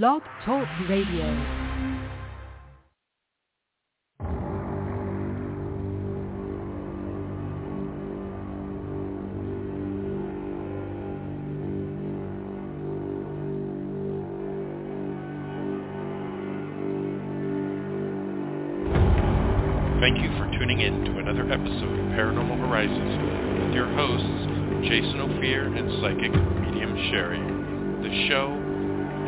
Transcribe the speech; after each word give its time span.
Blog 0.00 0.22
Talk 0.46 0.66
Radio. 0.88 1.26
Thank 20.00 20.22
you 20.22 20.30
for 20.38 20.50
tuning 20.56 20.80
in 20.80 21.04
to 21.04 21.18
another 21.18 21.42
episode 21.52 21.82
of 21.82 22.06
Paranormal 22.16 22.58
Horizons 22.66 23.66
with 23.66 23.74
your 23.74 23.88
hosts, 23.88 24.88
Jason 24.88 25.20
Ophir 25.20 25.66
and 25.66 26.00
psychic 26.00 26.32
medium 26.32 26.96
Cheri. 27.10 27.62
The 28.02 28.28
show 28.30 28.71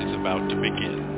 is 0.02 0.14
about 0.14 0.48
to 0.50 0.56
begin. 0.56 1.13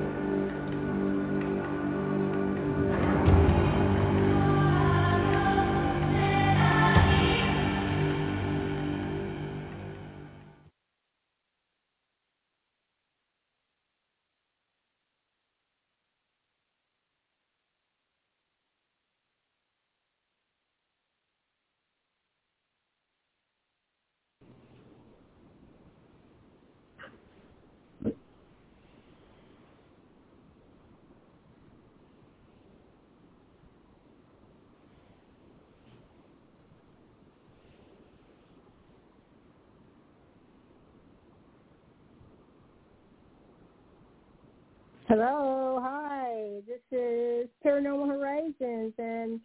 Hello, 45.09 45.79
hi. 45.81 46.61
This 46.67 46.81
is 46.91 47.49
Paranormal 47.65 48.09
Horizons, 48.09 48.93
and 48.99 49.41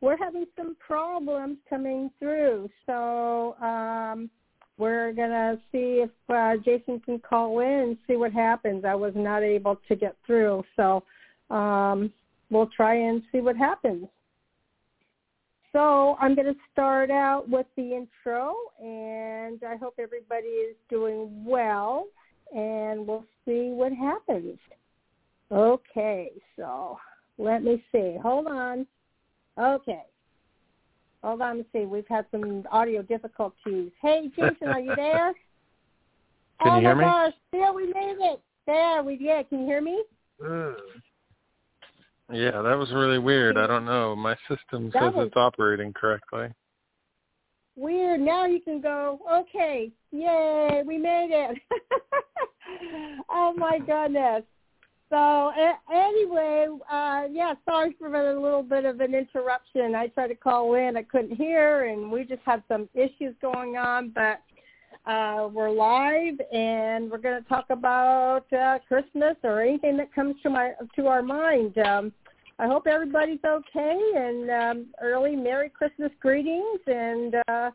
we're 0.00 0.16
having 0.16 0.44
some 0.56 0.76
problems 0.84 1.58
coming 1.70 2.10
through. 2.18 2.68
So 2.84 3.54
um, 3.62 4.28
we're 4.76 5.12
gonna 5.12 5.60
see 5.70 6.02
if 6.02 6.10
uh, 6.28 6.56
Jason 6.64 6.98
can 6.98 7.20
call 7.20 7.60
in 7.60 7.68
and 7.68 7.96
see 8.08 8.16
what 8.16 8.32
happens. 8.32 8.84
I 8.84 8.96
was 8.96 9.12
not 9.14 9.44
able 9.44 9.78
to 9.86 9.94
get 9.94 10.16
through, 10.26 10.64
so 10.74 11.04
um, 11.48 12.12
we'll 12.50 12.70
try 12.76 12.96
and 12.96 13.22
see 13.30 13.38
what 13.38 13.56
happens. 13.56 14.08
So 15.72 16.16
I'm 16.20 16.34
going 16.34 16.46
to 16.46 16.60
start 16.72 17.10
out 17.10 17.48
with 17.48 17.66
the 17.76 17.94
intro, 17.94 18.54
and 18.80 19.60
I 19.64 19.76
hope 19.76 19.94
everybody 19.98 20.46
is 20.46 20.76
doing 20.88 21.44
well, 21.44 22.06
and 22.52 23.06
we'll 23.06 23.24
see 23.44 23.70
what 23.70 23.92
happens. 23.92 24.56
Okay, 25.52 26.30
so 26.56 26.98
let 27.38 27.62
me 27.62 27.82
see. 27.92 28.16
Hold 28.22 28.46
on. 28.46 28.86
Okay. 29.58 30.02
Hold 31.22 31.40
on 31.42 31.58
to 31.58 31.64
see. 31.72 31.86
We've 31.86 32.06
had 32.08 32.26
some 32.30 32.66
audio 32.70 33.02
difficulties. 33.02 33.90
Hey, 34.02 34.30
Jason, 34.36 34.68
are 34.68 34.80
you 34.80 34.94
there? 34.96 35.32
Can 36.62 36.72
oh 36.72 36.76
you 36.76 36.80
hear 36.82 36.94
my 36.94 37.00
me? 37.00 37.06
gosh, 37.06 37.32
there 37.52 37.72
we 37.72 37.86
made 37.86 38.16
it. 38.20 38.40
There 38.66 39.02
we 39.02 39.18
yeah, 39.20 39.42
can 39.42 39.60
you 39.60 39.66
hear 39.66 39.80
me? 39.82 40.02
Hmm. 40.40 40.72
Yeah, 42.32 42.62
that 42.62 42.74
was 42.78 42.90
really 42.92 43.18
weird. 43.18 43.58
I 43.58 43.66
don't 43.66 43.84
know. 43.84 44.16
My 44.16 44.34
system 44.48 44.90
That 44.94 45.02
says 45.02 45.14
was- 45.14 45.26
it's 45.26 45.36
operating 45.36 45.92
correctly. 45.92 46.48
Weird. 47.76 48.20
Now 48.20 48.46
you 48.46 48.60
can 48.60 48.80
go, 48.80 49.18
okay, 49.30 49.90
yay, 50.12 50.82
we 50.86 50.96
made 50.96 51.30
it. 51.32 51.58
oh 53.28 53.52
my 53.56 53.78
goodness. 53.80 54.44
So 55.10 55.52
anyway, 55.92 56.66
uh, 56.90 57.24
yeah, 57.30 57.54
sorry 57.64 57.94
for 57.98 58.08
a 58.08 58.40
little 58.40 58.62
bit 58.62 58.84
of 58.84 59.00
an 59.00 59.14
interruption. 59.14 59.94
I 59.94 60.08
tried 60.08 60.28
to 60.28 60.34
call 60.34 60.74
in, 60.74 60.96
I 60.96 61.02
couldn't 61.02 61.36
hear, 61.36 61.84
and 61.84 62.10
we 62.10 62.24
just 62.24 62.42
had 62.44 62.62
some 62.68 62.88
issues 62.94 63.34
going 63.40 63.76
on, 63.76 64.10
but 64.14 64.40
uh, 65.06 65.48
we're 65.52 65.70
live, 65.70 66.40
and 66.52 67.10
we're 67.10 67.18
going 67.18 67.42
to 67.42 67.48
talk 67.48 67.66
about 67.70 68.50
uh, 68.52 68.78
Christmas 68.88 69.36
or 69.44 69.60
anything 69.60 69.96
that 69.98 70.14
comes 70.14 70.36
to 70.42 70.50
my 70.50 70.72
to 70.96 71.06
our 71.06 71.22
mind. 71.22 71.76
Um, 71.78 72.12
I 72.58 72.66
hope 72.66 72.86
everybody's 72.86 73.44
okay, 73.44 73.98
and 74.16 74.50
um, 74.50 74.86
early 75.02 75.36
Merry 75.36 75.68
Christmas 75.68 76.10
greetings. 76.20 76.80
And 76.86 77.34
uh, 77.48 77.70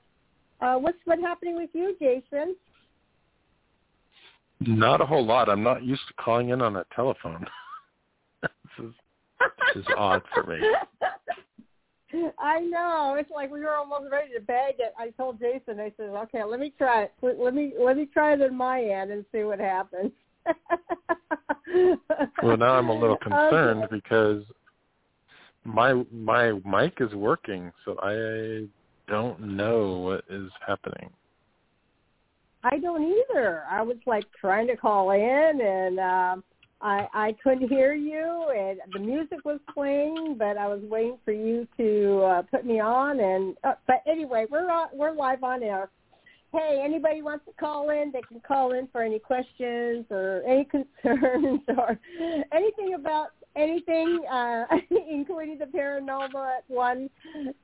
uh, 0.61 0.75
what's 0.75 0.97
been 1.07 1.21
happening 1.21 1.55
with 1.55 1.69
you, 1.73 1.95
Jason? 1.99 2.55
Not 4.61 5.01
a 5.01 5.05
whole 5.05 5.25
lot. 5.25 5.49
I'm 5.49 5.63
not 5.63 5.83
used 5.83 6.07
to 6.07 6.13
calling 6.15 6.49
in 6.49 6.61
on 6.61 6.75
a 6.75 6.85
telephone. 6.95 7.45
this 8.41 8.51
is 8.79 8.93
this 9.39 9.83
is 9.83 9.85
odd 9.97 10.21
for 10.33 10.43
me. 10.43 10.59
I 12.39 12.59
know. 12.59 13.15
It's 13.19 13.29
like 13.31 13.51
we 13.51 13.61
were 13.61 13.75
almost 13.75 14.11
ready 14.11 14.33
to 14.33 14.41
bag 14.41 14.75
it. 14.79 14.93
I 14.97 15.11
told 15.11 15.39
Jason, 15.39 15.79
I 15.79 15.93
said, 15.95 16.09
"Okay, 16.09 16.43
let 16.43 16.59
me 16.59 16.73
try 16.77 17.03
it. 17.03 17.13
Let, 17.21 17.53
me 17.53 17.73
let 17.79 17.97
me 17.97 18.07
try 18.07 18.33
it 18.33 18.41
on 18.41 18.55
my 18.55 18.81
end 18.81 19.11
and 19.11 19.25
see 19.31 19.43
what 19.43 19.59
happens." 19.59 20.11
Well, 22.41 22.57
now 22.57 22.73
I'm 22.73 22.89
a 22.89 22.93
little 22.93 23.17
concerned 23.17 23.83
Okay. 23.83 23.95
because 23.95 24.43
my 25.63 26.03
my 26.11 26.53
mic 26.65 26.99
is 26.99 27.13
working, 27.13 27.71
so 27.85 27.95
I 28.01 28.67
don't 29.07 29.39
know 29.39 29.97
what 29.99 30.23
is 30.29 30.49
happening. 30.65 31.11
I 32.63 32.77
don't 32.77 33.03
either. 33.03 33.63
I 33.69 33.81
was 33.81 33.97
like 34.05 34.25
trying 34.39 34.67
to 34.67 34.75
call 34.75 35.11
in 35.11 35.61
and 35.61 35.99
um 35.99 36.43
I 36.81 37.07
I 37.13 37.35
couldn't 37.43 37.69
hear 37.69 37.93
you 37.93 38.47
and 38.55 38.79
the 38.93 38.99
music 38.99 39.39
was 39.45 39.59
playing 39.73 40.35
but 40.37 40.57
I 40.57 40.67
was 40.67 40.81
waiting 40.83 41.17
for 41.23 41.31
you 41.31 41.67
to 41.77 42.21
uh, 42.23 42.41
put 42.43 42.65
me 42.65 42.79
on 42.79 43.19
and 43.19 43.55
uh, 43.63 43.73
but 43.87 44.03
anyway, 44.07 44.45
we're 44.49 44.69
on, 44.69 44.89
we're 44.93 45.11
live 45.11 45.43
on 45.43 45.63
air. 45.63 45.89
Hey, 46.51 46.81
anybody 46.83 47.21
wants 47.21 47.45
to 47.45 47.51
call 47.59 47.91
in, 47.91 48.11
they 48.11 48.23
can 48.27 48.39
call 48.39 48.71
in 48.71 48.87
for 48.91 49.03
any 49.03 49.19
questions 49.19 50.05
or 50.09 50.41
any 50.47 50.65
concerns 51.03 51.61
or 51.67 51.99
anything 52.51 52.95
about 52.95 53.29
anything, 53.55 54.21
uh, 54.31 54.65
including 55.09 55.59
the 55.59 55.65
paranormal 55.65 56.57
at 56.57 56.63
one 56.67 57.09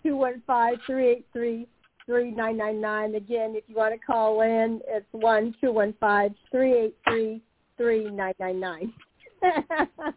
two 0.03 0.15
one 0.15 0.41
five 0.45 0.77
three 0.85 1.09
eight 1.09 1.25
three 1.33 1.67
three 2.05 2.31
nine 2.31 2.57
nine 2.57 2.79
nine. 2.81 3.15
Again, 3.15 3.53
if 3.55 3.63
you 3.67 3.75
want 3.75 3.93
to 3.93 4.05
call 4.05 4.41
in, 4.41 4.81
it's 4.87 5.05
one 5.11 5.55
two 5.61 5.71
one 5.71 5.93
five 5.99 6.31
three 6.51 6.73
eight 6.73 6.97
three 7.07 7.41
three 7.77 8.09
nine 8.09 8.33
nine 8.39 8.59
nine. 8.59 8.93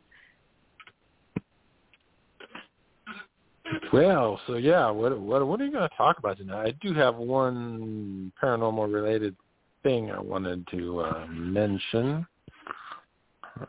Well, 3.93 4.41
so 4.47 4.55
yeah, 4.55 4.91
what 4.91 5.19
what 5.19 5.47
what 5.47 5.61
are 5.61 5.65
you 5.65 5.73
going 5.73 5.89
to 5.89 5.97
talk 5.97 6.19
about 6.19 6.39
tonight? 6.39 6.67
I 6.67 6.71
do 6.87 6.95
have 6.95 7.17
one 7.17 8.33
paranormal 8.43 8.93
related 8.93 9.37
thing 9.83 10.11
I 10.11 10.21
wanted 10.21 10.67
to 10.69 11.01
uh, 11.01 11.27
mention. 11.29 12.27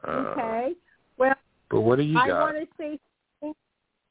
Uh, 0.08 0.12
Okay. 0.12 0.74
Well, 1.18 1.34
But 1.70 1.82
what 1.82 1.98
do 1.98 2.04
you 2.04 2.18
I 2.18 2.28
got? 2.28 2.54
want 2.54 2.58
to 2.58 2.68
say. 2.78 3.00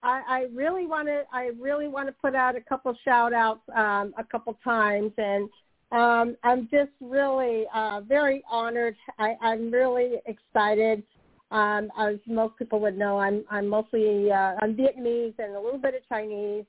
I, 0.03 0.23
I 0.29 0.47
really 0.55 0.87
want 0.87 1.09
to. 1.09 1.23
I 1.33 1.51
really 1.59 1.89
want 1.89 2.09
to 2.09 2.13
put 2.13 2.35
out 2.35 2.57
a 2.57 2.61
couple 2.61 2.95
shout 3.05 3.33
outs 3.33 3.63
um, 3.75 4.15
a 4.17 4.25
couple 4.31 4.57
times, 4.63 5.13
and 5.19 5.49
um, 5.91 6.37
I'm 6.45 6.69
just 6.71 6.93
really 7.01 7.65
uh, 7.75 8.03
very 8.03 8.43
honored. 8.51 8.97
I, 9.19 9.35
I'm 9.43 9.71
really 9.71 10.21
excited. 10.27 11.03
Um, 11.51 11.91
as 11.99 12.17
most 12.27 12.57
people 12.59 12.79
would 12.81 12.97
know, 12.97 13.19
I'm 13.19 13.45
I'm 13.51 13.67
mostly 13.67 14.31
uh, 14.31 14.55
I'm 14.61 14.77
Vietnamese 14.77 15.35
and 15.39 15.57
a 15.57 15.61
little 15.61 15.81
bit 15.81 15.95
of 15.95 16.07
Chinese 16.09 16.65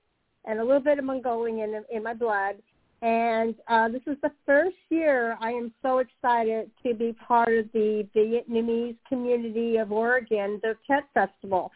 and 0.45 0.59
a 0.59 0.63
little 0.63 0.81
bit 0.81 0.97
of 0.97 1.05
Mongolian 1.05 1.75
in, 1.75 1.83
in 1.91 2.03
my 2.03 2.13
blood. 2.13 2.55
And 3.01 3.55
uh, 3.67 3.87
this 3.87 4.01
is 4.07 4.17
the 4.21 4.31
first 4.45 4.75
year 4.89 5.37
I 5.39 5.51
am 5.51 5.73
so 5.81 5.99
excited 5.99 6.69
to 6.85 6.93
be 6.93 7.13
part 7.13 7.53
of 7.53 7.65
the 7.73 8.05
Vietnamese 8.15 8.97
community 9.07 9.77
of 9.77 9.91
Oregon, 9.91 10.59
the 10.61 10.75
Tet 10.85 11.03
Festival. 11.13 11.71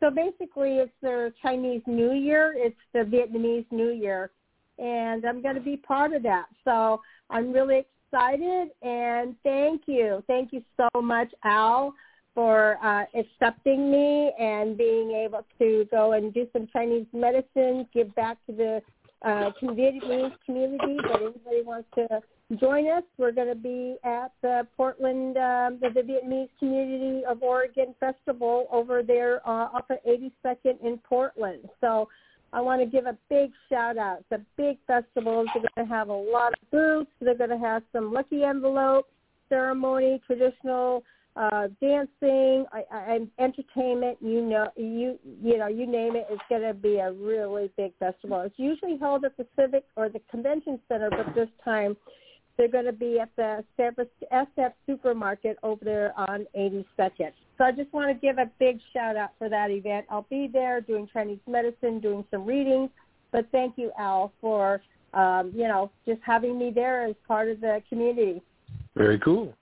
So 0.00 0.10
basically, 0.10 0.78
it's 0.78 0.92
their 1.02 1.30
Chinese 1.42 1.82
New 1.86 2.12
Year. 2.12 2.54
It's 2.56 2.76
the 2.92 3.00
Vietnamese 3.00 3.66
New 3.72 3.90
Year, 3.90 4.30
and 4.78 5.24
I'm 5.24 5.42
going 5.42 5.56
to 5.56 5.60
be 5.60 5.76
part 5.76 6.12
of 6.12 6.22
that. 6.22 6.46
So 6.64 7.00
I'm 7.30 7.52
really 7.52 7.84
excited, 8.12 8.68
and 8.82 9.34
thank 9.42 9.82
you, 9.86 10.22
thank 10.26 10.52
you 10.52 10.62
so 10.76 11.00
much, 11.00 11.32
Al, 11.44 11.94
for 12.34 12.78
uh, 12.82 13.04
accepting 13.18 13.90
me 13.90 14.32
and 14.38 14.78
being 14.78 15.10
able 15.10 15.44
to 15.58 15.86
go 15.90 16.12
and 16.12 16.32
do 16.32 16.46
some 16.52 16.68
Chinese 16.72 17.06
medicine, 17.12 17.86
give 17.92 18.14
back 18.14 18.38
to 18.46 18.52
the 18.52 18.82
uh, 19.22 19.50
Vietnamese 19.62 20.32
community. 20.46 20.96
But 21.02 21.22
anybody 21.22 21.62
wants 21.64 21.88
to 21.96 22.22
join 22.56 22.88
us. 22.88 23.02
We're 23.18 23.32
going 23.32 23.48
to 23.48 23.54
be 23.54 23.96
at 24.04 24.32
the 24.42 24.66
Portland, 24.76 25.36
um, 25.36 25.78
the 25.80 26.00
Vietnamese 26.00 26.48
Community 26.58 27.24
of 27.28 27.42
Oregon 27.42 27.94
Festival 28.00 28.66
over 28.72 29.02
there 29.02 29.46
uh, 29.46 29.68
off 29.74 29.84
of 29.90 29.98
82nd 30.08 30.82
in 30.82 30.98
Portland. 30.98 31.68
So 31.80 32.08
I 32.52 32.60
want 32.60 32.80
to 32.80 32.86
give 32.86 33.06
a 33.06 33.16
big 33.28 33.50
shout 33.68 33.98
out. 33.98 34.20
It's 34.20 34.40
a 34.40 34.44
big 34.56 34.78
festival. 34.86 35.44
They're 35.52 35.64
going 35.76 35.88
to 35.88 35.94
have 35.94 36.08
a 36.08 36.14
lot 36.14 36.54
of 36.54 36.70
booths. 36.70 37.10
They're 37.20 37.36
going 37.36 37.50
to 37.50 37.58
have 37.58 37.82
some 37.92 38.12
lucky 38.12 38.44
envelope 38.44 39.06
ceremony, 39.50 40.20
traditional 40.26 41.02
uh, 41.36 41.68
dancing, 41.80 42.64
and 42.90 43.28
entertainment. 43.38 44.18
You 44.20 44.42
know, 44.42 44.68
you 44.76 45.18
you 45.42 45.58
know, 45.58 45.68
you 45.68 45.86
name 45.86 46.16
it. 46.16 46.26
It's 46.30 46.42
going 46.48 46.62
to 46.62 46.74
be 46.74 46.96
a 46.96 47.12
really 47.12 47.70
big 47.76 47.92
festival. 47.98 48.40
It's 48.40 48.58
usually 48.58 48.96
held 48.98 49.24
at 49.24 49.36
the 49.36 49.46
Civic 49.56 49.84
or 49.96 50.08
the 50.08 50.20
Convention 50.30 50.80
Center, 50.88 51.10
but 51.10 51.34
this 51.34 51.48
time 51.64 51.96
they're 52.58 52.68
going 52.68 52.84
to 52.84 52.92
be 52.92 53.20
at 53.20 53.30
the 53.36 53.64
SF 53.80 54.72
Supermarket 54.84 55.56
over 55.62 55.84
there 55.84 56.12
on 56.16 56.44
82nd. 56.58 57.30
So 57.56 57.64
I 57.64 57.72
just 57.72 57.92
want 57.92 58.10
to 58.10 58.14
give 58.14 58.38
a 58.38 58.50
big 58.58 58.80
shout 58.92 59.16
out 59.16 59.30
for 59.38 59.48
that 59.48 59.70
event. 59.70 60.06
I'll 60.10 60.26
be 60.28 60.50
there 60.52 60.80
doing 60.80 61.08
Chinese 61.12 61.38
medicine, 61.46 62.00
doing 62.00 62.24
some 62.30 62.44
readings. 62.44 62.90
But 63.30 63.46
thank 63.52 63.78
you, 63.78 63.92
Al, 63.98 64.32
for 64.40 64.80
um, 65.14 65.52
you 65.54 65.68
know 65.68 65.90
just 66.06 66.20
having 66.24 66.58
me 66.58 66.70
there 66.74 67.06
as 67.06 67.14
part 67.26 67.48
of 67.48 67.60
the 67.60 67.82
community. 67.88 68.42
Very 68.96 69.18
cool. 69.20 69.54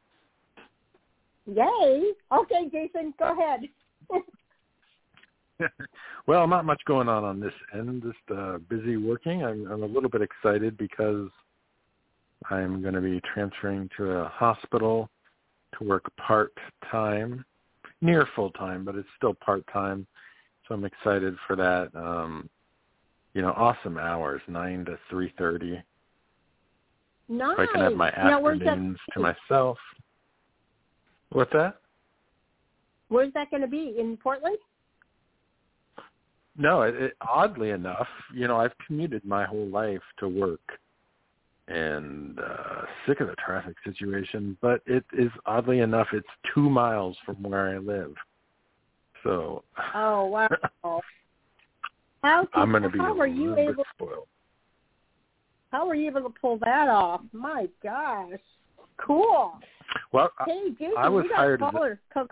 Yay! 1.46 2.12
Okay, 2.32 2.68
Jason, 2.72 3.14
go 3.18 3.32
ahead. 3.32 3.60
well, 6.26 6.46
not 6.46 6.64
much 6.64 6.80
going 6.86 7.08
on 7.08 7.24
on 7.24 7.40
this 7.40 7.52
end. 7.72 8.02
Just 8.02 8.38
uh, 8.38 8.58
busy 8.68 8.96
working. 8.96 9.44
I'm, 9.44 9.70
I'm 9.70 9.82
a 9.82 9.86
little 9.86 10.10
bit 10.10 10.22
excited 10.22 10.76
because 10.76 11.28
I'm 12.50 12.82
going 12.82 12.94
to 12.94 13.00
be 13.00 13.20
transferring 13.34 13.88
to 13.96 14.10
a 14.10 14.28
hospital 14.28 15.10
to 15.78 15.84
work 15.84 16.04
part 16.16 16.52
time 16.90 17.44
near 18.00 18.28
full 18.34 18.50
time, 18.50 18.84
but 18.84 18.94
it's 18.94 19.08
still 19.16 19.34
part 19.34 19.64
time. 19.72 20.06
So 20.66 20.74
I'm 20.74 20.84
excited 20.84 21.36
for 21.46 21.56
that. 21.56 21.90
Um, 21.94 22.48
you 23.34 23.42
know, 23.42 23.52
awesome 23.56 23.98
hours, 23.98 24.40
nine 24.48 24.84
to 24.86 24.98
three 25.10 25.32
thirty. 25.38 25.82
Nice. 27.28 27.56
So 27.56 27.62
I 27.62 27.66
can 27.66 27.80
have 27.80 27.94
my 27.94 28.10
afternoons 28.10 28.98
to 29.12 29.20
myself. 29.20 29.78
What's 31.30 31.52
that? 31.52 31.80
Where's 33.08 33.32
that 33.34 33.50
going 33.50 33.62
to 33.62 33.68
be 33.68 33.96
in 33.98 34.16
Portland? 34.16 34.58
No, 36.56 36.82
it, 36.82 36.94
it, 36.94 37.16
oddly 37.20 37.70
enough, 37.70 38.08
you 38.32 38.48
know, 38.48 38.58
I've 38.58 38.72
commuted 38.86 39.24
my 39.24 39.44
whole 39.44 39.68
life 39.68 40.00
to 40.18 40.28
work 40.28 40.60
and 41.68 42.38
uh 42.38 42.82
sick 43.06 43.20
of 43.20 43.26
the 43.26 43.34
traffic 43.44 43.74
situation 43.84 44.56
but 44.62 44.80
it 44.86 45.04
is 45.12 45.30
oddly 45.46 45.80
enough 45.80 46.06
it's 46.12 46.26
two 46.54 46.70
miles 46.70 47.16
from 47.24 47.36
where 47.42 47.68
i 47.68 47.78
live. 47.78 48.14
So 49.24 49.64
oh 49.94 50.26
wow. 50.26 50.48
How 52.22 52.46
i'm 52.54 52.70
going 52.70 52.82
to 52.84 52.88
be 52.88 52.98
how 52.98 53.14
were 53.14 53.26
you 53.26 53.56
able 53.56 53.84
spoiled. 53.94 54.26
How 55.72 55.86
were 55.86 55.96
you 55.96 56.08
able 56.08 56.22
to 56.22 56.34
pull 56.40 56.58
that 56.58 56.88
off? 56.88 57.22
My 57.32 57.68
gosh. 57.82 58.38
Cool. 58.98 59.58
Well 60.12 60.30
hey 60.46 60.70
Jason, 60.78 60.94
i 60.96 61.08
was 61.08 61.24
got 61.28 61.36
hired 61.36 61.60
caller. 61.60 62.00
A... 62.14 62.26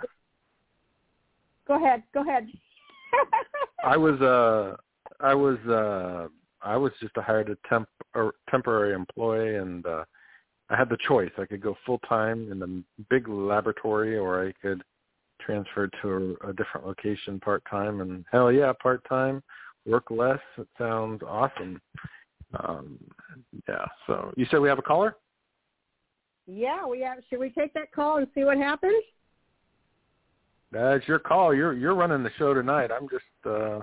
go 1.67 1.75
ahead 1.75 2.05
go 2.13 2.23
ahead. 2.23 2.47
I 3.85 3.97
was 3.97 4.21
uh 4.21 4.77
i 5.21 5.35
was 5.35 5.59
uh 5.67 6.29
I 6.65 6.77
was 6.77 6.93
just 7.01 7.17
a 7.17 7.23
hired 7.23 7.51
a 7.51 7.57
temp 7.69 7.89
a 8.15 8.31
temporary 8.51 8.95
employee, 8.95 9.57
and 9.57 9.87
uh, 9.87 10.05
I 10.71 10.77
had 10.77 10.89
the 10.89 10.99
choice. 11.07 11.31
I 11.39 11.45
could 11.45 11.61
go 11.61 11.77
full 11.85 11.99
time 12.01 12.51
in 12.51 12.59
the 12.59 12.83
big 13.11 13.29
laboratory, 13.29 14.17
or 14.17 14.47
I 14.47 14.53
could 14.63 14.83
transfer 15.41 15.91
to 16.03 16.37
a, 16.43 16.51
a 16.51 16.53
different 16.55 16.87
location 16.87 17.39
part 17.41 17.63
time. 17.71 18.01
And 18.01 18.25
hell 18.33 18.51
yeah, 18.51 18.73
part 18.83 19.07
time, 19.09 19.43
work 19.87 20.11
less. 20.11 20.41
It 20.57 20.69
sounds 20.79 21.23
awesome. 21.23 21.81
Um, 22.61 22.99
yeah. 23.69 23.85
So 24.07 24.33
you 24.37 24.47
said 24.51 24.61
we 24.61 24.69
have 24.69 24.79
a 24.79 24.83
caller. 24.83 25.17
Yeah, 26.47 26.87
we 26.87 27.01
have. 27.01 27.19
Should 27.29 27.41
we 27.41 27.51
take 27.51 27.73
that 27.75 27.93
call 27.93 28.19
and 28.19 28.27
see 28.35 28.45
what 28.45 28.59
happens? 28.59 29.03
That's 30.73 31.07
your 31.07 31.19
call. 31.19 31.55
You're 31.55 31.75
you're 31.75 31.95
running 31.95 32.23
the 32.23 32.31
show 32.39 32.53
tonight. 32.53 32.91
I'm 32.91 33.09
just 33.09 33.25
uh 33.47 33.81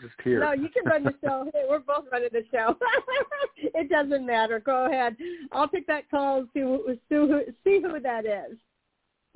just 0.00 0.14
here. 0.24 0.40
No, 0.40 0.52
you 0.52 0.68
can 0.68 0.84
run 0.84 1.04
the 1.04 1.14
show. 1.22 1.48
Hey, 1.52 1.64
we're 1.68 1.80
both 1.80 2.04
running 2.10 2.30
the 2.32 2.44
show. 2.50 2.76
it 3.56 3.88
doesn't 3.88 4.26
matter. 4.26 4.60
Go 4.60 4.86
ahead. 4.86 5.16
I'll 5.52 5.68
take 5.68 5.86
that 5.86 6.10
call 6.10 6.38
and 6.38 6.48
see 6.54 6.60
who, 6.60 6.96
see 7.64 7.80
who 7.82 8.00
that 8.00 8.24
is. 8.24 8.56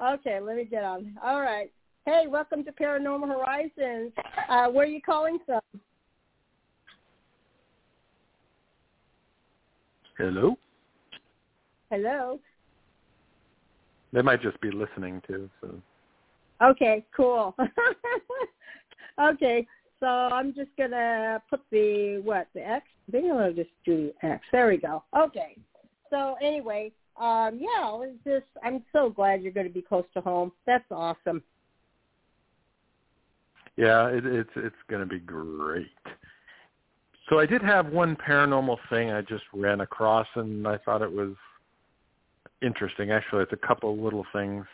Okay, 0.02 0.40
let 0.40 0.56
me 0.56 0.64
get 0.64 0.84
on. 0.84 1.16
All 1.22 1.40
right. 1.40 1.70
Hey, 2.06 2.24
welcome 2.28 2.64
to 2.64 2.72
Paranormal 2.72 3.28
Horizons. 3.28 4.12
Uh, 4.48 4.68
where 4.68 4.84
are 4.84 4.88
you 4.88 5.00
calling 5.00 5.38
from? 5.46 5.60
Hello. 10.18 10.56
Hello. 11.90 12.38
They 14.12 14.22
might 14.22 14.42
just 14.42 14.60
be 14.60 14.70
listening 14.70 15.22
too. 15.26 15.50
So. 15.60 15.74
Okay, 16.62 17.04
cool. 17.16 17.56
okay, 19.20 19.66
so 20.00 20.06
I'm 20.06 20.54
just 20.54 20.70
gonna 20.76 21.42
put 21.48 21.60
the 21.70 22.20
what 22.24 22.48
the 22.54 22.66
X. 22.66 22.86
I 23.08 23.12
think 23.12 23.24
I'm 23.26 23.36
gonna 23.36 23.52
just 23.52 23.70
do 23.84 24.10
X. 24.22 24.44
There 24.52 24.68
we 24.68 24.78
go. 24.78 25.02
Okay. 25.16 25.56
So 26.10 26.36
anyway, 26.42 26.92
um, 27.16 27.58
yeah, 27.58 27.98
it's 28.02 28.24
just 28.24 28.46
I'm 28.62 28.82
so 28.92 29.10
glad 29.10 29.42
you're 29.42 29.52
to 29.66 29.72
be 29.72 29.82
close 29.82 30.04
to 30.14 30.20
home. 30.20 30.52
That's 30.66 30.84
awesome. 30.90 31.42
Yeah, 33.76 34.08
it, 34.08 34.24
it's 34.26 34.50
it's 34.56 34.76
to 35.00 35.06
be 35.06 35.18
great. 35.18 35.88
So 37.28 37.38
I 37.38 37.46
did 37.46 37.62
have 37.62 37.86
one 37.86 38.16
paranormal 38.16 38.76
thing 38.90 39.10
I 39.10 39.22
just 39.22 39.44
ran 39.52 39.80
across, 39.80 40.26
and 40.34 40.68
I 40.68 40.76
thought 40.78 41.02
it 41.02 41.10
was 41.10 41.34
interesting. 42.62 43.10
Actually, 43.10 43.42
it's 43.44 43.52
a 43.52 43.66
couple 43.66 43.96
little 43.96 44.26
things. 44.32 44.66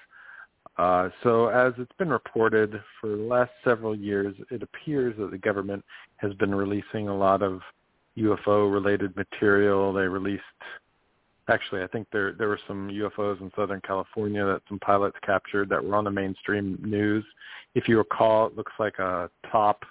Uh, 0.81 1.11
so 1.23 1.49
as 1.49 1.75
it's 1.77 1.93
been 1.99 2.09
reported 2.09 2.73
for 2.99 3.11
the 3.11 3.17
last 3.17 3.51
several 3.63 3.95
years, 3.95 4.35
it 4.51 4.63
appears 4.63 5.15
that 5.19 5.31
the 5.31 5.37
government 5.37 5.85
has 6.17 6.33
been 6.35 6.55
releasing 6.55 7.09
a 7.09 7.15
lot 7.15 7.43
of 7.43 7.61
UFO-related 8.17 9.15
material. 9.15 9.93
They 9.93 10.05
released, 10.07 10.43
actually, 11.51 11.83
I 11.83 11.87
think 11.89 12.07
there 12.11 12.33
there 12.33 12.49
were 12.49 12.61
some 12.67 12.89
UFOs 12.89 13.43
in 13.43 13.53
Southern 13.55 13.83
California 13.83 14.43
that 14.47 14.63
some 14.71 14.79
pilots 14.79 15.19
captured 15.23 15.69
that 15.69 15.85
were 15.85 15.97
on 15.97 16.05
the 16.05 16.11
mainstream 16.11 16.79
news. 16.83 17.27
If 17.75 17.87
you 17.87 17.99
recall, 17.99 18.47
it 18.47 18.57
looks 18.57 18.73
like 18.79 18.99
a 19.01 19.29
top 19.53 19.85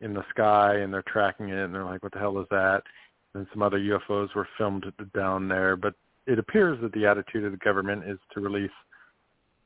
in 0.00 0.14
the 0.14 0.24
sky, 0.30 0.76
and 0.76 0.90
they're 0.90 1.04
tracking 1.06 1.50
it, 1.50 1.58
and 1.58 1.74
they're 1.74 1.84
like, 1.84 2.02
"What 2.02 2.12
the 2.12 2.18
hell 2.18 2.38
is 2.38 2.46
that?" 2.50 2.82
And 3.34 3.46
some 3.52 3.60
other 3.60 3.78
UFOs 3.78 4.34
were 4.34 4.48
filmed 4.56 4.90
down 5.14 5.48
there, 5.48 5.76
but 5.76 5.92
it 6.26 6.38
appears 6.38 6.80
that 6.80 6.94
the 6.94 7.04
attitude 7.04 7.44
of 7.44 7.52
the 7.52 7.58
government 7.58 8.04
is 8.04 8.18
to 8.32 8.40
release 8.40 8.70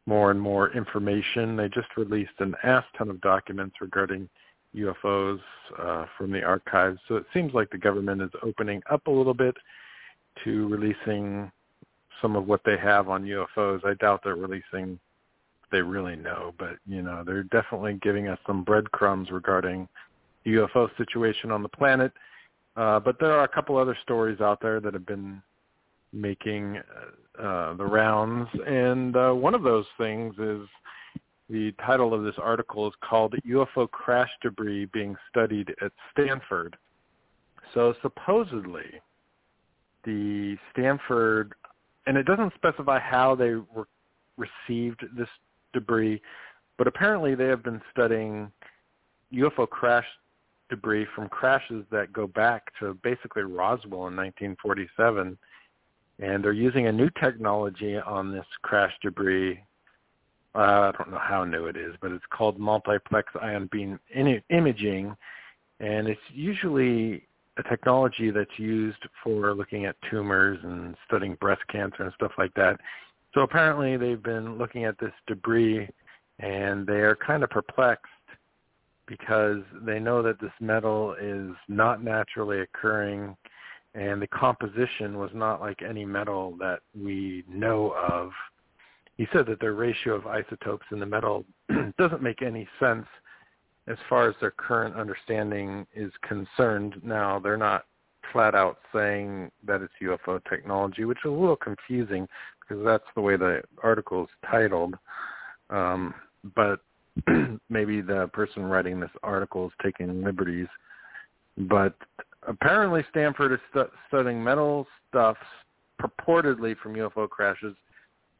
more 0.08 0.30
and 0.30 0.40
more 0.40 0.72
information. 0.72 1.54
They 1.54 1.68
just 1.68 1.88
released 1.98 2.32
an 2.38 2.54
ass 2.62 2.84
ton 2.96 3.10
of 3.10 3.20
documents 3.20 3.76
regarding 3.82 4.26
UFOs 4.74 5.38
uh, 5.78 6.06
from 6.16 6.32
the 6.32 6.42
archives. 6.42 6.98
So 7.08 7.16
it 7.16 7.26
seems 7.34 7.52
like 7.52 7.68
the 7.68 7.78
government 7.78 8.22
is 8.22 8.30
opening 8.42 8.82
up 8.90 9.06
a 9.06 9.10
little 9.10 9.34
bit 9.34 9.54
to 10.44 10.66
releasing 10.68 11.52
some 12.22 12.36
of 12.36 12.46
what 12.46 12.62
they 12.64 12.78
have 12.78 13.10
on 13.10 13.24
UFOs. 13.24 13.84
I 13.84 13.94
doubt 13.94 14.22
they're 14.24 14.34
releasing 14.34 14.98
they 15.70 15.82
really 15.82 16.16
know, 16.16 16.54
but 16.58 16.76
you 16.86 17.02
know, 17.02 17.22
they're 17.26 17.42
definitely 17.42 17.98
giving 18.02 18.28
us 18.28 18.38
some 18.46 18.64
breadcrumbs 18.64 19.30
regarding 19.30 19.86
the 20.44 20.52
UFO 20.52 20.88
situation 20.96 21.50
on 21.50 21.62
the 21.62 21.68
planet. 21.68 22.10
Uh, 22.74 22.98
but 22.98 23.20
there 23.20 23.32
are 23.32 23.44
a 23.44 23.48
couple 23.48 23.76
other 23.76 23.96
stories 24.02 24.40
out 24.40 24.62
there 24.62 24.80
that 24.80 24.94
have 24.94 25.04
been 25.04 25.42
making 26.14 26.78
uh, 26.78 27.10
the 27.38 27.84
rounds, 27.84 28.48
and 28.66 29.16
uh, 29.16 29.32
one 29.32 29.54
of 29.54 29.62
those 29.62 29.86
things 29.96 30.34
is 30.38 30.66
the 31.48 31.72
title 31.86 32.12
of 32.12 32.24
this 32.24 32.34
article 32.42 32.86
is 32.86 32.94
called 33.08 33.34
"UFO 33.48 33.90
Crash 33.90 34.30
Debris 34.42 34.86
Being 34.92 35.16
Studied 35.30 35.74
at 35.80 35.92
Stanford." 36.12 36.76
So 37.74 37.94
supposedly, 38.02 39.00
the 40.04 40.56
Stanford, 40.72 41.54
and 42.06 42.16
it 42.16 42.24
doesn't 42.24 42.54
specify 42.54 42.98
how 42.98 43.34
they 43.34 43.50
re- 43.50 43.84
received 44.36 45.04
this 45.16 45.28
debris, 45.72 46.20
but 46.76 46.86
apparently 46.86 47.34
they 47.34 47.46
have 47.46 47.62
been 47.62 47.80
studying 47.92 48.50
UFO 49.32 49.68
crash 49.68 50.06
debris 50.70 51.06
from 51.14 51.28
crashes 51.28 51.84
that 51.90 52.12
go 52.12 52.26
back 52.26 52.72
to 52.80 52.94
basically 53.02 53.42
Roswell 53.42 54.08
in 54.08 54.16
1947 54.16 55.38
and 56.20 56.42
they're 56.42 56.52
using 56.52 56.86
a 56.86 56.92
new 56.92 57.10
technology 57.20 57.96
on 57.96 58.32
this 58.32 58.46
crash 58.62 58.92
debris. 59.02 59.60
Uh, 60.54 60.58
I 60.58 60.92
don't 60.96 61.10
know 61.10 61.20
how 61.20 61.44
new 61.44 61.66
it 61.66 61.76
is, 61.76 61.94
but 62.00 62.10
it's 62.10 62.24
called 62.30 62.58
multiplex 62.58 63.32
ion 63.40 63.68
beam 63.70 64.00
imaging, 64.50 65.14
and 65.80 66.08
it's 66.08 66.20
usually 66.32 67.28
a 67.58 67.62
technology 67.64 68.30
that's 68.30 68.58
used 68.58 69.02
for 69.22 69.54
looking 69.54 69.84
at 69.84 69.96
tumors 70.10 70.58
and 70.62 70.96
studying 71.06 71.34
breast 71.40 71.62
cancer 71.70 72.04
and 72.04 72.12
stuff 72.14 72.32
like 72.38 72.54
that. 72.54 72.80
So 73.34 73.42
apparently 73.42 73.96
they've 73.96 74.22
been 74.22 74.58
looking 74.58 74.84
at 74.84 74.98
this 74.98 75.12
debris 75.26 75.88
and 76.38 76.86
they 76.86 77.00
are 77.00 77.16
kind 77.16 77.42
of 77.42 77.50
perplexed 77.50 78.06
because 79.06 79.62
they 79.82 79.98
know 79.98 80.22
that 80.22 80.40
this 80.40 80.52
metal 80.60 81.16
is 81.20 81.50
not 81.68 82.04
naturally 82.04 82.60
occurring 82.60 83.36
and 83.98 84.22
the 84.22 84.28
composition 84.28 85.18
was 85.18 85.30
not 85.34 85.60
like 85.60 85.82
any 85.82 86.04
metal 86.04 86.56
that 86.60 86.80
we 86.96 87.42
know 87.48 87.94
of. 88.10 88.30
He 89.16 89.26
said 89.32 89.46
that 89.46 89.60
their 89.60 89.74
ratio 89.74 90.14
of 90.14 90.26
isotopes 90.26 90.86
in 90.92 91.00
the 91.00 91.06
metal 91.06 91.44
doesn't 91.98 92.22
make 92.22 92.40
any 92.40 92.68
sense 92.78 93.06
as 93.88 93.96
far 94.08 94.28
as 94.28 94.36
their 94.40 94.52
current 94.52 94.94
understanding 94.94 95.84
is 95.96 96.12
concerned. 96.22 96.94
Now, 97.02 97.40
they're 97.40 97.56
not 97.56 97.86
flat 98.32 98.54
out 98.54 98.78
saying 98.94 99.50
that 99.66 99.82
it's 99.82 99.92
UFO 100.00 100.40
technology, 100.48 101.04
which 101.04 101.18
is 101.24 101.30
a 101.30 101.34
little 101.34 101.56
confusing 101.56 102.28
because 102.60 102.84
that's 102.84 103.04
the 103.16 103.20
way 103.20 103.36
the 103.36 103.62
article 103.82 104.24
is 104.24 104.30
titled. 104.48 104.94
Um, 105.70 106.14
but 106.54 106.80
maybe 107.68 108.00
the 108.00 108.30
person 108.32 108.62
writing 108.62 109.00
this 109.00 109.10
article 109.24 109.66
is 109.66 109.72
taking 109.82 110.22
liberties. 110.22 110.68
But 111.56 111.96
apparently 112.46 113.04
Stanford 113.10 113.52
is 113.52 113.58
stu- 113.70 113.90
studying 114.08 114.42
metal 114.42 114.86
stuff 115.08 115.36
purportedly 116.00 116.76
from 116.78 116.94
UFO 116.94 117.28
crashes 117.28 117.74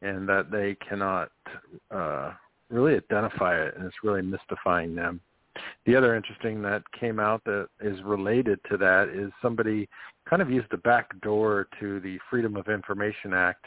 and 0.01 0.27
that 0.29 0.49
they 0.51 0.75
cannot 0.87 1.31
uh, 1.91 2.31
really 2.69 2.95
identify 2.95 3.61
it, 3.61 3.75
and 3.75 3.85
it's 3.85 4.03
really 4.03 4.21
mystifying 4.21 4.95
them. 4.95 5.19
The 5.85 5.95
other 5.95 6.15
interesting 6.15 6.61
that 6.61 6.83
came 6.97 7.19
out 7.19 7.43
that 7.43 7.67
is 7.81 8.01
related 8.03 8.59
to 8.69 8.77
that 8.77 9.09
is 9.09 9.31
somebody 9.41 9.89
kind 10.29 10.41
of 10.41 10.49
used 10.49 10.67
the 10.71 10.77
back 10.77 11.19
door 11.21 11.67
to 11.79 11.99
the 11.99 12.17
Freedom 12.29 12.55
of 12.55 12.69
Information 12.69 13.33
Act. 13.33 13.65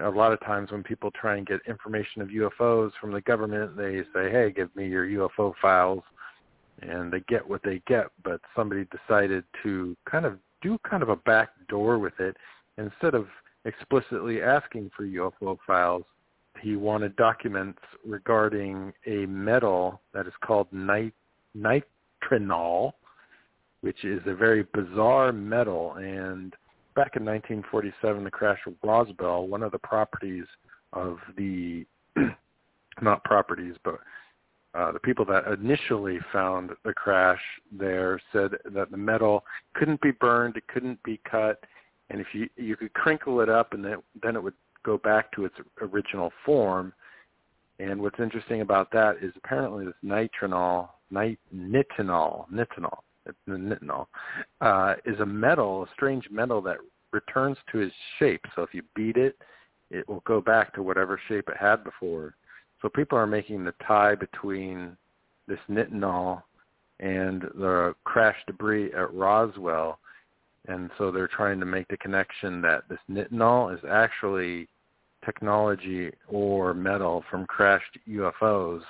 A 0.00 0.08
lot 0.10 0.32
of 0.32 0.40
times 0.40 0.72
when 0.72 0.82
people 0.82 1.10
try 1.12 1.36
and 1.36 1.46
get 1.46 1.60
information 1.68 2.22
of 2.22 2.28
UFOs 2.28 2.90
from 3.00 3.12
the 3.12 3.20
government, 3.20 3.76
they 3.76 4.02
say, 4.14 4.30
hey, 4.30 4.52
give 4.54 4.74
me 4.74 4.88
your 4.88 5.06
UFO 5.06 5.52
files 5.60 6.02
and 6.82 7.12
they 7.12 7.20
get 7.28 7.48
what 7.48 7.62
they 7.62 7.82
get, 7.86 8.06
but 8.22 8.40
somebody 8.54 8.86
decided 8.86 9.44
to 9.62 9.96
kind 10.10 10.24
of 10.24 10.38
do 10.62 10.78
kind 10.88 11.02
of 11.02 11.08
a 11.08 11.16
back 11.16 11.50
door 11.68 11.98
with 11.98 12.18
it. 12.20 12.36
Instead 12.76 13.14
of 13.14 13.26
explicitly 13.64 14.42
asking 14.42 14.90
for 14.96 15.04
UFO 15.04 15.58
files, 15.66 16.04
he 16.60 16.76
wanted 16.76 17.14
documents 17.16 17.80
regarding 18.04 18.92
a 19.06 19.26
metal 19.26 20.00
that 20.12 20.26
is 20.26 20.32
called 20.44 20.66
nit- 20.72 21.14
nitrinol, 21.56 22.92
which 23.80 24.04
is 24.04 24.20
a 24.26 24.34
very 24.34 24.66
bizarre 24.74 25.32
metal. 25.32 25.94
And 25.94 26.54
back 26.94 27.16
in 27.16 27.24
1947, 27.24 28.24
the 28.24 28.30
crash 28.30 28.58
of 28.66 28.74
Roswell, 28.82 29.46
one 29.46 29.62
of 29.62 29.72
the 29.72 29.78
properties 29.78 30.46
of 30.92 31.18
the, 31.36 31.86
not 33.02 33.22
properties, 33.24 33.74
but 33.84 34.00
uh, 34.74 34.92
the 34.92 35.00
people 35.00 35.24
that 35.24 35.46
initially 35.46 36.18
found 36.32 36.70
the 36.84 36.92
crash 36.92 37.40
there 37.72 38.20
said 38.32 38.52
that 38.72 38.90
the 38.90 38.96
metal 38.96 39.44
couldn't 39.74 40.00
be 40.00 40.10
burned, 40.10 40.56
it 40.56 40.66
couldn't 40.68 41.02
be 41.02 41.20
cut, 41.28 41.58
and 42.10 42.20
if 42.20 42.26
you 42.32 42.48
you 42.56 42.76
could 42.76 42.92
crinkle 42.92 43.40
it 43.40 43.48
up 43.48 43.72
and 43.72 43.84
then 43.84 43.96
then 44.22 44.36
it 44.36 44.42
would 44.42 44.54
go 44.84 44.98
back 44.98 45.32
to 45.32 45.44
its 45.44 45.54
original 45.80 46.32
form. 46.44 46.92
And 47.78 48.00
what's 48.00 48.18
interesting 48.18 48.60
about 48.60 48.90
that 48.92 49.16
is 49.22 49.32
apparently 49.36 49.84
this 49.84 49.94
nitrinol, 50.04 50.88
nit, 51.10 51.38
nitinol, 51.54 52.46
nitinol, 52.50 52.98
nitinol, 53.48 54.06
uh, 54.60 54.94
is 55.04 55.20
a 55.20 55.26
metal, 55.26 55.84
a 55.84 55.86
strange 55.94 56.28
metal 56.30 56.60
that 56.62 56.78
returns 57.12 57.56
to 57.70 57.80
its 57.80 57.94
shape. 58.18 58.44
So 58.56 58.62
if 58.62 58.74
you 58.74 58.82
beat 58.96 59.16
it, 59.16 59.36
it 59.90 60.08
will 60.08 60.22
go 60.26 60.40
back 60.40 60.74
to 60.74 60.82
whatever 60.82 61.20
shape 61.28 61.48
it 61.48 61.56
had 61.56 61.84
before. 61.84 62.34
So 62.80 62.88
people 62.88 63.18
are 63.18 63.26
making 63.26 63.64
the 63.64 63.74
tie 63.86 64.14
between 64.14 64.96
this 65.46 65.58
nitinol 65.68 66.42
and 67.00 67.42
the 67.42 67.94
crash 68.04 68.36
debris 68.46 68.92
at 68.92 69.12
Roswell. 69.12 69.98
And 70.66 70.90
so 70.98 71.10
they're 71.10 71.28
trying 71.28 71.60
to 71.60 71.66
make 71.66 71.88
the 71.88 71.96
connection 71.96 72.60
that 72.62 72.84
this 72.88 72.98
nitinol 73.10 73.74
is 73.74 73.80
actually 73.88 74.68
technology 75.24 76.12
or 76.28 76.74
metal 76.74 77.24
from 77.30 77.46
crashed 77.46 77.98
UFOs. 78.08 78.82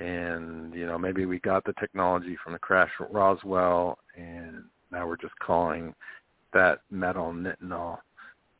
And, 0.00 0.74
you 0.74 0.86
know, 0.86 0.98
maybe 0.98 1.24
we 1.24 1.38
got 1.40 1.64
the 1.64 1.74
technology 1.78 2.36
from 2.42 2.52
the 2.54 2.58
crash 2.58 2.90
at 3.00 3.12
Roswell 3.12 3.98
and 4.16 4.64
now 4.90 5.06
we're 5.06 5.16
just 5.16 5.38
calling 5.38 5.94
that 6.52 6.80
metal 6.90 7.32
nitinol. 7.32 7.98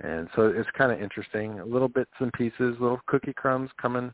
And 0.03 0.29
so 0.35 0.49
it's 0.49 0.69
kind 0.77 0.91
of 0.93 1.01
interesting. 1.01 1.61
Little 1.65 1.89
bits 1.89 2.11
and 2.19 2.33
pieces, 2.33 2.77
little 2.81 3.01
cookie 3.07 3.33
crumbs 3.33 3.71
coming 3.81 4.13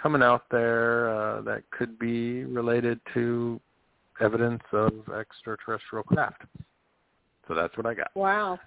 coming 0.00 0.22
out 0.22 0.42
there 0.50 1.08
uh, 1.10 1.40
that 1.40 1.62
could 1.70 1.98
be 1.98 2.44
related 2.44 3.00
to 3.14 3.58
evidence 4.20 4.62
of 4.72 4.92
extraterrestrial 5.18 6.04
craft. 6.04 6.42
So 7.48 7.54
that's 7.54 7.76
what 7.76 7.86
I 7.86 7.94
got. 7.94 8.14
Wow. 8.14 8.58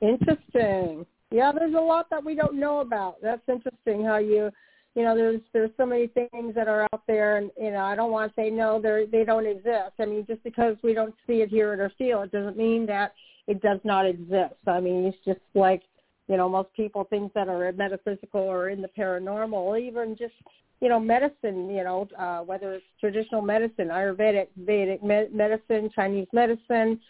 Interesting. 0.00 1.04
Yeah, 1.30 1.52
there's 1.52 1.74
a 1.74 1.80
lot 1.80 2.08
that 2.10 2.24
we 2.24 2.34
don't 2.34 2.54
know 2.54 2.80
about. 2.80 3.16
That's 3.22 3.42
interesting 3.48 4.04
how 4.04 4.16
you 4.16 4.50
you 4.96 5.04
know, 5.04 5.14
there's 5.14 5.40
there's 5.52 5.70
so 5.76 5.86
many 5.86 6.08
things 6.08 6.54
that 6.54 6.66
are 6.66 6.82
out 6.92 7.02
there 7.06 7.36
and 7.36 7.50
you 7.60 7.70
know, 7.70 7.84
I 7.84 7.94
don't 7.94 8.10
want 8.10 8.34
to 8.34 8.40
say 8.40 8.50
no, 8.50 8.80
they 8.80 9.06
they 9.10 9.24
don't 9.24 9.46
exist. 9.46 9.92
I 10.00 10.06
mean, 10.06 10.26
just 10.26 10.42
because 10.42 10.76
we 10.82 10.94
don't 10.94 11.14
see 11.26 11.42
it, 11.42 11.48
hear 11.48 11.72
it 11.72 11.80
or 11.80 11.92
feel 11.96 12.22
it 12.22 12.32
doesn't 12.32 12.56
mean 12.56 12.86
that 12.86 13.14
it 13.46 13.60
does 13.62 13.80
not 13.84 14.06
exist. 14.06 14.54
I 14.66 14.80
mean, 14.80 15.04
it's 15.04 15.18
just 15.24 15.40
like, 15.54 15.82
you 16.28 16.36
know, 16.36 16.48
most 16.48 16.72
people 16.74 17.04
things 17.04 17.30
that 17.34 17.48
are 17.48 17.72
metaphysical 17.72 18.40
or 18.40 18.68
in 18.68 18.80
the 18.82 18.88
paranormal, 18.88 19.80
even 19.80 20.16
just, 20.16 20.34
you 20.80 20.88
know, 20.88 21.00
medicine, 21.00 21.68
you 21.70 21.84
know, 21.84 22.08
uh, 22.18 22.40
whether 22.40 22.74
it's 22.74 22.84
traditional 23.00 23.42
medicine, 23.42 23.88
Ayurvedic, 23.88 24.48
Vedic 24.56 25.02
med- 25.02 25.34
medicine, 25.34 25.90
Chinese 25.94 26.28
medicine, 26.32 27.00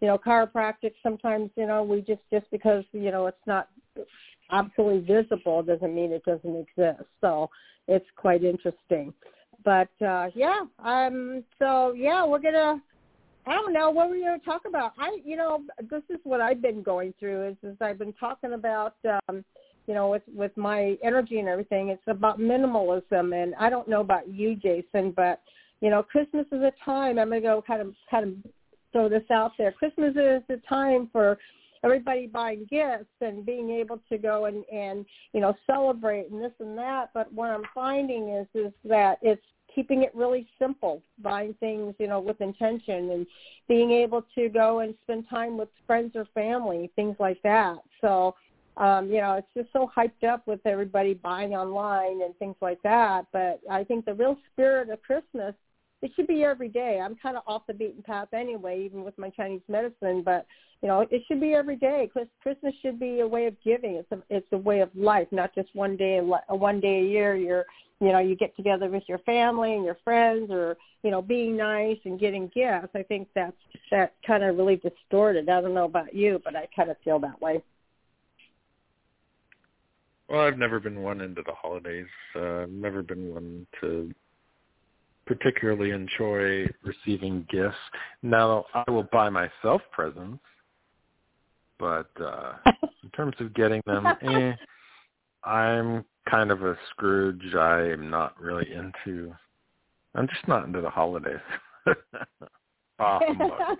you 0.00 0.08
know, 0.08 0.18
chiropractic, 0.18 0.92
sometimes, 1.02 1.50
you 1.56 1.66
know, 1.66 1.82
we 1.82 2.02
just, 2.02 2.20
just 2.30 2.50
because, 2.50 2.84
you 2.92 3.10
know, 3.10 3.26
it's 3.26 3.46
not 3.46 3.68
absolutely 4.50 5.00
visible 5.14 5.62
doesn't 5.62 5.94
mean 5.94 6.12
it 6.12 6.24
doesn't 6.24 6.56
exist. 6.56 7.08
So 7.20 7.50
it's 7.88 8.06
quite 8.16 8.44
interesting. 8.44 9.12
But 9.64 9.88
uh 10.04 10.28
yeah, 10.34 10.64
um 10.84 11.42
so 11.58 11.92
yeah, 11.92 12.24
we're 12.24 12.38
gonna 12.38 12.80
I 13.46 13.52
don't 13.52 13.72
know 13.72 13.90
what 13.90 14.10
we're 14.10 14.20
going 14.20 14.40
to 14.40 14.44
talk 14.44 14.62
about. 14.66 14.92
I, 14.98 15.18
you 15.24 15.36
know, 15.36 15.62
this 15.90 16.02
is 16.10 16.18
what 16.24 16.40
I've 16.40 16.60
been 16.60 16.82
going 16.82 17.14
through. 17.18 17.48
Is 17.48 17.56
is 17.62 17.76
I've 17.80 17.98
been 17.98 18.12
talking 18.14 18.54
about, 18.54 18.96
um, 19.28 19.44
you 19.86 19.94
know, 19.94 20.08
with 20.08 20.22
with 20.34 20.56
my 20.56 20.96
energy 21.02 21.38
and 21.38 21.48
everything. 21.48 21.88
It's 21.88 22.02
about 22.08 22.40
minimalism, 22.40 23.40
and 23.40 23.54
I 23.54 23.70
don't 23.70 23.88
know 23.88 24.00
about 24.00 24.28
you, 24.28 24.56
Jason, 24.56 25.12
but 25.14 25.40
you 25.80 25.90
know, 25.90 26.02
Christmas 26.02 26.46
is 26.50 26.62
a 26.62 26.72
time. 26.84 27.18
I'm 27.18 27.28
going 27.28 27.42
to 27.42 27.48
go 27.48 27.62
kind 27.64 27.82
of 27.82 27.94
kind 28.10 28.24
of 28.24 28.50
throw 28.92 29.08
this 29.08 29.30
out 29.30 29.52
there. 29.58 29.70
Christmas 29.70 30.16
is 30.16 30.42
a 30.48 30.56
time 30.68 31.08
for 31.12 31.38
everybody 31.84 32.26
buying 32.26 32.66
gifts 32.68 33.04
and 33.20 33.46
being 33.46 33.70
able 33.70 34.00
to 34.08 34.18
go 34.18 34.46
and 34.46 34.64
and 34.72 35.06
you 35.32 35.40
know 35.40 35.54
celebrate 35.66 36.30
and 36.30 36.42
this 36.42 36.52
and 36.58 36.76
that. 36.78 37.10
But 37.14 37.32
what 37.32 37.50
I'm 37.50 37.64
finding 37.74 38.30
is 38.30 38.46
is 38.54 38.72
that 38.84 39.18
it's 39.22 39.42
keeping 39.76 40.02
it 40.02 40.12
really 40.14 40.48
simple, 40.58 41.02
buying 41.22 41.54
things, 41.60 41.94
you 41.98 42.08
know, 42.08 42.18
with 42.18 42.40
intention 42.40 43.10
and 43.10 43.26
being 43.68 43.92
able 43.92 44.24
to 44.34 44.48
go 44.48 44.80
and 44.80 44.94
spend 45.04 45.28
time 45.30 45.56
with 45.56 45.68
friends 45.86 46.12
or 46.16 46.24
family, 46.34 46.90
things 46.96 47.14
like 47.20 47.40
that. 47.42 47.76
So, 48.00 48.34
um, 48.78 49.08
you 49.08 49.20
know, 49.20 49.34
it's 49.34 49.46
just 49.54 49.72
so 49.72 49.88
hyped 49.94 50.26
up 50.26 50.46
with 50.46 50.60
everybody 50.66 51.14
buying 51.14 51.54
online 51.54 52.22
and 52.22 52.34
things 52.38 52.56
like 52.60 52.82
that. 52.82 53.26
But 53.32 53.60
I 53.70 53.84
think 53.84 54.06
the 54.06 54.14
real 54.14 54.36
spirit 54.52 54.90
of 54.90 55.00
Christmas 55.02 55.54
it 56.02 56.10
should 56.14 56.26
be 56.26 56.44
every 56.44 56.68
day. 56.68 57.00
I'm 57.02 57.16
kind 57.16 57.36
of 57.36 57.42
off 57.46 57.62
the 57.66 57.74
beaten 57.74 58.02
path 58.02 58.28
anyway, 58.32 58.84
even 58.84 59.02
with 59.02 59.16
my 59.18 59.30
Chinese 59.30 59.62
medicine. 59.68 60.22
But 60.24 60.46
you 60.82 60.88
know, 60.88 61.06
it 61.10 61.22
should 61.26 61.40
be 61.40 61.54
every 61.54 61.76
day. 61.76 62.10
Christmas 62.42 62.74
should 62.82 63.00
be 63.00 63.20
a 63.20 63.26
way 63.26 63.46
of 63.46 63.54
giving. 63.64 63.94
It's 63.94 64.12
a 64.12 64.18
it's 64.28 64.46
a 64.52 64.58
way 64.58 64.80
of 64.80 64.90
life, 64.94 65.28
not 65.30 65.54
just 65.54 65.74
one 65.74 65.96
day 65.96 66.18
a 66.18 66.54
one 66.54 66.80
day 66.80 67.00
a 67.00 67.04
year. 67.04 67.34
You're 67.34 67.64
you 68.00 68.12
know 68.12 68.18
you 68.18 68.36
get 68.36 68.54
together 68.56 68.88
with 68.88 69.04
your 69.08 69.18
family 69.18 69.74
and 69.74 69.84
your 69.84 69.98
friends, 70.04 70.50
or 70.50 70.76
you 71.02 71.10
know 71.10 71.22
being 71.22 71.56
nice 71.56 71.98
and 72.04 72.20
getting 72.20 72.50
gifts. 72.54 72.88
I 72.94 73.02
think 73.02 73.28
that's 73.34 73.56
that 73.90 74.14
kind 74.26 74.44
of 74.44 74.56
really 74.56 74.76
distorted. 74.76 75.48
I 75.48 75.60
don't 75.60 75.74
know 75.74 75.84
about 75.84 76.14
you, 76.14 76.40
but 76.44 76.54
I 76.56 76.68
kind 76.74 76.90
of 76.90 76.96
feel 77.04 77.18
that 77.20 77.40
way. 77.40 77.62
Well, 80.28 80.40
I've 80.40 80.58
never 80.58 80.80
been 80.80 81.02
one 81.02 81.20
into 81.20 81.42
the 81.46 81.52
holidays. 81.52 82.06
Uh, 82.34 82.62
I've 82.62 82.70
never 82.70 83.02
been 83.02 83.32
one 83.32 83.66
to 83.80 84.12
particularly 85.26 85.90
enjoy 85.90 86.66
receiving 86.82 87.46
gifts. 87.50 87.76
Now, 88.22 88.64
I 88.74 88.90
will 88.90 89.08
buy 89.12 89.28
myself 89.28 89.82
presents, 89.92 90.42
but 91.78 92.10
uh 92.20 92.54
in 93.02 93.10
terms 93.10 93.34
of 93.40 93.54
getting 93.54 93.82
them, 93.86 94.06
eh, 94.06 94.52
I'm 95.44 96.04
kind 96.30 96.50
of 96.50 96.62
a 96.62 96.76
Scrooge. 96.90 97.54
I 97.54 97.82
am 97.82 98.10
not 98.10 98.40
really 98.40 98.72
into. 98.72 99.34
I'm 100.14 100.28
just 100.28 100.46
not 100.48 100.66
into 100.66 100.80
the 100.80 100.90
holidays. 100.90 101.36
Ah, 102.98 103.18
Offenbach. 103.22 103.78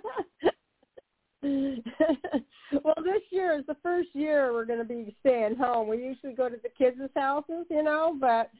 well, 2.83 2.95
this 3.03 3.21
year 3.31 3.57
is 3.57 3.65
the 3.65 3.75
first 3.81 4.09
year 4.13 4.53
we're 4.53 4.65
going 4.65 4.77
to 4.77 4.85
be 4.85 5.15
staying 5.21 5.55
home. 5.55 5.87
We 5.87 5.97
usually 5.97 6.33
go 6.33 6.49
to 6.49 6.57
the 6.61 6.69
kids' 6.77 6.97
houses, 7.15 7.65
you 7.69 7.81
know, 7.81 8.15
but 8.19 8.51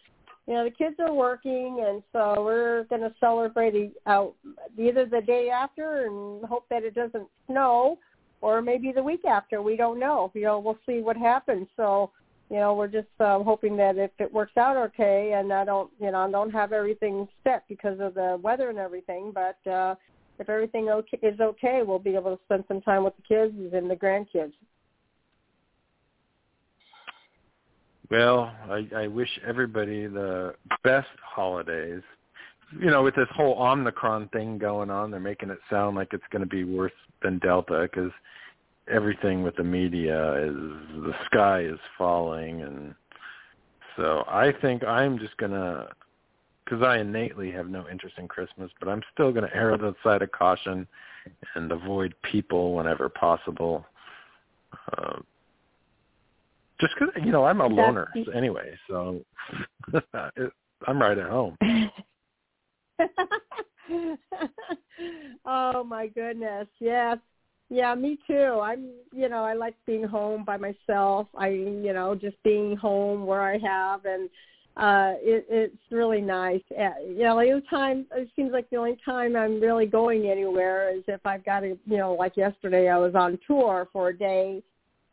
you 0.48 0.56
know 0.56 0.64
the 0.64 0.72
kids 0.72 0.96
are 1.00 1.14
working, 1.14 1.84
and 1.88 2.02
so 2.12 2.44
we're 2.44 2.86
going 2.86 3.02
to 3.02 3.14
celebrate 3.20 3.94
out 4.08 4.34
either 4.80 5.06
the 5.06 5.22
day 5.22 5.50
after 5.50 6.06
and 6.06 6.44
hope 6.46 6.66
that 6.70 6.84
it 6.84 6.96
doesn't 6.96 7.28
snow, 7.46 8.00
or 8.42 8.62
maybe 8.62 8.92
the 8.92 9.04
week 9.04 9.26
after. 9.26 9.62
We 9.62 9.76
don't 9.76 10.00
know. 10.00 10.32
You 10.34 10.44
know, 10.44 10.60
we'll 10.60 10.80
see 10.88 11.02
what 11.02 11.18
happens. 11.18 11.68
So 11.76 12.12
you 12.50 12.58
know, 12.58 12.74
we're 12.74 12.88
just 12.88 13.08
um, 13.20 13.44
hoping 13.44 13.76
that 13.78 13.98
if 13.98 14.12
it 14.20 14.32
works 14.32 14.56
out 14.58 14.78
okay, 14.78 15.34
and 15.36 15.52
I 15.52 15.66
don't, 15.66 15.92
you 16.00 16.12
know, 16.12 16.20
I 16.20 16.32
don't 16.32 16.52
have 16.52 16.72
everything 16.72 17.28
set 17.44 17.66
because 17.68 18.00
of 18.00 18.14
the 18.14 18.40
weather 18.42 18.70
and 18.70 18.78
everything, 18.78 19.34
but 19.34 19.70
uh, 19.70 19.96
if 20.40 20.50
everything 20.50 20.90
okay, 20.90 21.20
is 21.22 21.40
okay, 21.40 21.82
we'll 21.86 22.00
be 22.00 22.16
able 22.16 22.36
to 22.36 22.44
spend 22.46 22.64
some 22.68 22.82
time 22.82 23.04
with 23.04 23.14
the 23.18 23.24
kids 23.24 23.54
and 23.74 23.90
the 23.90 23.96
grandkids. 23.96 24.54
Well, 28.10 28.54
I, 28.70 28.88
I 28.96 29.08
wish 29.08 29.30
everybody 29.46 30.08
the 30.08 30.56
best 30.84 31.10
holidays. 31.22 32.02
You 32.80 32.90
know, 32.90 33.04
with 33.04 33.16
this 33.16 33.28
whole 33.36 33.62
Omicron 33.62 34.30
thing 34.30 34.58
going 34.58 34.90
on, 34.90 35.12
they're 35.12 35.20
making 35.20 35.50
it 35.50 35.60
sound 35.70 35.98
like 35.98 36.10
it's 36.14 36.24
going 36.32 36.44
to 36.44 36.50
be 36.50 36.64
worse 36.64 36.94
than 37.22 37.40
Delta 37.40 37.90
because 37.92 38.12
everything 38.90 39.44
with 39.44 39.56
the 39.56 39.64
media 39.64 40.34
is 40.44 40.56
the 40.56 41.14
sky 41.26 41.62
is 41.62 41.80
falling, 41.98 42.62
and 42.62 42.96
so 43.96 44.24
I 44.28 44.54
think 44.62 44.84
I'm 44.84 45.20
just 45.20 45.38
going 45.38 45.52
to 45.52 45.88
because 46.64 46.84
I 46.84 46.98
innately 46.98 47.50
have 47.52 47.70
no 47.70 47.88
interest 47.90 48.16
in 48.18 48.28
Christmas, 48.28 48.70
but 48.80 48.90
I'm 48.90 49.02
still 49.14 49.32
going 49.32 49.48
to 49.48 49.56
err 49.56 49.72
on 49.72 49.80
the 49.80 49.96
side 50.04 50.22
of 50.22 50.32
caution 50.34 50.86
and 51.56 51.72
avoid 51.72 52.14
people 52.24 52.76
whenever 52.76 53.08
possible. 53.08 53.86
Uh, 54.98 55.20
just 56.80 56.94
because 57.00 57.14
you 57.24 57.32
know 57.32 57.46
I'm 57.46 57.62
a 57.62 57.68
loner 57.68 58.12
anyway, 58.36 58.78
so 58.90 59.22
I'm 60.14 61.02
right 61.02 61.18
at 61.18 61.30
home. 61.30 61.58
oh 65.46 65.84
my 65.84 66.08
goodness, 66.08 66.68
yes, 66.80 67.18
yeah, 67.70 67.94
me 67.96 68.18
too. 68.28 68.60
I'm, 68.62 68.92
you 69.12 69.30
know, 69.30 69.44
I 69.44 69.54
like 69.54 69.76
being 69.86 70.04
home 70.04 70.44
by 70.46 70.58
myself. 70.58 71.28
I, 71.38 71.50
you 71.50 71.94
know, 71.94 72.16
just 72.16 72.42
being 72.44 72.76
home 72.76 73.26
where 73.26 73.42
I 73.42 73.58
have 73.60 74.06
and 74.06 74.30
uh 74.78 75.14
it 75.22 75.46
it's 75.50 75.76
really 75.90 76.22
nice 76.22 76.62
uh, 76.80 76.90
you 77.04 77.24
know 77.24 77.40
the 77.40 77.50
only 77.50 77.64
time 77.68 78.06
it 78.16 78.30
seems 78.36 78.52
like 78.52 78.70
the 78.70 78.76
only 78.76 78.96
time 79.04 79.36
i'm 79.36 79.60
really 79.60 79.88
going 79.88 80.30
anywhere 80.30 80.96
is 80.96 81.04
if 81.08 81.20
i've 81.26 81.44
got 81.44 81.62
to 81.62 81.76
you 81.86 81.98
know 81.98 82.14
like 82.14 82.38
yesterday 82.38 82.88
i 82.88 82.98
was 82.98 83.16
on 83.16 83.40
tour 83.48 83.88
for 83.92 84.10
a 84.10 84.18
day 84.18 84.62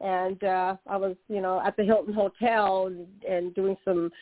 and 0.00 0.44
uh 0.44 0.76
i 0.86 0.96
was 0.96 1.16
you 1.28 1.40
know 1.40 1.62
at 1.64 1.74
the 1.78 1.82
hilton 1.82 2.12
hotel 2.12 2.88
and, 2.88 3.06
and 3.26 3.54
doing 3.54 3.76
some 3.86 4.12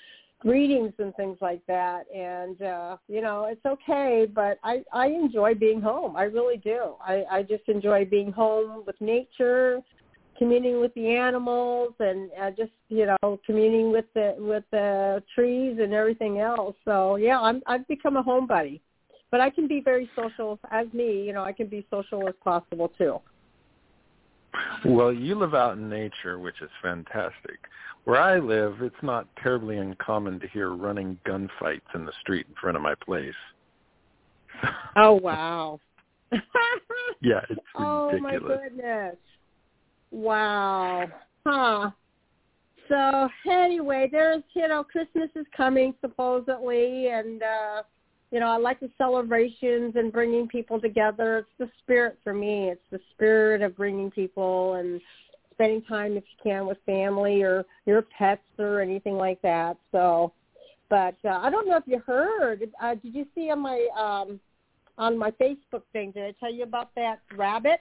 greetings 0.43 0.93
and 0.99 1.15
things 1.15 1.39
like 1.41 1.65
that 1.67 2.05
and 2.15 2.61
uh 2.63 2.97
you 3.09 3.21
know 3.21 3.45
it's 3.45 3.65
okay 3.65 4.27
but 4.35 4.59
i 4.65 4.83
i 4.93 5.07
enjoy 5.07 5.55
being 5.55 5.81
home 5.81 6.17
i 6.17 6.25
really 6.25 6.57
do 6.57 6.95
i 7.01 7.25
i 7.31 7.43
just 7.43 7.63
enjoy 7.69 8.05
being 8.05 8.33
home 8.33 8.83
with 8.85 9.01
nature 9.01 9.81
communing 10.43 10.81
with 10.81 10.93
the 10.95 11.09
animals 11.09 11.95
and 12.01 12.31
uh, 12.41 12.51
just 12.51 12.73
you 12.89 13.07
know 13.07 13.39
communing 13.47 13.93
with 13.93 14.07
the 14.15 14.35
with 14.39 14.65
the 14.73 15.23
trees 15.35 15.79
and 15.81 15.93
everything 15.93 16.41
else. 16.41 16.75
So 16.85 17.15
yeah, 17.15 17.41
I'm 17.41 17.63
I've 17.67 17.87
become 17.87 18.17
a 18.17 18.25
homebody, 18.25 18.81
but 19.31 19.41
I 19.41 19.51
can 19.51 19.69
be 19.69 19.81
very 19.81 20.11
social 20.17 20.59
as 20.71 20.87
me. 20.93 21.23
You 21.23 21.33
know, 21.33 21.45
I 21.45 21.53
can 21.53 21.69
be 21.69 21.87
social 21.91 22.29
as 22.29 22.35
possible 22.43 22.91
too. 22.99 23.21
Well, 24.85 25.13
you 25.13 25.35
live 25.35 25.55
out 25.55 25.79
in 25.79 25.89
nature, 25.89 26.39
which 26.39 26.61
is 26.61 26.71
fantastic. 26.83 27.59
Where 28.05 28.21
I 28.21 28.39
live, 28.39 28.83
it's 28.83 28.95
not 29.03 29.29
terribly 29.43 29.79
uncommon 29.79 30.41
to 30.41 30.49
hear 30.49 30.71
running 30.71 31.19
gunfights 31.27 31.95
in 31.95 32.05
the 32.05 32.13
street 32.21 32.47
in 32.49 32.55
front 32.61 32.77
of 32.77 32.83
my 32.83 32.95
place. 33.05 33.35
oh 34.97 35.13
wow. 35.15 35.81
yeah, 37.21 37.41
it's 37.49 37.61
ridiculous. 37.79 38.15
Oh 38.15 38.19
my 38.21 38.39
goodness. 38.39 39.17
Wow. 40.11 41.09
Huh. 41.47 41.91
So 42.89 43.29
anyway, 43.51 44.09
there's 44.11 44.43
you 44.55 44.69
know 44.69 44.83
Christmas 44.83 45.31
is 45.37 45.47
coming 45.57 45.95
supposedly, 46.01 47.09
and 47.09 47.43
uh, 47.43 47.83
you 48.31 48.41
know 48.41 48.49
I 48.49 48.59
like 48.59 48.81
the 48.81 48.91
celebrations 48.99 49.95
and 49.97 50.13
bringing 50.13 50.49
people 50.49 50.81
together. 50.81 51.39
It's 51.39 51.49
the 51.59 51.71
spirit 51.83 52.19
for 52.25 52.35
me. 52.35 52.69
It's 52.71 52.83
the 52.91 53.01
spirit 53.15 53.63
of 53.63 53.77
bringing 53.77 54.11
people 54.11 54.75
and 54.75 55.01
spending 55.53 55.83
time 55.83 56.17
if 56.17 56.25
you 56.25 56.51
can 56.51 56.67
with 56.67 56.79
family 56.87 57.43
or 57.43 57.65
your 57.87 58.03
pets 58.03 58.43
or 58.59 58.81
anything 58.81 59.17
like 59.17 59.41
that. 59.43 59.77
So, 59.91 60.33
but 60.89 61.17
uh, 61.25 61.41
I 61.43 61.51
don't 61.51 61.69
know 61.69 61.77
if 61.77 61.85
you 61.87 62.01
heard. 62.07 62.69
Uh, 62.83 62.95
did 62.95 63.15
you 63.15 63.27
see 63.35 63.51
on 63.51 63.61
my 63.61 63.89
um, 63.99 64.41
on 64.99 65.17
my 65.17 65.31
Facebook 65.33 65.83
thing? 65.93 66.11
Did 66.13 66.25
I 66.25 66.35
tell 66.39 66.53
you 66.53 66.65
about 66.65 66.95
that 66.97 67.21
rabbit? 67.37 67.81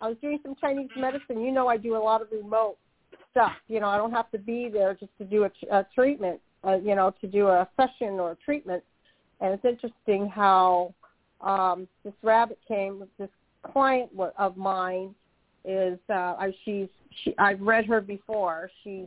I 0.00 0.08
was 0.08 0.16
doing 0.20 0.38
some 0.42 0.56
Chinese 0.60 0.90
medicine. 0.96 1.42
You 1.42 1.52
know, 1.52 1.68
I 1.68 1.76
do 1.76 1.96
a 1.96 1.98
lot 1.98 2.22
of 2.22 2.28
remote 2.32 2.76
stuff. 3.30 3.52
You 3.68 3.80
know, 3.80 3.88
I 3.88 3.96
don't 3.96 4.12
have 4.12 4.30
to 4.32 4.38
be 4.38 4.68
there 4.72 4.94
just 4.94 5.16
to 5.18 5.24
do 5.24 5.44
a, 5.44 5.50
a 5.70 5.86
treatment. 5.94 6.40
Uh, 6.62 6.76
you 6.76 6.94
know, 6.94 7.14
to 7.22 7.26
do 7.26 7.48
a 7.48 7.66
session 7.80 8.20
or 8.20 8.32
a 8.32 8.36
treatment. 8.36 8.82
And 9.40 9.54
it's 9.54 9.64
interesting 9.64 10.28
how 10.28 10.94
um, 11.40 11.88
this 12.04 12.12
rabbit 12.22 12.58
came. 12.68 13.02
This 13.18 13.30
client 13.62 14.10
of 14.36 14.56
mine 14.56 15.14
is 15.64 15.98
uh, 16.08 16.34
I, 16.38 16.54
she's 16.64 16.88
she, 17.24 17.34
I've 17.38 17.60
read 17.60 17.86
her 17.86 18.00
before. 18.00 18.70
She's 18.82 19.06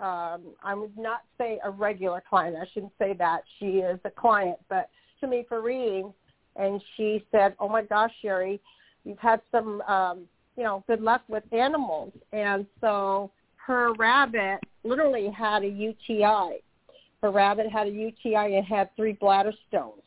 um, 0.00 0.42
I 0.62 0.74
would 0.74 0.96
not 0.98 1.20
say 1.38 1.58
a 1.64 1.70
regular 1.70 2.22
client. 2.28 2.56
I 2.60 2.66
shouldn't 2.72 2.92
say 2.98 3.14
that. 3.14 3.42
She 3.58 3.78
is 3.78 3.98
a 4.04 4.10
client, 4.10 4.58
but 4.68 4.90
to 5.20 5.26
me 5.26 5.46
for 5.48 5.62
readings, 5.62 6.12
and 6.56 6.82
she 6.96 7.24
said, 7.30 7.54
"Oh 7.58 7.68
my 7.68 7.82
gosh, 7.82 8.12
Cheri, 8.22 8.60
you've 9.04 9.18
had 9.18 9.40
some 9.50 9.80
um, 9.82 10.22
you 10.56 10.64
know 10.64 10.84
good 10.86 11.00
luck 11.00 11.22
with 11.28 11.44
animals, 11.52 12.12
and 12.32 12.66
so 12.80 13.30
her 13.66 13.92
rabbit 13.94 14.58
literally 14.82 15.30
had 15.30 15.62
a 15.62 15.68
UTI. 15.68 16.60
Her 17.22 17.30
rabbit 17.30 17.70
had 17.70 17.86
a 17.86 17.90
UTI 17.90 18.56
and 18.56 18.66
had 18.66 18.94
three 18.96 19.12
bladder 19.12 19.52
stones. 19.68 20.02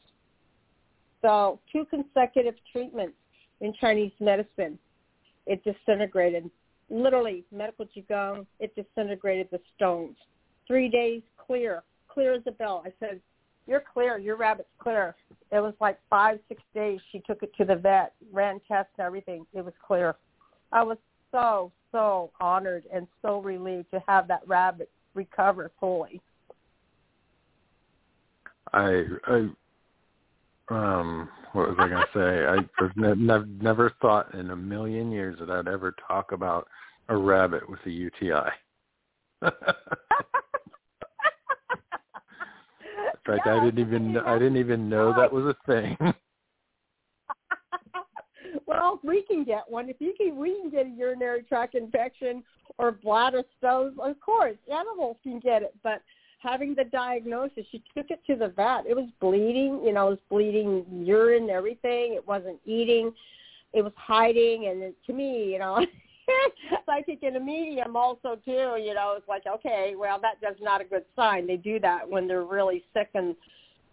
So 1.21 1.59
two 1.71 1.85
consecutive 1.85 2.53
treatments 2.71 3.15
in 3.61 3.73
Chinese 3.81 4.11
medicine, 4.19 4.77
it 5.47 5.63
disintegrated. 5.63 6.49
Literally, 6.89 7.43
medical 7.51 7.85
qigong, 7.85 8.45
it 8.59 8.75
disintegrated 8.75 9.47
the 9.51 9.59
stones. 9.75 10.17
Three 10.67 10.89
days 10.89 11.21
clear, 11.37 11.83
clear 12.07 12.33
as 12.33 12.41
a 12.47 12.51
bell. 12.51 12.83
I 12.85 12.91
said, 12.99 13.19
you're 13.67 13.83
clear. 13.93 14.17
Your 14.17 14.37
rabbit's 14.37 14.69
clear. 14.79 15.15
It 15.51 15.59
was 15.59 15.73
like 15.81 15.99
five, 16.09 16.39
six 16.47 16.61
days. 16.73 16.99
She 17.11 17.19
took 17.19 17.43
it 17.43 17.51
to 17.57 17.65
the 17.65 17.75
vet, 17.75 18.13
ran 18.31 18.61
tests 18.67 18.91
and 18.97 19.05
everything. 19.05 19.45
It 19.53 19.63
was 19.63 19.73
clear. 19.85 20.15
I 20.71 20.83
was 20.83 20.97
so, 21.31 21.71
so 21.91 22.31
honored 22.39 22.85
and 22.93 23.07
so 23.21 23.41
relieved 23.41 23.91
to 23.91 24.01
have 24.07 24.27
that 24.29 24.41
rabbit 24.47 24.89
recover 25.13 25.71
fully. 25.79 26.21
I, 28.73 29.03
I, 29.25 29.49
um, 30.69 31.29
what 31.53 31.69
was 31.69 31.77
I 31.79 31.87
going 31.87 32.03
to 32.03 32.07
say? 32.13 32.45
I 32.45 32.57
ne- 32.95 33.15
ne- 33.15 33.61
never 33.61 33.93
thought 34.01 34.33
in 34.33 34.51
a 34.51 34.55
million 34.55 35.11
years 35.11 35.37
that 35.39 35.49
I'd 35.49 35.67
ever 35.67 35.95
talk 36.07 36.31
about 36.31 36.67
a 37.09 37.15
rabbit 37.15 37.69
with 37.69 37.79
a 37.85 37.89
UTI. 37.89 38.49
in 39.41 39.51
fact, 43.25 43.47
I 43.47 43.63
didn't 43.63 43.79
even 43.79 44.17
I 44.17 44.37
didn't 44.37 44.57
even 44.57 44.89
know 44.89 45.13
that 45.13 45.31
was 45.31 45.45
a 45.45 45.55
thing. 45.65 45.95
well, 48.65 48.99
we 49.03 49.21
can 49.23 49.43
get 49.43 49.63
one. 49.67 49.89
If 49.89 49.97
you 49.99 50.13
can, 50.17 50.37
we 50.37 50.59
can 50.59 50.69
get 50.69 50.85
a 50.85 50.89
urinary 50.89 51.43
tract 51.43 51.75
infection 51.75 52.43
or 52.77 52.91
bladder 52.91 53.43
stones. 53.57 53.97
Of 54.01 54.19
course, 54.19 54.57
animals 54.71 55.17
can 55.23 55.39
get 55.39 55.61
it, 55.61 55.73
but 55.83 56.01
having 56.39 56.75
the 56.75 56.83
diagnosis, 56.85 57.65
she 57.71 57.83
took 57.95 58.09
it 58.09 58.21
to 58.27 58.35
the 58.35 58.49
vet. 58.49 58.85
It 58.87 58.95
was 58.95 59.09
bleeding. 59.19 59.81
You 59.83 59.93
know, 59.93 60.07
it 60.07 60.11
was 60.11 60.19
bleeding 60.29 60.85
urine, 60.91 61.49
everything. 61.49 62.13
It 62.13 62.27
wasn't 62.27 62.59
eating. 62.65 63.11
It 63.73 63.81
was 63.81 63.93
hiding, 63.95 64.67
and 64.67 64.93
to 65.05 65.13
me, 65.13 65.51
you 65.51 65.59
know. 65.59 65.85
psychic 66.85 67.23
in 67.23 67.35
a 67.35 67.39
medium 67.39 67.95
also 67.95 68.37
too, 68.43 68.75
you 68.81 68.93
know, 68.93 69.15
it's 69.17 69.27
like, 69.27 69.43
okay, 69.47 69.93
well 69.97 70.19
that 70.21 70.35
that's 70.41 70.61
not 70.61 70.81
a 70.81 70.83
good 70.83 71.05
sign. 71.15 71.47
They 71.47 71.57
do 71.57 71.79
that 71.79 72.07
when 72.09 72.27
they're 72.27 72.43
really 72.43 72.83
sick 72.93 73.09
and 73.13 73.35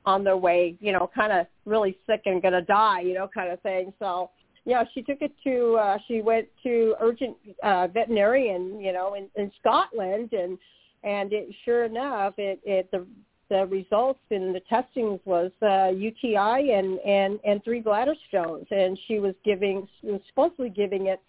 on 0.06 0.24
their 0.24 0.36
way, 0.36 0.76
you 0.80 0.92
know, 0.92 1.10
kind 1.14 1.32
of 1.32 1.46
really 1.64 1.96
sick 2.06 2.22
and 2.26 2.42
gonna 2.42 2.62
die, 2.62 3.00
you 3.00 3.14
know, 3.14 3.28
kind 3.32 3.50
of 3.50 3.60
thing. 3.60 3.92
So 3.98 4.30
yeah, 4.64 4.84
she 4.94 5.02
took 5.02 5.18
it 5.20 5.32
to 5.44 5.76
uh 5.76 5.98
she 6.06 6.20
went 6.20 6.48
to 6.64 6.94
urgent 7.00 7.36
uh 7.62 7.88
veterinarian, 7.88 8.80
you 8.80 8.92
know, 8.92 9.14
in, 9.14 9.28
in 9.36 9.50
Scotland 9.60 10.32
and 10.32 10.58
and 11.04 11.32
it 11.32 11.48
sure 11.64 11.84
enough 11.84 12.34
it 12.38 12.60
it 12.64 12.90
the 12.90 13.06
the 13.50 13.66
results 13.66 14.20
in 14.30 14.52
the 14.52 14.60
testings 14.60 15.20
was 15.24 15.50
uh, 15.62 15.88
UTI 15.94 16.72
and 16.72 16.98
and 17.00 17.38
and 17.44 17.62
three 17.62 17.80
bladder 17.80 18.14
stones, 18.28 18.66
and 18.70 18.98
she 19.06 19.18
was 19.18 19.34
giving 19.44 19.86
was 20.02 20.20
supposedly 20.28 20.70
giving 20.70 21.06
it 21.06 21.20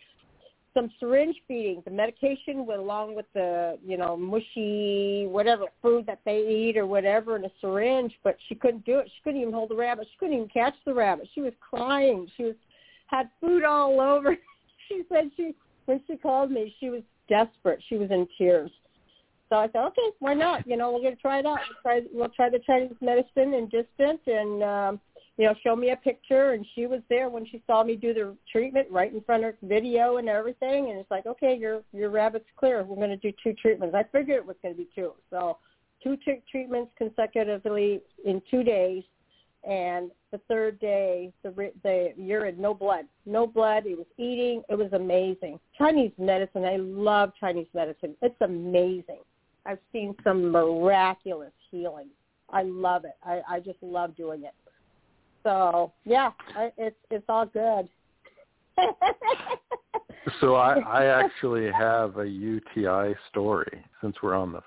some 0.73 0.89
syringe 0.99 1.35
feeding. 1.47 1.81
The 1.85 1.91
medication 1.91 2.65
went 2.65 2.79
along 2.79 3.15
with 3.15 3.25
the 3.33 3.77
you 3.85 3.97
know 3.97 4.15
mushy 4.15 5.27
whatever 5.27 5.65
food 5.81 6.05
that 6.05 6.19
they 6.25 6.39
eat 6.39 6.77
or 6.77 6.85
whatever 6.88 7.35
in 7.35 7.45
a 7.45 7.51
syringe, 7.59 8.13
but 8.23 8.38
she 8.47 8.55
couldn't 8.55 8.85
do 8.85 8.99
it. 8.99 9.07
She 9.07 9.21
couldn't 9.23 9.41
even 9.41 9.53
hold 9.53 9.69
the 9.69 9.75
rabbit. 9.75 10.07
She 10.11 10.17
couldn't 10.17 10.35
even 10.35 10.49
catch 10.49 10.75
the 10.85 10.93
rabbit. 10.93 11.27
She 11.35 11.41
was 11.41 11.53
crying. 11.59 12.29
She 12.38 12.43
was 12.43 12.55
had 13.07 13.29
food 13.41 13.63
all 13.63 13.99
over. 14.15 14.38
she 14.88 15.03
said 15.09 15.31
she 15.35 15.53
when 15.85 16.01
she 16.07 16.15
called 16.15 16.49
me, 16.49 16.73
she 16.79 16.89
was 16.89 17.01
desperate. 17.27 17.81
She 17.89 17.97
was 17.97 18.09
in 18.09 18.27
tears. 18.38 18.71
So 19.56 19.60
I 19.60 19.68
thought, 19.70 19.88
okay, 19.88 20.10
why 20.20 20.34
not? 20.34 20.68
You 20.68 20.76
know, 20.76 20.91
we're 20.91 21.00
going 21.00 21.15
to 21.15 21.22
try 21.22 21.39
it 21.39 21.46
out. 21.46 21.60
We'll 21.70 21.82
try, 21.82 22.02
we'll 22.12 22.30
try 22.30 22.50
the 22.50 22.60
Chinese 22.60 22.91
medicine 23.00 23.54
in 23.54 23.70
distance 23.70 24.20
and, 24.28 24.62
um, 24.62 25.00
you 25.38 25.46
know, 25.46 25.56
show 25.63 25.78
me 25.78 25.91
a 25.91 25.96
picture. 25.96 26.52
And 26.52 26.65
she 26.76 26.88
was 26.88 27.00
there 27.10 27.30
when 27.30 27.46
she 27.46 27.63
saw 27.65 27.82
me 27.82 27.96
do 27.96 28.13
the 28.13 28.36
treatment 28.52 28.88
right 28.91 29.13
in 29.13 29.22
front 29.22 29.46
of 29.46 29.54
video 29.63 30.18
and 30.18 30.28
everything. 30.28 30.89
And 30.89 31.00
it's 31.00 31.10
like, 31.10 31.26
okay, 31.26 31.56
your 31.58 31.84
your 31.94 32.10
rabbit's 32.10 32.50
clear. 32.58 32.84
We're 32.84 32.98
going 32.98 33.12
to 33.12 33.15
do 33.15 33.32
two 33.41 33.54
treatments. 33.54 33.96
I 33.96 34.04
figured 34.04 34.36
it 34.36 34.46
was 34.46 34.58
going 34.62 34.76
to 34.76 34.78
be 34.78 34.89
two. 34.94 35.13
So 35.30 35.58
two 36.04 36.18
t- 36.18 36.41
treatments 36.52 36.91
consecutively 36.98 38.02
in 38.26 38.41
two 38.52 38.62
days. 38.62 39.04
And 39.65 40.12
the 40.34 40.41
third 40.50 40.82
day, 40.82 41.32
the 41.44 41.72
the 41.82 42.12
urine, 42.18 42.60
no 42.60 42.74
blood, 42.74 43.06
no 43.26 43.48
blood. 43.48 43.86
It 43.86 43.98
was 43.98 44.08
eating. 44.18 44.63
It 44.68 44.76
was 44.76 44.91
amazing. 44.91 45.62
Chinese 45.78 46.12
medicine. 46.18 46.65
I 46.65 46.76
love 46.76 47.32
Chinese 47.39 47.68
medicine. 47.74 48.18
It's 48.22 48.36
amazing. 48.41 49.22
I've 49.65 49.80
seen 49.91 50.15
some 50.23 50.51
miraculous 50.51 51.51
healing. 51.71 52.10
I 52.49 52.63
love 52.63 53.06
it. 53.06 53.15
I, 53.23 53.41
I 53.49 53.60
just 53.60 53.82
love 53.82 54.15
doing 54.15 54.43
it. 54.43 54.54
So 55.43 55.91
yeah, 56.06 56.32
I, 56.56 56.71
it's 56.78 56.95
it's 57.12 57.25
all 57.30 57.45
good. 57.45 57.88
so 60.41 60.56
I, 60.56 60.80
I 60.80 61.06
actually 61.06 61.71
have 61.71 62.17
a 62.17 62.28
UTI 62.28 63.15
story 63.30 63.84
since 64.01 64.15
we're 64.21 64.36
on 64.36 64.51
the. 64.51 64.62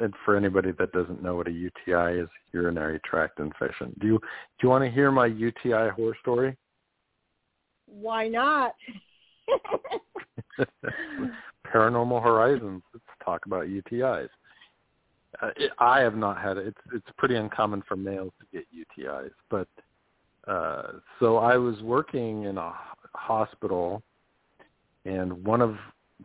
And 0.00 0.12
for 0.22 0.36
anybody 0.36 0.72
that 0.78 0.92
doesn't 0.92 1.22
know 1.22 1.36
what 1.36 1.48
a 1.48 1.50
UTI 1.50 2.20
is, 2.20 2.28
urinary 2.52 3.00
tract 3.06 3.40
infection. 3.40 3.94
Do 4.00 4.06
you 4.06 4.18
do 4.18 4.64
you 4.64 4.68
want 4.68 4.84
to 4.84 4.90
hear 4.90 5.10
my 5.10 5.24
UTI 5.26 5.88
horror 5.96 6.16
story? 6.20 6.56
Why 7.86 8.28
not? 8.28 8.74
Paranormal 11.72 12.22
Horizons. 12.22 12.82
Let's 12.92 13.04
talk 13.24 13.46
about 13.46 13.66
UTIs. 13.66 14.28
Uh, 15.42 15.50
it, 15.56 15.72
I 15.78 16.00
have 16.00 16.16
not 16.16 16.40
had 16.40 16.56
it. 16.56 16.68
It's 16.68 16.80
it's 16.94 17.06
pretty 17.16 17.36
uncommon 17.36 17.82
for 17.86 17.96
males 17.96 18.32
to 18.40 18.46
get 18.52 18.66
UTIs, 18.72 19.30
but 19.50 19.68
uh, 20.46 20.92
so 21.20 21.36
I 21.36 21.56
was 21.56 21.80
working 21.82 22.44
in 22.44 22.56
a 22.56 22.72
hospital, 23.14 24.02
and 25.04 25.44
one 25.44 25.60
of 25.60 25.76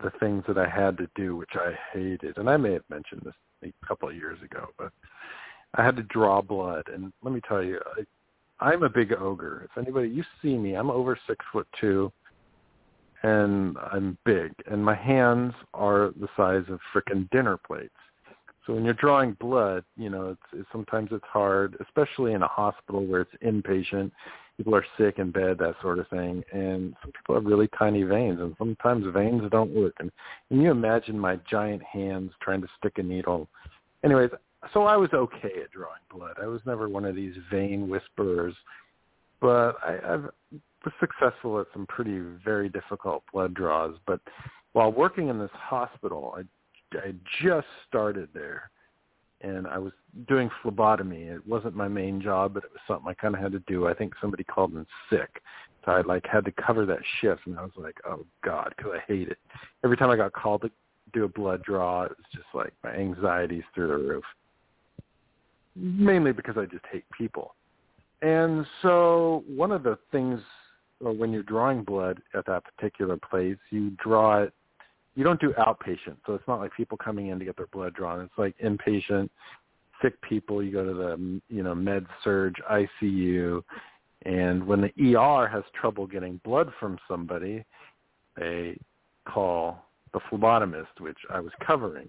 the 0.02 0.10
things 0.18 0.42
that 0.48 0.58
I 0.58 0.68
had 0.68 0.96
to 0.98 1.08
do, 1.14 1.36
which 1.36 1.52
I 1.54 1.72
hated, 1.92 2.38
and 2.38 2.48
I 2.48 2.56
may 2.56 2.72
have 2.72 2.84
mentioned 2.88 3.22
this 3.24 3.34
a 3.62 3.86
couple 3.86 4.08
of 4.08 4.16
years 4.16 4.38
ago, 4.42 4.68
but 4.78 4.90
I 5.74 5.84
had 5.84 5.96
to 5.96 6.02
draw 6.04 6.40
blood, 6.40 6.84
and 6.92 7.12
let 7.22 7.34
me 7.34 7.40
tell 7.46 7.62
you, 7.62 7.80
I, 7.96 8.66
I'm 8.66 8.82
a 8.82 8.88
big 8.88 9.12
ogre. 9.12 9.68
If 9.70 9.78
anybody 9.80 10.08
you 10.08 10.24
see 10.40 10.56
me, 10.56 10.74
I'm 10.74 10.90
over 10.90 11.18
six 11.26 11.44
foot 11.52 11.68
two 11.80 12.10
and 13.24 13.78
I'm 13.90 14.18
big, 14.26 14.52
and 14.70 14.84
my 14.84 14.94
hands 14.94 15.54
are 15.72 16.12
the 16.20 16.28
size 16.36 16.64
of 16.68 16.78
frickin' 16.92 17.28
dinner 17.30 17.56
plates. 17.56 17.94
So 18.66 18.74
when 18.74 18.84
you're 18.84 18.92
drawing 18.92 19.32
blood, 19.40 19.82
you 19.96 20.10
know, 20.10 20.28
it's, 20.28 20.42
it's 20.52 20.68
sometimes 20.70 21.08
it's 21.10 21.24
hard, 21.24 21.74
especially 21.80 22.34
in 22.34 22.42
a 22.42 22.48
hospital 22.48 23.04
where 23.06 23.22
it's 23.22 23.34
inpatient. 23.42 24.10
People 24.58 24.74
are 24.74 24.84
sick 24.98 25.18
in 25.18 25.30
bed, 25.30 25.56
that 25.58 25.74
sort 25.80 25.98
of 25.98 26.08
thing, 26.08 26.44
and 26.52 26.94
some 27.00 27.12
people 27.12 27.34
have 27.34 27.46
really 27.46 27.68
tiny 27.78 28.02
veins, 28.02 28.40
and 28.40 28.54
sometimes 28.58 29.06
veins 29.14 29.42
don't 29.50 29.74
work. 29.74 29.94
And 30.00 30.10
can 30.48 30.60
you 30.60 30.70
imagine 30.70 31.18
my 31.18 31.36
giant 31.50 31.82
hands 31.82 32.30
trying 32.42 32.60
to 32.60 32.68
stick 32.78 32.98
a 32.98 33.02
needle? 33.02 33.48
Anyways, 34.04 34.30
so 34.74 34.84
I 34.84 34.96
was 34.98 35.10
okay 35.14 35.62
at 35.62 35.70
drawing 35.70 36.02
blood. 36.14 36.36
I 36.42 36.46
was 36.46 36.60
never 36.66 36.90
one 36.90 37.06
of 37.06 37.16
these 37.16 37.34
vein 37.50 37.88
whisperers, 37.88 38.54
but 39.40 39.76
I, 39.82 39.98
I've 40.06 40.28
was 40.84 40.94
successful 41.00 41.60
at 41.60 41.66
some 41.72 41.86
pretty 41.86 42.20
very 42.44 42.68
difficult 42.68 43.22
blood 43.32 43.54
draws. 43.54 43.94
But 44.06 44.20
while 44.72 44.92
working 44.92 45.28
in 45.28 45.38
this 45.38 45.50
hospital, 45.52 46.36
I, 46.36 46.98
I 46.98 47.12
just 47.42 47.66
started 47.88 48.28
there, 48.34 48.70
and 49.40 49.66
I 49.66 49.78
was 49.78 49.92
doing 50.28 50.50
phlebotomy. 50.62 51.22
It 51.24 51.46
wasn't 51.46 51.74
my 51.74 51.88
main 51.88 52.20
job, 52.20 52.54
but 52.54 52.64
it 52.64 52.70
was 52.72 52.80
something 52.86 53.08
I 53.08 53.14
kind 53.14 53.34
of 53.34 53.40
had 53.40 53.52
to 53.52 53.60
do. 53.60 53.86
I 53.88 53.94
think 53.94 54.14
somebody 54.20 54.44
called 54.44 54.72
in 54.74 54.86
sick, 55.10 55.42
so 55.84 55.92
I 55.92 56.00
like 56.02 56.26
had 56.26 56.44
to 56.46 56.52
cover 56.52 56.86
that 56.86 57.00
shift, 57.20 57.46
and 57.46 57.58
I 57.58 57.62
was 57.62 57.72
like, 57.76 57.96
oh 58.06 58.24
god, 58.42 58.74
because 58.76 58.92
I 58.94 59.12
hate 59.12 59.28
it. 59.28 59.38
Every 59.84 59.96
time 59.96 60.10
I 60.10 60.16
got 60.16 60.32
called 60.32 60.62
to 60.62 60.70
do 61.12 61.24
a 61.24 61.28
blood 61.28 61.62
draw, 61.62 62.04
it 62.04 62.10
was 62.10 62.26
just 62.32 62.46
like 62.54 62.72
my 62.82 62.90
anxieties 62.90 63.64
through 63.74 63.88
the 63.88 63.96
roof. 63.96 64.24
Mainly 65.76 66.32
because 66.32 66.56
I 66.56 66.66
just 66.66 66.84
hate 66.90 67.04
people. 67.16 67.54
And 68.22 68.64
so 68.80 69.44
one 69.46 69.72
of 69.72 69.82
the 69.82 69.98
things 70.10 70.40
when 71.12 71.32
you're 71.32 71.42
drawing 71.42 71.84
blood 71.84 72.20
at 72.34 72.46
that 72.46 72.62
particular 72.64 73.16
place, 73.16 73.56
you 73.70 73.90
draw 74.02 74.42
it. 74.42 74.52
You 75.14 75.22
don't 75.22 75.40
do 75.40 75.52
outpatient, 75.58 76.16
so 76.26 76.34
it's 76.34 76.48
not 76.48 76.58
like 76.58 76.72
people 76.76 76.98
coming 76.98 77.28
in 77.28 77.38
to 77.38 77.44
get 77.44 77.56
their 77.56 77.68
blood 77.68 77.94
drawn. 77.94 78.20
It's 78.20 78.32
like 78.36 78.56
inpatient, 78.58 79.30
sick 80.02 80.20
people. 80.22 80.62
You 80.62 80.72
go 80.72 80.84
to 80.84 80.94
the 80.94 81.40
you 81.48 81.62
know 81.62 81.74
med 81.74 82.06
surg 82.24 82.54
ICU, 82.70 83.62
and 84.24 84.66
when 84.66 84.80
the 84.80 85.16
ER 85.16 85.46
has 85.46 85.62
trouble 85.80 86.06
getting 86.06 86.40
blood 86.44 86.72
from 86.80 86.98
somebody, 87.06 87.64
they 88.36 88.76
call 89.24 89.84
the 90.12 90.20
phlebotomist, 90.30 91.00
which 91.00 91.18
I 91.30 91.40
was 91.40 91.52
covering. 91.64 92.08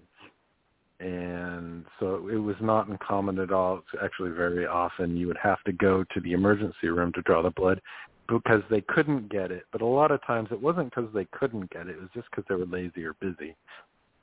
And 0.98 1.84
so 2.00 2.28
it 2.28 2.38
was 2.38 2.56
not 2.60 2.88
uncommon 2.88 3.38
at 3.38 3.52
all. 3.52 3.78
It's 3.78 4.02
actually 4.02 4.30
very 4.30 4.66
often 4.66 5.16
you 5.16 5.26
would 5.26 5.38
have 5.42 5.62
to 5.64 5.72
go 5.72 6.04
to 6.14 6.20
the 6.20 6.32
emergency 6.32 6.88
room 6.88 7.12
to 7.12 7.22
draw 7.22 7.42
the 7.42 7.50
blood 7.50 7.80
because 8.28 8.62
they 8.70 8.80
couldn't 8.80 9.28
get 9.28 9.50
it. 9.50 9.64
But 9.72 9.82
a 9.82 9.86
lot 9.86 10.10
of 10.10 10.24
times 10.24 10.48
it 10.50 10.60
wasn't 10.60 10.90
because 10.90 11.10
they 11.12 11.26
couldn't 11.26 11.70
get 11.70 11.86
it. 11.88 11.96
It 11.96 12.00
was 12.00 12.10
just 12.14 12.28
because 12.30 12.44
they 12.48 12.54
were 12.54 12.66
lazy 12.66 13.04
or 13.04 13.14
busy. 13.14 13.54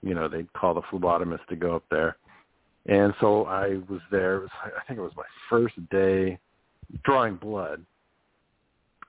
You 0.01 0.15
know, 0.15 0.27
they'd 0.27 0.51
call 0.53 0.73
the 0.73 0.81
phlebotomist 0.81 1.45
to 1.49 1.55
go 1.55 1.75
up 1.75 1.83
there. 1.91 2.17
And 2.87 3.13
so 3.21 3.45
I 3.45 3.77
was 3.87 4.01
there. 4.11 4.37
It 4.37 4.41
was, 4.41 4.49
I 4.65 4.83
think 4.87 4.99
it 4.99 5.03
was 5.03 5.15
my 5.15 5.23
first 5.49 5.75
day 5.89 6.39
drawing 7.05 7.35
blood. 7.35 7.85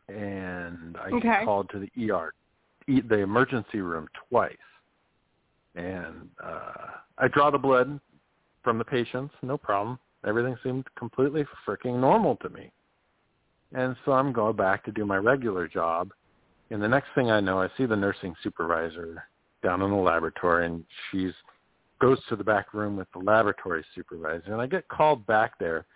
And 0.08 0.96
I 0.98 1.08
okay. 1.10 1.40
called 1.44 1.70
to 1.70 1.78
the 1.78 2.12
ER, 2.12 2.34
the 2.86 3.18
emergency 3.18 3.80
room 3.80 4.06
twice. 4.28 4.52
And 5.74 6.28
uh, 6.42 6.98
I 7.18 7.28
draw 7.28 7.50
the 7.50 7.58
blood 7.58 7.98
from 8.62 8.78
the 8.78 8.84
patients, 8.84 9.34
no 9.42 9.58
problem. 9.58 9.98
Everything 10.26 10.56
seemed 10.62 10.86
completely 10.96 11.44
freaking 11.66 12.00
normal 12.00 12.36
to 12.36 12.48
me. 12.48 12.70
And 13.74 13.96
so 14.04 14.12
I'm 14.12 14.32
going 14.32 14.56
back 14.56 14.84
to 14.84 14.92
do 14.92 15.04
my 15.04 15.16
regular 15.16 15.68
job. 15.68 16.12
And 16.70 16.82
the 16.82 16.88
next 16.88 17.08
thing 17.14 17.30
I 17.30 17.40
know, 17.40 17.60
I 17.60 17.68
see 17.76 17.86
the 17.86 17.96
nursing 17.96 18.34
supervisor 18.42 19.24
down 19.62 19.82
in 19.82 19.90
the 19.90 19.96
laboratory, 19.96 20.66
and 20.66 20.84
she's 21.10 21.32
goes 22.00 22.18
to 22.28 22.36
the 22.36 22.44
back 22.44 22.74
room 22.74 22.96
with 22.96 23.08
the 23.12 23.18
laboratory 23.18 23.84
supervisor. 23.94 24.52
And 24.52 24.60
I 24.60 24.66
get 24.66 24.88
called 24.88 25.26
back 25.26 25.58
there, 25.58 25.86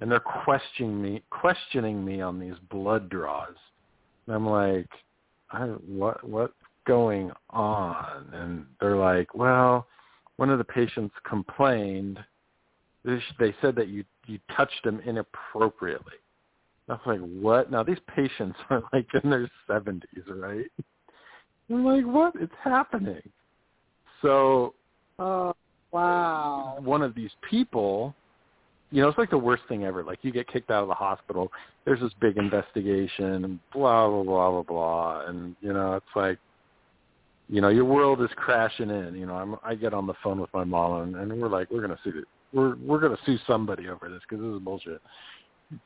and 0.00 0.10
they're 0.10 0.20
questioning 0.20 1.00
me, 1.00 1.22
questioning 1.30 2.04
me 2.04 2.20
on 2.20 2.38
these 2.38 2.56
blood 2.70 3.08
draws. 3.08 3.54
And 4.26 4.36
I'm 4.36 4.46
like, 4.46 4.88
I, 5.50 5.64
what 5.86 6.22
what's 6.28 6.52
going 6.88 7.30
on? 7.50 8.28
And 8.32 8.66
they're 8.80 8.96
like, 8.96 9.32
well, 9.34 9.86
one 10.36 10.50
of 10.50 10.58
the 10.58 10.64
patients 10.64 11.14
complained. 11.28 12.18
They 13.04 13.54
said 13.60 13.76
that 13.76 13.88
you 13.88 14.04
you 14.26 14.38
touched 14.56 14.82
them 14.84 15.00
inappropriately. 15.06 16.14
I 16.88 16.92
was 16.92 17.00
like, 17.06 17.20
what? 17.20 17.70
Now 17.70 17.82
these 17.82 17.98
patients 18.14 18.58
are 18.70 18.82
like 18.92 19.06
in 19.22 19.30
their 19.30 19.48
seventies, 19.66 20.24
right? 20.28 20.66
I'm 21.70 21.84
like, 21.84 22.04
what? 22.04 22.34
It's 22.40 22.52
happening. 22.62 23.22
So, 24.22 24.74
oh 25.18 25.50
uh, 25.50 25.52
wow! 25.92 26.78
One 26.82 27.02
of 27.02 27.14
these 27.14 27.30
people, 27.48 28.14
you 28.90 29.02
know, 29.02 29.08
it's 29.08 29.18
like 29.18 29.30
the 29.30 29.38
worst 29.38 29.62
thing 29.68 29.84
ever. 29.84 30.02
Like 30.02 30.18
you 30.22 30.32
get 30.32 30.48
kicked 30.48 30.70
out 30.70 30.82
of 30.82 30.88
the 30.88 30.94
hospital. 30.94 31.52
There's 31.84 32.00
this 32.00 32.12
big 32.20 32.36
investigation, 32.36 33.44
and 33.44 33.60
blah 33.72 34.08
blah 34.08 34.22
blah 34.22 34.50
blah 34.50 34.62
blah, 34.62 35.26
and 35.26 35.54
you 35.60 35.72
know, 35.72 35.94
it's 35.94 36.06
like, 36.16 36.38
you 37.48 37.60
know, 37.60 37.68
your 37.68 37.84
world 37.84 38.20
is 38.20 38.28
crashing 38.36 38.90
in. 38.90 39.14
You 39.14 39.26
know, 39.26 39.34
I'm, 39.34 39.56
I 39.64 39.74
get 39.74 39.94
on 39.94 40.06
the 40.06 40.14
phone 40.22 40.40
with 40.40 40.52
my 40.52 40.64
mom, 40.64 41.02
and, 41.02 41.16
and 41.16 41.40
we're 41.40 41.48
like, 41.48 41.70
we're 41.70 41.80
gonna 41.80 41.98
sue. 42.04 42.24
We're 42.52 42.76
we're 42.76 43.00
gonna 43.00 43.18
sue 43.24 43.38
somebody 43.46 43.88
over 43.88 44.08
this 44.08 44.20
because 44.28 44.44
this 44.44 44.54
is 44.54 44.62
bullshit. 44.62 45.00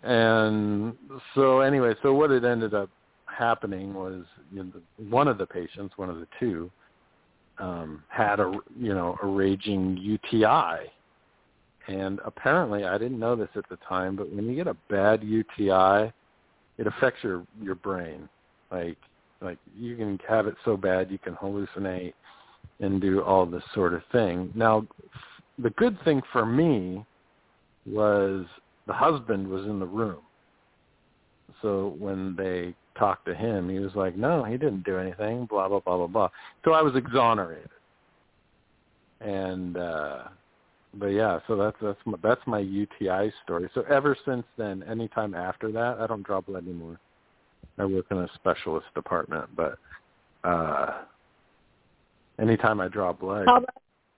And 0.03 0.95
so 1.35 1.61
anyway, 1.61 1.95
so 2.03 2.15
what 2.15 2.31
it 2.31 2.45
ended 2.45 2.75
up 2.75 2.89
happening 3.27 3.95
was 3.95 4.25
you 4.53 4.65
know, 4.65 4.73
the, 4.75 5.05
one 5.09 5.29
of 5.29 5.39
the 5.39 5.47
patients, 5.47 5.95
one 5.97 6.11
of 6.11 6.17
the 6.17 6.27
two, 6.39 6.71
um, 7.59 8.03
had 8.09 8.41
a 8.41 8.53
you 8.79 8.95
know 8.95 9.17
a 9.23 9.27
raging 9.27 9.97
UTI, 9.97 10.91
And 11.87 12.21
apparently, 12.25 12.85
I 12.85 12.99
didn't 12.99 13.19
know 13.19 13.37
this 13.37 13.51
at 13.55 13.69
the 13.69 13.77
time, 13.89 14.17
but 14.17 14.33
when 14.33 14.47
you 14.47 14.57
get 14.57 14.67
a 14.67 14.77
bad 14.89 15.23
UTI, 15.23 16.13
it 16.79 16.87
affects 16.87 17.23
your 17.23 17.45
your 17.61 17.77
brain. 17.77 18.29
Like 18.71 18.99
like 19.43 19.59
you 19.77 19.97
can 19.97 20.19
have 20.29 20.47
it 20.47 20.55
so 20.65 20.77
bad 20.77 21.11
you 21.11 21.19
can 21.19 21.35
hallucinate 21.35 22.15
and 22.81 23.01
do 23.01 23.23
all 23.23 23.47
this 23.47 23.63
sort 23.75 23.95
of 23.95 24.03
thing. 24.13 24.53
Now, 24.55 24.87
the 25.59 25.71
good 25.71 25.99
thing 26.05 26.23
for 26.33 26.47
me 26.47 27.05
was 27.87 28.47
the 28.87 28.93
husband 28.93 29.49
was 29.49 29.65
in 29.65 29.79
the 29.79 29.87
room. 29.87 30.21
So 31.61 31.95
when 31.99 32.35
they 32.37 32.75
talked 32.99 33.27
to 33.27 33.35
him, 33.35 33.69
he 33.69 33.79
was 33.79 33.95
like, 33.95 34.17
"No, 34.17 34.45
he 34.45 34.57
didn't 34.57 34.85
do 34.85 34.99
anything." 34.99 35.47
Blah 35.47 35.69
blah 35.69 35.81
blah 35.81 35.97
blah 35.99 36.07
blah. 36.07 36.29
So 36.65 36.73
I 36.73 36.83
was 36.83 36.97
exonerated. 36.97 37.71
And 39.21 39.77
uh 39.77 40.25
but 40.95 41.07
yeah, 41.09 41.39
so 41.47 41.57
that's 41.57 41.77
that's 41.81 41.99
my, 42.05 42.19
that's 42.23 42.41
my 42.47 42.59
UTI 42.59 43.33
story. 43.45 43.71
So 43.75 43.83
ever 43.83 44.17
since 44.27 44.45
then, 44.59 44.83
anytime 44.83 45.35
after 45.35 45.73
that, 45.73 45.99
I 46.01 46.07
don't 46.07 46.23
draw 46.23 46.41
blood 46.41 46.65
anymore. 46.65 46.99
I 47.79 47.85
work 47.85 48.07
in 48.11 48.19
a 48.19 48.29
specialist 48.35 48.87
department, 48.95 49.49
but 49.57 49.79
uh 50.45 51.03
anytime 52.39 52.81
I 52.81 52.89
draw 52.89 53.13
blood, 53.13 53.47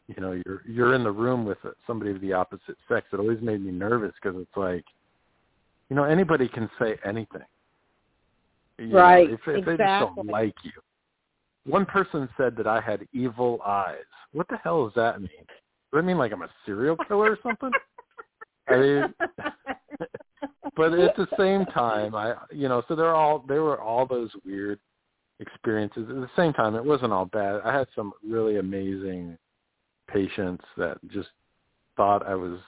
you 0.09 0.21
know, 0.21 0.33
you're 0.45 0.62
you're 0.67 0.95
in 0.95 1.03
the 1.05 1.11
room 1.11 1.45
with 1.45 1.59
somebody 1.87 2.11
of 2.11 2.21
the 2.21 2.33
opposite 2.33 2.77
sex. 2.88 3.07
It 3.12 3.21
always 3.21 3.40
made 3.40 3.64
me 3.64 3.71
nervous 3.71 4.12
because 4.21 4.38
it's 4.40 4.57
like, 4.57 4.85
you 5.88 5.97
know, 5.97 6.05
anybody 6.05 6.49
can 6.49 6.69
say 6.79 6.97
anything. 7.05 7.43
You 8.79 8.97
right. 8.97 9.29
Know, 9.29 9.35
if, 9.35 9.40
if 9.47 9.59
exactly. 9.59 9.77
they 9.77 9.85
just 9.85 10.17
don't 10.17 10.27
like 10.27 10.55
you. 10.62 10.73
One 11.67 11.87
person 11.87 12.29
said 12.37 12.57
that 12.57 12.67
I 12.67 12.81
had 12.81 13.07
evil 13.12 13.61
eyes. 13.64 14.05
What 14.33 14.49
the 14.49 14.59
hell 14.59 14.85
does 14.85 14.95
that 14.97 15.21
mean? 15.21 15.31
Does 15.31 16.01
that 16.01 16.03
mean 16.03 16.19
like 16.19 16.33
I'm 16.33 16.43
a 16.43 16.51
serial 16.67 16.97
killer 17.09 17.31
or 17.31 17.38
something? 17.43 17.71
I 18.69 18.77
mean, 18.77 19.14
but 20.77 20.93
at 20.93 21.17
the 21.17 21.29
same 21.39 21.65
time, 21.67 22.15
I 22.15 22.35
you 22.51 22.69
know, 22.69 22.83
so 22.89 22.95
they're 22.95 23.15
all 23.15 23.45
there 23.47 23.63
were 23.63 23.81
all 23.81 24.07
those 24.07 24.31
weird 24.45 24.79
experiences. 25.41 26.07
At 26.09 26.17
the 26.17 26.31
same 26.37 26.53
time, 26.53 26.75
it 26.75 26.85
wasn't 26.85 27.13
all 27.13 27.27
bad. 27.27 27.61
I 27.65 27.77
had 27.77 27.89
some 27.95 28.13
really 28.27 28.59
amazing 28.59 29.37
patients 30.09 30.65
that 30.77 30.99
just 31.09 31.29
thought 31.97 32.27
I 32.27 32.35
was 32.35 32.59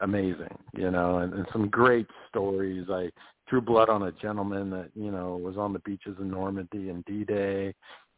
amazing, 0.00 0.56
you 0.76 0.90
know, 0.90 1.18
and, 1.18 1.32
and 1.34 1.46
some 1.52 1.68
great 1.68 2.06
stories. 2.28 2.86
I 2.90 3.10
threw 3.48 3.60
blood 3.60 3.88
on 3.88 4.04
a 4.04 4.12
gentleman 4.12 4.70
that, 4.70 4.90
you 4.94 5.10
know, 5.10 5.36
was 5.36 5.56
on 5.56 5.72
the 5.72 5.78
beaches 5.80 6.16
of 6.18 6.26
Normandy 6.26 6.88
and 6.88 7.04
D-Day, 7.04 7.74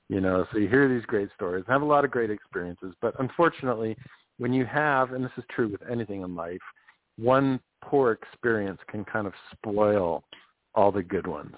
you 0.08 0.20
know, 0.20 0.46
so 0.52 0.58
you 0.58 0.68
hear 0.68 0.88
these 0.88 1.04
great 1.06 1.28
stories, 1.34 1.64
have 1.68 1.82
a 1.82 1.86
lot 1.86 2.04
of 2.04 2.10
great 2.10 2.30
experiences. 2.30 2.94
But 3.00 3.14
unfortunately, 3.18 3.96
when 4.38 4.52
you 4.52 4.64
have, 4.66 5.12
and 5.12 5.24
this 5.24 5.32
is 5.36 5.44
true 5.54 5.68
with 5.68 5.82
anything 5.90 6.22
in 6.22 6.34
life, 6.34 6.60
one 7.18 7.60
poor 7.82 8.12
experience 8.12 8.80
can 8.88 9.04
kind 9.04 9.26
of 9.26 9.32
spoil 9.52 10.24
all 10.74 10.90
the 10.92 11.02
good 11.02 11.26
ones. 11.26 11.54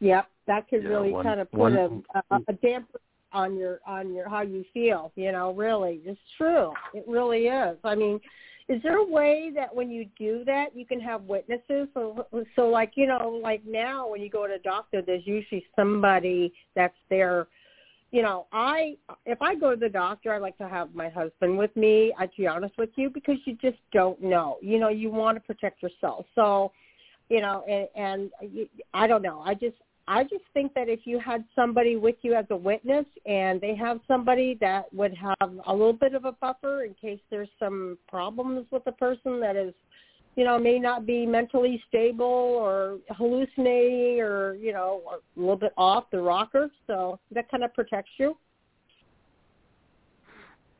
Yep, 0.00 0.26
that 0.48 0.68
could 0.68 0.82
Yeah, 0.82 0.88
really 0.88 1.12
one- 1.12 1.24
kind 1.24 1.38
of 1.40 1.48
put 1.52 1.60
one- 1.60 2.04
a, 2.14 2.22
a, 2.34 2.40
a 2.48 2.52
damper 2.54 2.98
on 3.32 3.56
your 3.56 3.80
on 3.86 4.12
your 4.12 4.28
how 4.28 4.40
you 4.42 4.64
feel. 4.74 5.12
You 5.14 5.30
know, 5.30 5.52
really, 5.52 6.00
it's 6.04 6.20
true. 6.36 6.72
It 6.92 7.04
really 7.06 7.46
is. 7.46 7.78
I 7.84 7.94
mean, 7.94 8.20
is 8.68 8.82
there 8.82 8.96
a 8.96 9.04
way 9.06 9.52
that 9.54 9.72
when 9.72 9.90
you 9.90 10.06
do 10.18 10.44
that, 10.44 10.74
you 10.76 10.84
can 10.84 11.00
have 11.00 11.22
witnesses? 11.22 11.86
So, 11.94 12.26
so 12.56 12.68
like 12.68 12.92
you 12.96 13.06
know, 13.06 13.40
like 13.42 13.62
now 13.64 14.08
when 14.08 14.20
you 14.20 14.28
go 14.28 14.46
to 14.48 14.54
a 14.54 14.58
doctor, 14.58 15.02
there's 15.02 15.24
usually 15.26 15.64
somebody 15.76 16.52
that's 16.74 16.98
there. 17.08 17.46
You 18.12 18.20
know, 18.20 18.46
I 18.52 18.96
if 19.24 19.40
I 19.40 19.54
go 19.54 19.70
to 19.70 19.76
the 19.76 19.88
doctor, 19.88 20.32
I 20.32 20.38
like 20.38 20.58
to 20.58 20.68
have 20.68 20.94
my 20.94 21.08
husband 21.08 21.56
with 21.56 21.74
me. 21.76 22.12
I 22.18 22.26
to 22.26 22.32
be 22.36 22.46
honest 22.46 22.76
with 22.76 22.90
you, 22.96 23.08
because 23.08 23.38
you 23.46 23.56
just 23.60 23.78
don't 23.92 24.22
know. 24.22 24.58
You 24.60 24.78
know, 24.78 24.90
you 24.90 25.10
want 25.10 25.36
to 25.36 25.40
protect 25.40 25.82
yourself. 25.82 26.26
So, 26.34 26.72
you 27.30 27.40
know, 27.40 27.64
and, 27.66 28.30
and 28.40 28.68
I 28.92 29.06
don't 29.06 29.22
know. 29.22 29.40
I 29.40 29.54
just 29.54 29.76
I 30.08 30.24
just 30.24 30.44
think 30.52 30.74
that 30.74 30.88
if 30.88 31.00
you 31.04 31.18
had 31.18 31.44
somebody 31.54 31.96
with 31.96 32.16
you 32.22 32.34
as 32.34 32.44
a 32.50 32.56
witness 32.56 33.06
and 33.24 33.60
they 33.60 33.74
have 33.76 34.00
somebody 34.08 34.58
that 34.60 34.92
would 34.92 35.14
have 35.14 35.50
a 35.66 35.72
little 35.72 35.92
bit 35.92 36.14
of 36.14 36.24
a 36.24 36.32
buffer 36.32 36.84
in 36.84 36.94
case 36.94 37.20
there's 37.30 37.48
some 37.58 37.96
problems 38.08 38.66
with 38.70 38.84
the 38.84 38.92
person 38.92 39.40
that 39.40 39.56
is, 39.56 39.72
you 40.34 40.44
know, 40.44 40.58
may 40.58 40.78
not 40.78 41.06
be 41.06 41.26
mentally 41.26 41.82
stable 41.88 42.24
or 42.24 42.98
hallucinating 43.10 44.20
or, 44.20 44.54
you 44.54 44.72
know, 44.72 45.02
a 45.12 45.40
little 45.40 45.56
bit 45.56 45.72
off 45.76 46.04
the 46.10 46.20
rocker. 46.20 46.70
So 46.86 47.18
that 47.32 47.50
kind 47.50 47.62
of 47.62 47.74
protects 47.74 48.12
you. 48.18 48.36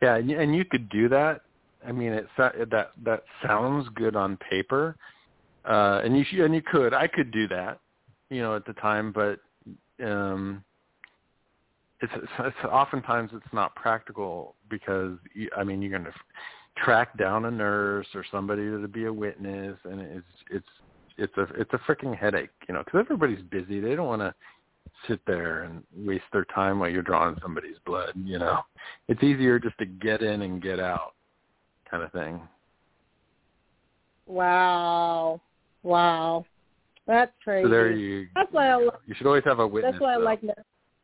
Yeah, 0.01 0.17
and 0.17 0.55
you, 0.55 0.65
could 0.65 0.89
do 0.89 1.09
that. 1.11 1.43
I 1.87 1.93
mean, 1.93 2.13
it 2.13 2.27
that 2.37 2.91
that 3.05 3.23
sounds 3.47 3.89
good 3.95 4.17
on 4.17 4.37
paper, 4.51 4.97
uh, 5.65 6.01
and 6.05 6.17
you 6.17 6.25
should, 6.29 6.41
and 6.41 6.55
you 6.55 6.63
could. 6.63 6.93
I 6.93 7.07
could 7.07 7.31
do 7.31 7.47
that, 7.49 7.79
you 8.29 8.43
know, 8.43 8.57
at 8.57 8.65
the 8.67 8.73
time, 8.75 9.13
but 9.13 9.39
um, 10.05 10.65
it's, 12.01 12.13
it's 12.41 12.57
oftentimes 12.65 13.31
it's 13.33 13.53
not 13.53 13.75
practical 13.77 14.57
because 14.69 15.19
you, 15.35 15.49
I 15.57 15.63
mean 15.63 15.81
you're 15.81 15.97
to 16.05 16.19
track 16.77 17.17
down 17.19 17.45
a 17.45 17.51
nurse 17.51 18.07
or 18.15 18.25
somebody 18.31 18.63
to 18.63 18.89
be 18.89 19.07
a 19.07 19.13
witness, 19.13 19.77
and 19.85 20.01
it's 20.01 20.27
it's 20.51 20.67
it's 21.19 21.37
a 21.37 21.43
it's 21.61 21.73
a 21.73 21.79
freaking 21.91 22.17
headache, 22.17 22.51
you 22.69 22.75
know, 22.75 22.83
because 22.85 23.01
everybody's 23.01 23.43
busy. 23.51 23.81
They 23.81 23.95
don't 23.95 24.07
want 24.07 24.23
to 24.23 24.35
sit 25.09 25.21
there 25.27 25.63
and 25.63 25.83
waste 25.97 26.25
their 26.33 26.45
time 26.47 26.79
while 26.79 26.89
you're 26.89 27.03
drawing 27.03 27.37
somebody's 27.43 27.77
blood. 27.85 28.13
You 28.17 28.39
know, 28.39 28.61
it's 29.09 29.23
easier 29.23 29.59
just 29.59 29.79
to 29.79 29.87
get 29.87 30.23
in 30.23 30.43
and 30.43 30.63
get 30.63 30.81
out, 30.81 31.15
kind 31.91 32.03
of 32.03 32.13
thing. 32.13 32.41
Wow. 34.27 35.41
Wow. 35.83 36.47
That's 37.07 37.33
crazy. 37.43 37.65
So 37.65 37.71
there 37.71 37.91
you. 37.91 38.29
That's 38.35 38.53
why 38.53 38.69
I 38.69 38.79
you, 38.79 38.85
li- 38.85 38.91
go. 38.91 38.99
you 39.07 39.15
should 39.17 39.27
always 39.27 39.45
have 39.45 39.59
a 39.59 39.67
witness. 39.67 39.93
That's 39.93 40.03
why 40.03 40.15
I 40.15 40.19
though. 40.19 40.25
like. 40.25 40.41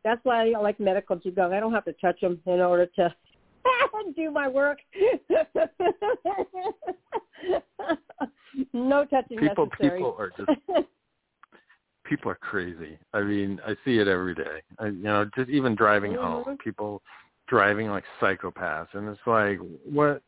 That's 0.04 0.20
why 0.22 0.52
I 0.52 0.60
like 0.60 0.78
medical 0.78 1.16
go, 1.16 1.52
I 1.52 1.60
don't 1.60 1.72
have 1.72 1.84
to 1.84 1.92
touch 1.94 2.20
them 2.20 2.40
in 2.46 2.60
order 2.60 2.86
to 2.96 3.14
do 4.16 4.30
my 4.30 4.48
work. 4.48 4.78
no 8.72 9.04
touching 9.04 9.38
people 9.38 9.66
necessary. 9.66 9.98
people 9.98 10.16
are 10.18 10.32
just 10.36 10.50
people 12.08 12.30
are 12.30 12.36
crazy. 12.36 12.98
I 13.12 13.20
mean, 13.20 13.60
I 13.66 13.74
see 13.84 13.98
it 13.98 14.08
every 14.08 14.34
day. 14.34 14.62
I, 14.78 14.86
you 14.86 15.02
know, 15.02 15.28
just 15.36 15.50
even 15.50 15.74
driving 15.74 16.12
Mhm. 16.12 16.20
home, 16.20 16.56
people 16.58 17.02
driving 17.46 17.88
like 17.88 18.04
psychopaths, 18.20 18.94
and 18.94 19.08
it's 19.08 19.26
like, 19.26 19.58
what, 19.84 20.22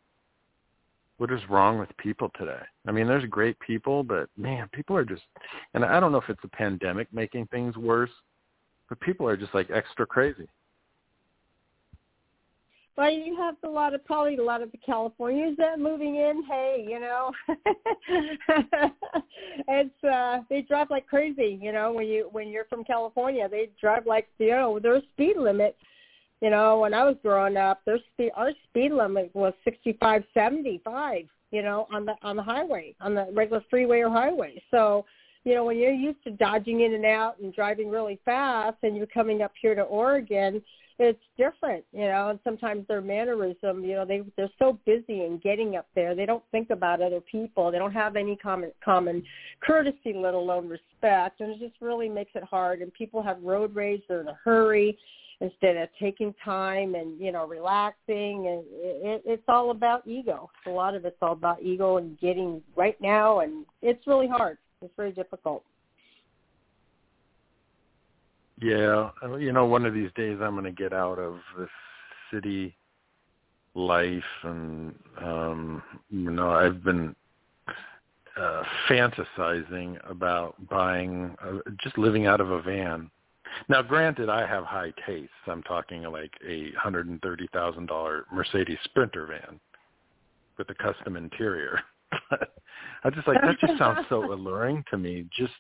what 1.19 1.31
is 1.31 1.41
wrong 1.49 1.79
with 1.79 1.95
people 1.97 2.31
today? 2.31 2.63
I 2.87 2.93
mean, 2.93 3.07
there's 3.07 3.25
great 3.27 3.59
people, 3.61 4.03
but 4.03 4.29
man, 4.37 4.69
people 4.73 4.97
are 4.97 5.05
just, 5.05 5.23
and 5.75 5.85
I 5.85 6.01
don't 6.01 6.13
know 6.13 6.19
if 6.19 6.31
it's 6.31 6.45
a 6.45 6.49
pandemic 6.49 7.13
making 7.13 7.47
things 7.49 7.77
worse, 7.77 8.11
but 8.89 9.01
people 9.01 9.29
are 9.29 9.37
just 9.37 9.55
like 9.55 9.71
extra 9.71 10.07
crazy. 10.07 10.49
Well, 13.01 13.11
you 13.11 13.35
have 13.35 13.55
a 13.65 13.69
lot 13.69 13.95
of 13.95 14.05
probably 14.05 14.37
a 14.37 14.43
lot 14.43 14.61
of 14.61 14.71
the 14.73 14.79
Californians 14.85 15.57
that 15.57 15.69
are 15.69 15.77
moving 15.79 16.17
in. 16.17 16.45
Hey, 16.47 16.85
you 16.87 17.01
know, 17.01 17.33
it's 19.69 20.05
uh 20.05 20.41
they 20.51 20.61
drive 20.61 20.91
like 20.91 21.07
crazy. 21.07 21.59
You 21.63 21.73
know, 21.73 21.95
when 21.95 22.09
you 22.09 22.29
when 22.31 22.49
you're 22.49 22.67
from 22.67 22.85
California, 22.85 23.49
they 23.49 23.71
drive 23.81 24.05
like 24.05 24.29
you 24.37 24.51
know 24.51 24.79
their 24.79 25.01
speed 25.15 25.39
limit. 25.39 25.79
You 26.43 26.51
know, 26.51 26.81
when 26.81 26.93
I 26.93 27.05
was 27.05 27.17
growing 27.23 27.57
up, 27.57 27.81
their 27.87 28.01
speed 28.13 28.33
our 28.37 28.53
speed 28.69 28.93
limit 28.93 29.31
was 29.33 29.55
sixty 29.65 29.97
five, 29.99 30.23
seventy 30.35 30.83
five. 30.85 31.25
You 31.53 31.63
know, 31.63 31.87
on 31.91 32.05
the 32.05 32.17
on 32.23 32.37
the 32.37 32.43
highway, 32.43 32.95
on 33.01 33.15
the 33.15 33.29
regular 33.33 33.65
freeway 33.71 34.01
or 34.01 34.11
highway. 34.11 34.63
So, 34.71 35.07
you 35.45 35.55
know, 35.55 35.65
when 35.65 35.79
you're 35.79 35.91
used 35.91 36.23
to 36.25 36.33
dodging 36.33 36.83
in 36.83 36.93
and 36.93 37.07
out 37.07 37.39
and 37.39 37.55
driving 37.55 37.89
really 37.89 38.21
fast, 38.27 38.77
and 38.83 38.95
you're 38.95 39.07
coming 39.07 39.41
up 39.41 39.53
here 39.59 39.75
to 39.75 39.81
Oregon 39.85 40.61
it's 41.03 41.19
different, 41.39 41.83
you 41.93 42.05
know, 42.05 42.29
and 42.29 42.39
sometimes 42.45 42.87
their 42.87 43.01
mannerism, 43.01 43.83
you 43.83 43.95
know, 43.95 44.05
they 44.05 44.21
they're 44.37 44.51
so 44.59 44.79
busy 44.85 45.25
in 45.25 45.41
getting 45.43 45.77
up 45.77 45.87
there, 45.95 46.15
they 46.15 46.27
don't 46.27 46.45
think 46.53 46.69
about 46.69 47.01
other 47.01 47.23
people. 47.23 47.73
They 47.73 47.79
don't 47.79 47.95
have 47.95 48.17
any 48.17 48.37
common 48.37 48.71
common 48.85 49.23
courtesy, 49.63 50.13
let 50.15 50.35
alone 50.35 50.69
respect, 50.69 51.41
and 51.41 51.53
it 51.53 51.59
just 51.59 51.81
really 51.81 52.11
makes 52.11 52.33
it 52.35 52.45
hard. 52.45 52.83
And 52.83 52.93
people 52.93 53.23
have 53.23 53.43
road 53.43 53.75
rage; 53.75 54.03
they're 54.09 54.21
in 54.21 54.29
a 54.29 54.39
hurry 54.45 54.99
instead 55.41 55.79
of 55.79 55.89
taking 55.99 56.35
time 56.45 56.95
and 56.95 57.19
you 57.19 57.33
know 57.33 57.49
relaxing. 57.49 58.47
And 58.49 58.63
it, 58.71 59.23
it's 59.25 59.43
all 59.49 59.71
about 59.71 60.07
ego. 60.07 60.51
A 60.67 60.71
lot 60.71 60.95
of 60.95 61.07
it's 61.07 61.17
all 61.23 61.33
about 61.33 61.63
ego 61.63 61.97
and 61.97 62.21
getting 62.21 62.61
right 62.77 63.01
now, 63.01 63.41
and 63.41 63.65
it's 63.81 64.07
really 64.07 64.29
hard. 64.29 64.59
It's 64.83 64.93
very 64.99 65.13
difficult. 65.13 65.65
Yeah, 68.61 69.11
you 69.39 69.53
know, 69.53 69.65
one 69.65 69.87
of 69.87 69.95
these 69.95 70.11
days 70.15 70.39
I'm 70.41 70.53
going 70.53 70.65
to 70.65 70.71
get 70.73 70.93
out 70.93 71.19
of 71.19 71.39
this 71.59 71.71
city 72.33 72.77
life, 73.75 74.23
and 74.43 74.95
um, 75.23 75.83
you 76.11 76.31
know, 76.31 76.51
I've 76.51 76.85
been 76.85 77.15
uh, 78.37 78.63
fantasizing 78.89 79.99
about 80.09 80.57
buying, 80.69 81.35
uh, 81.43 81.59
just 81.83 81.97
living 81.99 82.27
out 82.27 82.41
of 82.41 82.51
a 82.51 82.61
van. 82.61 83.11
Now, 83.69 83.83
granted, 83.83 84.29
I 84.29 84.47
have 84.47 84.65
high 84.65 84.93
tastes. 85.07 85.31
I'm 85.47 85.63
talking 85.63 86.03
like 86.03 86.33
a 86.47 86.71
hundred 86.79 87.09
and 87.09 87.21
thirty 87.23 87.49
thousand 87.53 87.87
dollar 87.87 88.27
Mercedes 88.33 88.79
Sprinter 88.85 89.27
van. 89.27 89.59
with 90.59 90.69
a 90.71 90.75
custom 90.75 91.17
interior. 91.17 91.81
I 93.05 93.11
just 93.11 93.27
like 93.27 93.41
that 93.41 93.59
just 93.59 93.79
sounds 93.79 94.07
so 94.09 94.33
alluring 94.33 94.85
to 94.91 94.99
me. 94.99 95.27
Just 95.37 95.53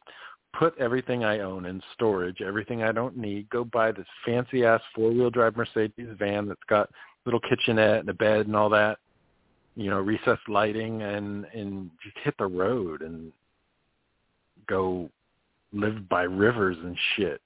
put 0.59 0.77
everything 0.79 1.25
I 1.25 1.41
own 1.41 1.67
in 1.67 1.83
storage, 1.95 2.43
everything 2.43 2.83
I 2.83 2.93
don't 2.93 3.17
need, 3.17 3.49
go 3.51 3.65
buy 3.65 3.93
this 3.93 4.07
fancy 4.25 4.65
ass 4.65 4.81
four 4.95 5.11
wheel 5.11 5.31
drive 5.31 5.57
Mercedes 5.57 6.09
van 6.19 6.47
that's 6.49 6.61
got 6.69 6.91
little 7.25 7.41
kitchenette 7.41 8.01
and 8.01 8.09
a 8.09 8.15
bed 8.15 8.47
and 8.47 8.57
all 8.57 8.69
that, 8.71 8.99
you 9.77 9.91
know, 9.91 10.01
recessed 10.01 10.49
lighting 10.49 11.03
and 11.03 11.47
and 11.55 11.91
just 12.03 12.17
hit 12.25 12.35
the 12.39 12.47
road 12.47 13.03
and 13.03 13.33
go 14.67 15.09
live 15.73 16.09
by 16.09 16.23
rivers 16.23 16.77
and 16.83 16.97
shit. 17.17 17.41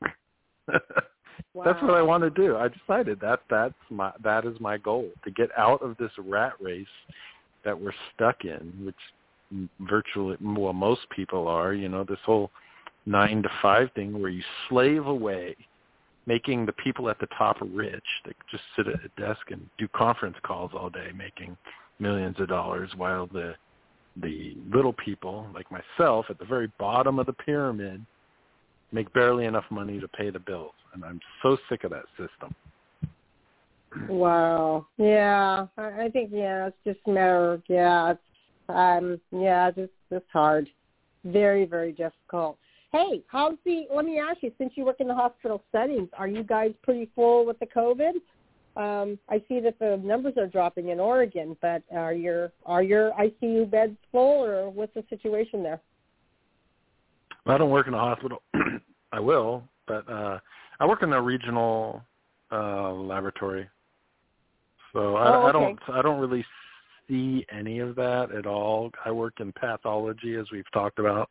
wow. 0.00 1.64
That's 1.64 1.82
what 1.82 1.94
I 1.94 2.02
want 2.02 2.22
to 2.22 2.30
do. 2.30 2.56
I 2.56 2.68
decided 2.68 3.20
that 3.20 3.40
that's 3.50 3.74
my 3.90 4.12
that 4.22 4.44
is 4.44 4.58
my 4.60 4.76
goal 4.78 5.08
to 5.24 5.30
get 5.30 5.50
out 5.56 5.82
of 5.82 5.96
this 5.96 6.12
rat 6.18 6.52
race 6.60 6.86
that 7.64 7.78
we're 7.78 7.92
stuck 8.14 8.44
in, 8.44 8.72
which 8.84 8.96
virtually 9.80 10.36
well 10.40 10.72
most 10.72 11.02
people 11.14 11.48
are. 11.48 11.74
You 11.74 11.88
know, 11.88 12.04
this 12.04 12.18
whole 12.24 12.50
nine 13.06 13.42
to 13.42 13.48
five 13.62 13.90
thing 13.94 14.20
where 14.20 14.30
you 14.30 14.42
slave 14.68 15.06
away, 15.06 15.56
making 16.26 16.66
the 16.66 16.72
people 16.72 17.08
at 17.08 17.18
the 17.18 17.28
top 17.38 17.56
rich. 17.60 18.04
They 18.24 18.32
just 18.50 18.64
sit 18.76 18.86
at 18.86 19.00
a 19.04 19.20
desk 19.20 19.50
and 19.50 19.66
do 19.78 19.88
conference 19.88 20.36
calls 20.42 20.72
all 20.74 20.90
day, 20.90 21.10
making 21.16 21.56
millions 21.98 22.36
of 22.38 22.48
dollars, 22.48 22.90
while 22.96 23.26
the 23.26 23.54
the 24.22 24.56
little 24.72 24.92
people 24.92 25.46
like 25.54 25.66
myself 25.70 26.26
at 26.28 26.38
the 26.38 26.44
very 26.44 26.70
bottom 26.78 27.18
of 27.18 27.26
the 27.26 27.32
pyramid 27.32 28.04
make 28.92 29.12
barely 29.12 29.44
enough 29.44 29.64
money 29.70 30.00
to 30.00 30.08
pay 30.08 30.30
the 30.30 30.38
bills 30.38 30.72
and 30.94 31.04
i'm 31.04 31.20
so 31.42 31.56
sick 31.68 31.84
of 31.84 31.90
that 31.90 32.04
system 32.18 32.54
wow 34.08 34.86
yeah 34.96 35.66
i, 35.76 36.08
think 36.12 36.30
yeah 36.32 36.66
it's 36.66 36.76
just 36.84 36.98
a 37.06 37.10
matter 37.10 37.52
of 37.52 37.62
yeah 37.68 38.12
it's 38.12 38.20
um 38.68 39.20
yeah 39.30 39.70
just 39.70 39.92
it's 40.10 40.26
hard 40.32 40.68
very 41.24 41.64
very 41.64 41.92
difficult 41.92 42.58
hey 42.92 43.22
how's 43.28 43.56
the 43.64 43.86
let 43.94 44.04
me 44.04 44.18
ask 44.18 44.42
you 44.42 44.52
since 44.58 44.72
you 44.76 44.84
work 44.84 45.00
in 45.00 45.08
the 45.08 45.14
hospital 45.14 45.62
settings 45.72 46.08
are 46.16 46.28
you 46.28 46.42
guys 46.42 46.72
pretty 46.82 47.10
full 47.14 47.44
with 47.46 47.58
the 47.58 47.66
covid 47.66 48.12
um, 48.78 49.18
I 49.28 49.42
see 49.48 49.58
that 49.58 49.76
the 49.80 50.00
numbers 50.04 50.34
are 50.36 50.46
dropping 50.46 50.90
in 50.90 51.00
Oregon, 51.00 51.56
but 51.60 51.82
are 51.92 52.12
your 52.12 52.52
are 52.64 52.82
your 52.82 53.10
ICU 53.12 53.68
beds 53.68 53.96
full, 54.12 54.44
or 54.44 54.70
what's 54.70 54.94
the 54.94 55.02
situation 55.10 55.64
there? 55.64 55.80
Well, 57.44 57.56
I 57.56 57.58
don't 57.58 57.70
work 57.70 57.88
in 57.88 57.94
a 57.94 57.98
hospital. 57.98 58.40
I 59.12 59.18
will, 59.18 59.64
but 59.88 60.08
uh, 60.08 60.38
I 60.78 60.86
work 60.86 61.02
in 61.02 61.12
a 61.12 61.20
regional 61.20 62.02
uh, 62.52 62.92
laboratory, 62.92 63.68
so 64.92 65.16
I, 65.16 65.34
oh, 65.34 65.38
okay. 65.40 65.48
I 65.48 65.52
don't 65.52 65.80
I 65.88 66.02
don't 66.02 66.20
really 66.20 66.44
see 67.08 67.46
any 67.50 67.78
of 67.78 67.96
that 67.96 68.32
at 68.36 68.46
all. 68.46 68.90
I 69.04 69.10
work 69.10 69.40
in 69.40 69.52
pathology, 69.52 70.36
as 70.36 70.46
we've 70.52 70.70
talked 70.72 70.98
about 70.98 71.28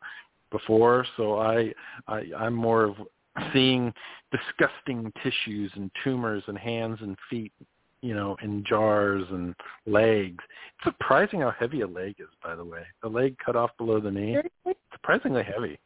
before, 0.50 1.06
so 1.16 1.38
I, 1.38 1.72
I 2.06 2.24
I'm 2.36 2.54
more 2.54 2.84
of 2.84 2.96
seeing 3.52 3.92
disgusting 4.32 5.12
tissues 5.22 5.70
and 5.74 5.90
tumors 6.02 6.42
and 6.46 6.58
hands 6.58 6.98
and 7.00 7.16
feet, 7.30 7.52
you 8.02 8.14
know, 8.14 8.36
in 8.42 8.64
jars 8.68 9.24
and 9.30 9.54
legs. 9.86 10.42
It's 10.76 10.84
surprising 10.84 11.40
how 11.40 11.52
heavy 11.58 11.82
a 11.82 11.86
leg 11.86 12.16
is, 12.18 12.28
by 12.42 12.56
the 12.56 12.64
way. 12.64 12.82
A 13.04 13.08
leg 13.08 13.36
cut 13.44 13.56
off 13.56 13.70
below 13.78 14.00
the 14.00 14.10
knee, 14.10 14.38
surprisingly 14.92 15.42
heavy. 15.42 15.78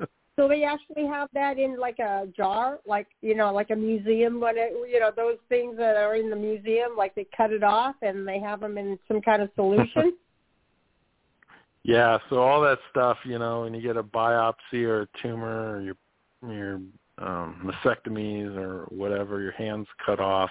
so 0.36 0.48
they 0.48 0.64
actually 0.64 1.06
have 1.06 1.28
that 1.34 1.58
in 1.58 1.78
like 1.78 1.98
a 1.98 2.26
jar, 2.34 2.78
like 2.86 3.06
you 3.20 3.34
know, 3.34 3.52
like 3.52 3.70
a 3.70 3.76
museum 3.76 4.40
when 4.40 4.56
it, 4.56 4.72
you 4.90 4.98
know, 4.98 5.10
those 5.14 5.36
things 5.48 5.76
that 5.76 5.96
are 5.96 6.16
in 6.16 6.30
the 6.30 6.36
museum, 6.36 6.96
like 6.96 7.14
they 7.14 7.26
cut 7.36 7.52
it 7.52 7.62
off 7.62 7.96
and 8.00 8.26
they 8.26 8.40
have 8.40 8.60
them 8.60 8.78
in 8.78 8.98
some 9.08 9.20
kind 9.20 9.42
of 9.42 9.50
solution. 9.54 10.16
yeah, 11.82 12.16
so 12.30 12.36
all 12.36 12.62
that 12.62 12.78
stuff, 12.90 13.18
you 13.24 13.38
know, 13.38 13.62
when 13.62 13.74
you 13.74 13.82
get 13.82 13.98
a 13.98 14.02
biopsy 14.02 14.84
or 14.84 15.02
a 15.02 15.08
tumor 15.22 15.76
or 15.76 15.80
your 15.82 15.96
your 16.48 16.80
um, 17.18 17.70
mastectomies 17.84 18.56
or 18.56 18.84
whatever, 18.88 19.40
your 19.40 19.52
hands 19.52 19.86
cut 20.04 20.18
off. 20.18 20.50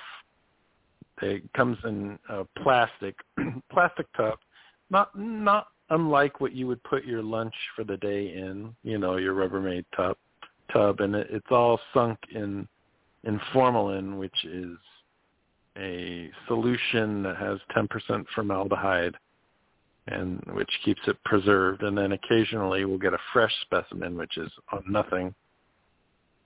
It 1.23 1.51
comes 1.53 1.77
in 1.83 2.19
a 2.29 2.45
plastic 2.61 3.15
plastic 3.71 4.07
tub, 4.13 4.37
not 4.91 5.17
not 5.17 5.67
unlike 5.91 6.39
what 6.39 6.53
you 6.53 6.67
would 6.67 6.83
put 6.83 7.05
your 7.05 7.21
lunch 7.21 7.53
for 7.75 7.83
the 7.83 7.97
day 7.97 8.33
in, 8.33 8.73
you 8.83 8.97
know, 8.97 9.17
your 9.17 9.35
Rubbermaid 9.35 9.85
tub 9.95 10.17
tub, 10.73 11.01
and 11.01 11.15
it, 11.15 11.27
it's 11.29 11.51
all 11.51 11.79
sunk 11.93 12.17
in 12.33 12.67
in 13.23 13.39
formalin, 13.53 14.17
which 14.17 14.45
is 14.45 14.77
a 15.77 16.29
solution 16.47 17.23
that 17.23 17.37
has 17.37 17.59
10% 17.75 18.25
formaldehyde 18.35 19.15
and 20.07 20.43
which 20.53 20.69
keeps 20.83 21.01
it 21.07 21.23
preserved 21.23 21.83
and 21.83 21.97
then 21.97 22.11
occasionally 22.11 22.83
we'll 22.83 22.97
get 22.97 23.13
a 23.13 23.19
fresh 23.31 23.53
specimen 23.61 24.17
which 24.17 24.37
is 24.37 24.51
on 24.73 24.83
nothing 24.89 25.33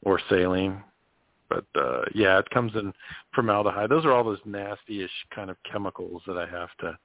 or 0.03 0.19
saline. 0.29 0.83
But 1.49 1.65
uh 1.75 2.01
yeah, 2.13 2.37
it 2.37 2.49
comes 2.51 2.73
in 2.75 2.93
formaldehyde. 3.33 3.89
Those 3.89 4.05
are 4.05 4.11
all 4.11 4.23
those 4.23 4.39
nasty-ish 4.45 5.09
kind 5.33 5.49
of 5.49 5.57
chemicals 5.71 6.21
that 6.27 6.37
I 6.37 6.45
have 6.45 6.69
to 6.81 6.97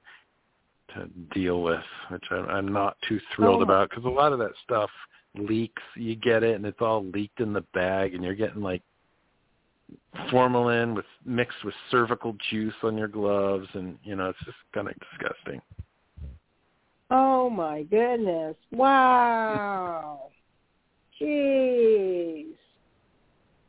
to 0.95 1.07
deal 1.33 1.61
with, 1.61 1.83
which 2.09 2.23
I'm, 2.31 2.47
I'm 2.49 2.71
not 2.73 2.97
too 3.07 3.19
thrilled 3.35 3.59
Oh. 3.61 3.63
about 3.63 3.89
because 3.89 4.05
a 4.05 4.09
lot 4.09 4.33
of 4.33 4.39
that 4.39 4.51
stuff 4.63 4.89
leaks. 5.35 5.81
You 5.95 6.15
get 6.15 6.43
it, 6.43 6.55
and 6.55 6.65
it's 6.65 6.81
all 6.81 7.05
leaked 7.05 7.39
in 7.39 7.53
the 7.53 7.65
bag, 7.73 8.13
and 8.15 8.23
you're 8.23 8.35
getting 8.35 8.61
like 8.61 8.81
formalin 10.29 10.93
with 10.95 11.05
mixed 11.25 11.63
with 11.65 11.73
cervical 11.89 12.35
juice 12.49 12.73
on 12.83 12.97
your 12.97 13.07
gloves, 13.07 13.67
and 13.73 13.97
you 14.03 14.15
know 14.15 14.29
it's 14.29 14.39
just 14.45 14.57
kind 14.73 14.87
of 14.87 14.93
disgusting. 14.99 15.61
Oh 17.09 17.49
my 17.49 17.83
goodness! 17.83 18.55
Wow. 18.71 20.29
Jeez. 21.21 22.45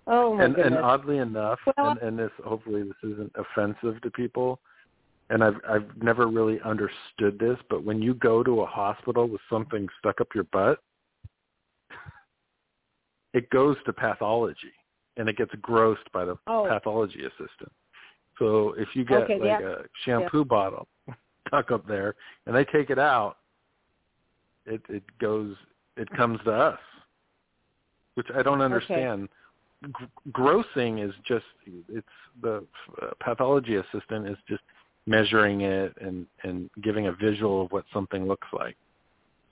Oh 0.06 0.34
my 0.34 0.44
and 0.44 0.54
goodness. 0.54 0.74
and 0.76 0.84
oddly 0.84 1.18
enough, 1.18 1.58
Well- 1.76 1.90
and, 1.90 2.00
and 2.00 2.18
this 2.18 2.30
hopefully 2.44 2.82
this 2.82 3.10
isn't 3.12 3.32
offensive 3.36 4.00
to 4.02 4.10
people, 4.10 4.58
and 5.32 5.42
I've 5.42 5.56
I've 5.68 6.02
never 6.02 6.28
really 6.28 6.60
understood 6.60 7.38
this, 7.40 7.56
but 7.70 7.82
when 7.84 8.02
you 8.02 8.14
go 8.14 8.42
to 8.42 8.60
a 8.60 8.66
hospital 8.66 9.26
with 9.26 9.40
something 9.48 9.88
stuck 9.98 10.20
up 10.20 10.28
your 10.34 10.44
butt, 10.44 10.78
it 13.32 13.48
goes 13.48 13.76
to 13.86 13.94
pathology 13.94 14.74
and 15.16 15.28
it 15.28 15.38
gets 15.38 15.52
grossed 15.56 16.10
by 16.12 16.26
the 16.26 16.36
Oh. 16.46 16.66
pathology 16.68 17.24
assistant. 17.24 17.72
So 18.38 18.74
if 18.76 18.94
you 18.94 19.04
get 19.04 19.22
Okay, 19.22 19.38
like 19.38 19.60
yeah. 19.60 19.68
a 19.68 19.84
shampoo 20.04 20.44
bottle 20.44 20.86
stuck 21.48 21.70
up 21.70 21.86
there 21.86 22.14
and 22.46 22.54
they 22.54 22.66
take 22.66 22.90
it 22.90 22.98
out, 22.98 23.38
it 24.66 24.82
it 24.90 25.04
goes 25.18 25.56
it 25.96 26.10
comes 26.10 26.40
to 26.44 26.52
us, 26.52 26.80
which 28.14 28.28
I 28.34 28.42
don't 28.42 28.60
understand. 28.60 29.30
Gr- 29.90 30.04
grossing 30.30 31.04
is 31.04 31.14
just 31.26 31.46
it's 31.88 32.06
the 32.42 32.64
uh, 33.00 33.10
pathology 33.18 33.76
assistant 33.76 34.28
is 34.28 34.36
just 34.46 34.62
measuring 35.06 35.62
it 35.62 35.94
and 36.00 36.26
and 36.42 36.70
giving 36.82 37.08
a 37.08 37.12
visual 37.12 37.62
of 37.64 37.72
what 37.72 37.84
something 37.92 38.26
looks 38.26 38.48
like. 38.52 38.76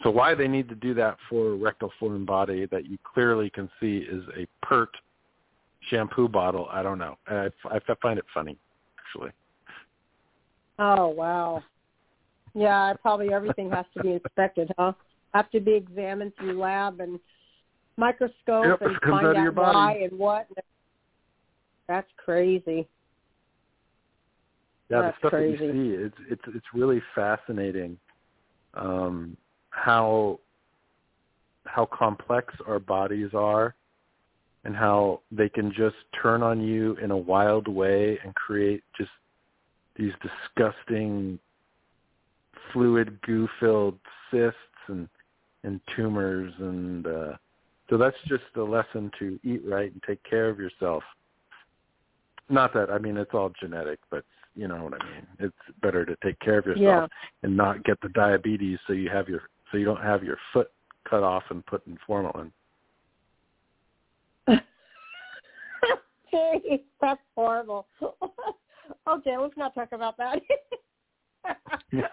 So 0.02 0.10
why 0.10 0.34
they 0.34 0.48
need 0.48 0.68
to 0.70 0.74
do 0.74 0.94
that 0.94 1.18
for 1.28 1.52
a 1.52 1.54
rectal 1.56 1.92
foreign 1.98 2.24
body 2.24 2.66
that 2.70 2.86
you 2.86 2.96
clearly 3.02 3.50
can 3.50 3.68
see 3.80 3.98
is 3.98 4.24
a 4.36 4.46
Pert 4.64 4.88
shampoo 5.88 6.28
bottle, 6.28 6.68
I 6.70 6.82
don't 6.82 6.98
know. 6.98 7.16
I, 7.26 7.48
I 7.64 7.78
find 8.00 8.18
it 8.18 8.24
funny, 8.32 8.56
actually. 8.98 9.30
Oh 10.78 11.08
wow. 11.08 11.62
Yeah, 12.54 12.94
probably 13.00 13.32
everything 13.32 13.70
has 13.70 13.84
to 13.96 14.02
be 14.02 14.12
inspected, 14.24 14.72
huh? 14.78 14.92
Have 15.34 15.50
to 15.50 15.60
be 15.60 15.74
examined 15.74 16.32
through 16.38 16.58
lab 16.58 17.00
and 17.00 17.20
microscope 17.96 18.66
Yep, 18.66 18.82
and 18.82 18.96
find 19.02 19.26
out 19.26 19.36
out 19.36 19.54
why 19.54 20.00
and 20.02 20.18
what. 20.18 20.46
That's 21.88 22.08
crazy. 22.16 22.88
Yeah, 24.90 25.02
That's 25.02 25.16
the 25.22 25.28
stuff 25.28 25.30
crazy. 25.30 25.66
that 25.66 25.74
you 25.74 25.98
see, 25.98 26.04
it's 26.04 26.16
it's 26.30 26.56
it's 26.56 26.66
really 26.74 27.00
fascinating 27.14 27.96
um, 28.74 29.36
how 29.70 30.40
how 31.64 31.86
complex 31.86 32.52
our 32.66 32.80
bodies 32.80 33.30
are, 33.32 33.74
and 34.64 34.74
how 34.74 35.20
they 35.30 35.48
can 35.48 35.72
just 35.72 35.96
turn 36.20 36.42
on 36.42 36.60
you 36.60 36.96
in 36.96 37.12
a 37.12 37.16
wild 37.16 37.68
way 37.68 38.18
and 38.24 38.34
create 38.34 38.82
just 38.98 39.10
these 39.96 40.12
disgusting 40.22 41.38
fluid 42.72 43.20
goo-filled 43.22 43.98
cysts 44.30 44.56
and 44.88 45.08
and 45.62 45.80
tumors 45.94 46.52
and 46.58 47.06
uh, 47.06 47.32
so 47.88 47.96
that's 47.96 48.16
just 48.26 48.44
a 48.56 48.62
lesson 48.62 49.10
to 49.18 49.38
eat 49.44 49.62
right 49.64 49.92
and 49.92 50.02
take 50.04 50.22
care 50.24 50.48
of 50.48 50.58
yourself. 50.58 51.04
Not 52.48 52.72
that 52.74 52.90
I 52.90 52.98
mean 52.98 53.16
it's 53.16 53.34
all 53.34 53.52
genetic, 53.60 54.00
but 54.10 54.24
you 54.60 54.68
know 54.68 54.84
what 54.84 54.92
I 55.00 55.04
mean. 55.06 55.26
It's 55.38 55.56
better 55.80 56.04
to 56.04 56.14
take 56.22 56.38
care 56.40 56.58
of 56.58 56.66
yourself 56.66 57.10
Yeah. 57.10 57.28
and 57.42 57.56
not 57.56 57.82
get 57.82 57.98
the 58.02 58.10
diabetes 58.10 58.78
so 58.86 58.92
you 58.92 59.08
have 59.08 59.26
your 59.26 59.40
so 59.72 59.78
you 59.78 59.86
don't 59.86 60.02
have 60.02 60.22
your 60.22 60.36
foot 60.52 60.70
cut 61.08 61.22
off 61.22 61.44
and 61.48 61.64
put 61.64 61.86
in 61.86 61.96
formalin. 62.06 62.52
Jeez, 64.46 64.60
that's 67.00 67.22
horrible. 67.34 67.86
okay, 69.08 69.38
let's 69.38 69.56
not 69.56 69.74
talk 69.74 69.92
about 69.92 70.18
that. 70.18 70.42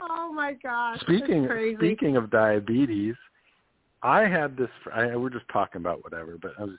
oh 0.00 0.32
my 0.32 0.54
gosh! 0.54 1.00
Speaking 1.02 1.46
speaking 1.76 2.16
of 2.16 2.30
diabetes, 2.30 3.14
I 4.02 4.22
had 4.22 4.56
this. 4.56 4.70
I, 4.92 5.14
we're 5.16 5.28
just 5.28 5.48
talking 5.52 5.82
about 5.82 6.02
whatever, 6.02 6.38
but 6.40 6.52
I 6.58 6.64
was. 6.64 6.78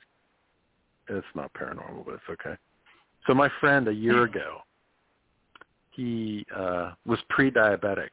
It's 1.10 1.28
not 1.36 1.54
paranormal, 1.54 2.06
but 2.06 2.16
it's 2.16 2.24
okay. 2.32 2.56
So 3.28 3.34
my 3.34 3.49
friend 3.59 3.88
a 3.88 3.93
year 3.93 4.24
ago, 4.24 4.59
he 5.91 6.45
uh 6.55 6.93
was 7.05 7.19
pre-diabetic, 7.30 8.09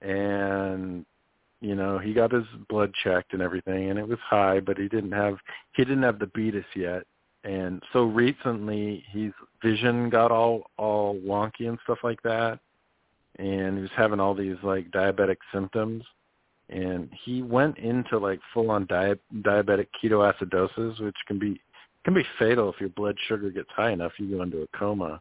and 0.00 1.04
you 1.60 1.74
know 1.74 1.98
he 1.98 2.12
got 2.12 2.32
his 2.32 2.44
blood 2.68 2.92
checked 3.04 3.32
and 3.32 3.42
everything, 3.42 3.90
and 3.90 3.98
it 3.98 4.08
was 4.08 4.18
high, 4.28 4.60
but 4.60 4.78
he 4.78 4.88
didn't 4.88 5.12
have 5.12 5.36
he 5.74 5.84
didn't 5.84 6.02
have 6.02 6.18
the 6.18 6.26
beatus 6.26 6.64
yet, 6.74 7.04
and 7.44 7.82
so 7.92 8.04
recently 8.04 9.04
his 9.10 9.32
vision 9.62 10.10
got 10.10 10.30
all 10.30 10.70
all 10.78 11.16
wonky 11.16 11.68
and 11.68 11.78
stuff 11.84 11.98
like 12.04 12.22
that. 12.22 12.60
And 13.38 13.76
he 13.76 13.82
was 13.82 13.90
having 13.96 14.20
all 14.20 14.34
these 14.34 14.56
like 14.62 14.90
diabetic 14.90 15.38
symptoms. 15.52 16.04
And 16.68 17.10
he 17.24 17.42
went 17.42 17.78
into 17.78 18.18
like 18.18 18.40
full 18.54 18.70
on 18.70 18.86
di- 18.86 19.14
diabetic 19.40 19.88
ketoacidosis 20.02 21.00
which 21.00 21.16
can 21.26 21.38
be 21.38 21.60
can 22.04 22.14
be 22.14 22.24
fatal 22.38 22.70
if 22.72 22.80
your 22.80 22.90
blood 22.90 23.16
sugar 23.28 23.50
gets 23.50 23.70
high 23.74 23.92
enough 23.92 24.12
you 24.18 24.36
go 24.36 24.42
into 24.42 24.62
a 24.62 24.78
coma 24.78 25.20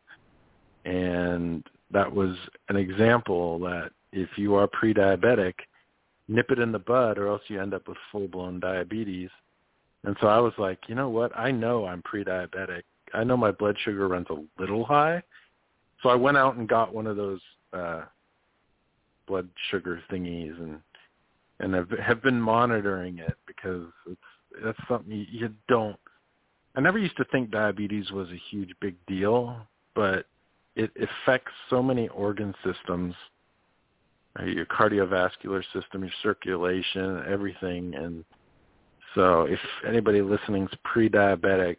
and 0.85 1.63
that 1.91 2.11
was 2.11 2.35
an 2.69 2.75
example 2.75 3.59
that 3.59 3.91
if 4.11 4.29
you 4.37 4.55
are 4.55 4.67
pre-diabetic 4.67 5.53
nip 6.27 6.49
it 6.49 6.59
in 6.59 6.71
the 6.71 6.79
bud 6.79 7.17
or 7.17 7.27
else 7.27 7.41
you 7.47 7.61
end 7.61 7.73
up 7.73 7.87
with 7.87 7.97
full 8.11 8.27
blown 8.27 8.59
diabetes 8.59 9.29
and 10.03 10.15
so 10.19 10.27
I 10.27 10.39
was 10.39 10.53
like, 10.57 10.79
you 10.87 10.95
know 10.95 11.09
what? 11.09 11.31
I 11.37 11.51
know 11.51 11.85
I'm 11.85 12.01
pre-diabetic. 12.01 12.83
I 13.13 13.23
know 13.23 13.37
my 13.37 13.51
blood 13.51 13.77
sugar 13.83 14.07
runs 14.07 14.27
a 14.29 14.43
little 14.59 14.83
high. 14.83 15.21
So 16.01 16.09
I 16.09 16.15
went 16.15 16.37
out 16.37 16.55
and 16.55 16.67
got 16.67 16.93
one 16.93 17.07
of 17.07 17.17
those 17.17 17.41
uh 17.73 18.01
blood 19.27 19.47
sugar 19.69 20.01
thingies 20.11 20.59
and 20.59 20.79
and 21.59 21.73
have 21.73 21.89
have 21.99 22.23
been 22.23 22.41
monitoring 22.41 23.19
it 23.19 23.37
because 23.45 23.85
it's 24.07 24.19
that's 24.63 24.77
something 24.89 25.11
you, 25.11 25.25
you 25.29 25.49
don't 25.67 25.99
I 26.75 26.81
never 26.81 26.97
used 26.97 27.17
to 27.17 27.25
think 27.25 27.51
diabetes 27.51 28.11
was 28.11 28.29
a 28.29 28.41
huge 28.49 28.71
big 28.79 28.95
deal, 29.05 29.57
but 29.93 30.25
it 30.75 30.91
affects 30.95 31.51
so 31.69 31.83
many 31.83 32.07
organ 32.09 32.55
systems, 32.63 33.13
your 34.45 34.65
cardiovascular 34.65 35.63
system, 35.73 36.03
your 36.03 36.13
circulation, 36.23 37.23
everything 37.27 37.93
and 37.95 38.23
so 39.15 39.43
if 39.43 39.59
anybody 39.85 40.21
listening 40.21 40.63
is 40.63 40.77
pre-diabetic, 40.83 41.77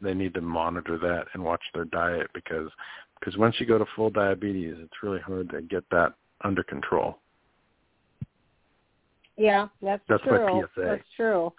they 0.00 0.14
need 0.14 0.34
to 0.34 0.40
monitor 0.40 0.98
that 0.98 1.26
and 1.32 1.42
watch 1.42 1.62
their 1.74 1.84
diet 1.84 2.28
because 2.34 2.68
because 3.20 3.36
once 3.36 3.54
you 3.60 3.66
go 3.66 3.78
to 3.78 3.86
full 3.94 4.10
diabetes, 4.10 4.74
it's 4.78 5.00
really 5.00 5.20
hard 5.20 5.48
to 5.50 5.62
get 5.62 5.84
that 5.92 6.14
under 6.42 6.64
control. 6.64 7.18
Yeah, 9.36 9.68
that's, 9.80 10.02
That's 10.08 10.24
true. 10.24 10.44
my 10.44 10.60
PSA. 10.60 10.84
That's 10.84 11.04
true. 11.14 11.52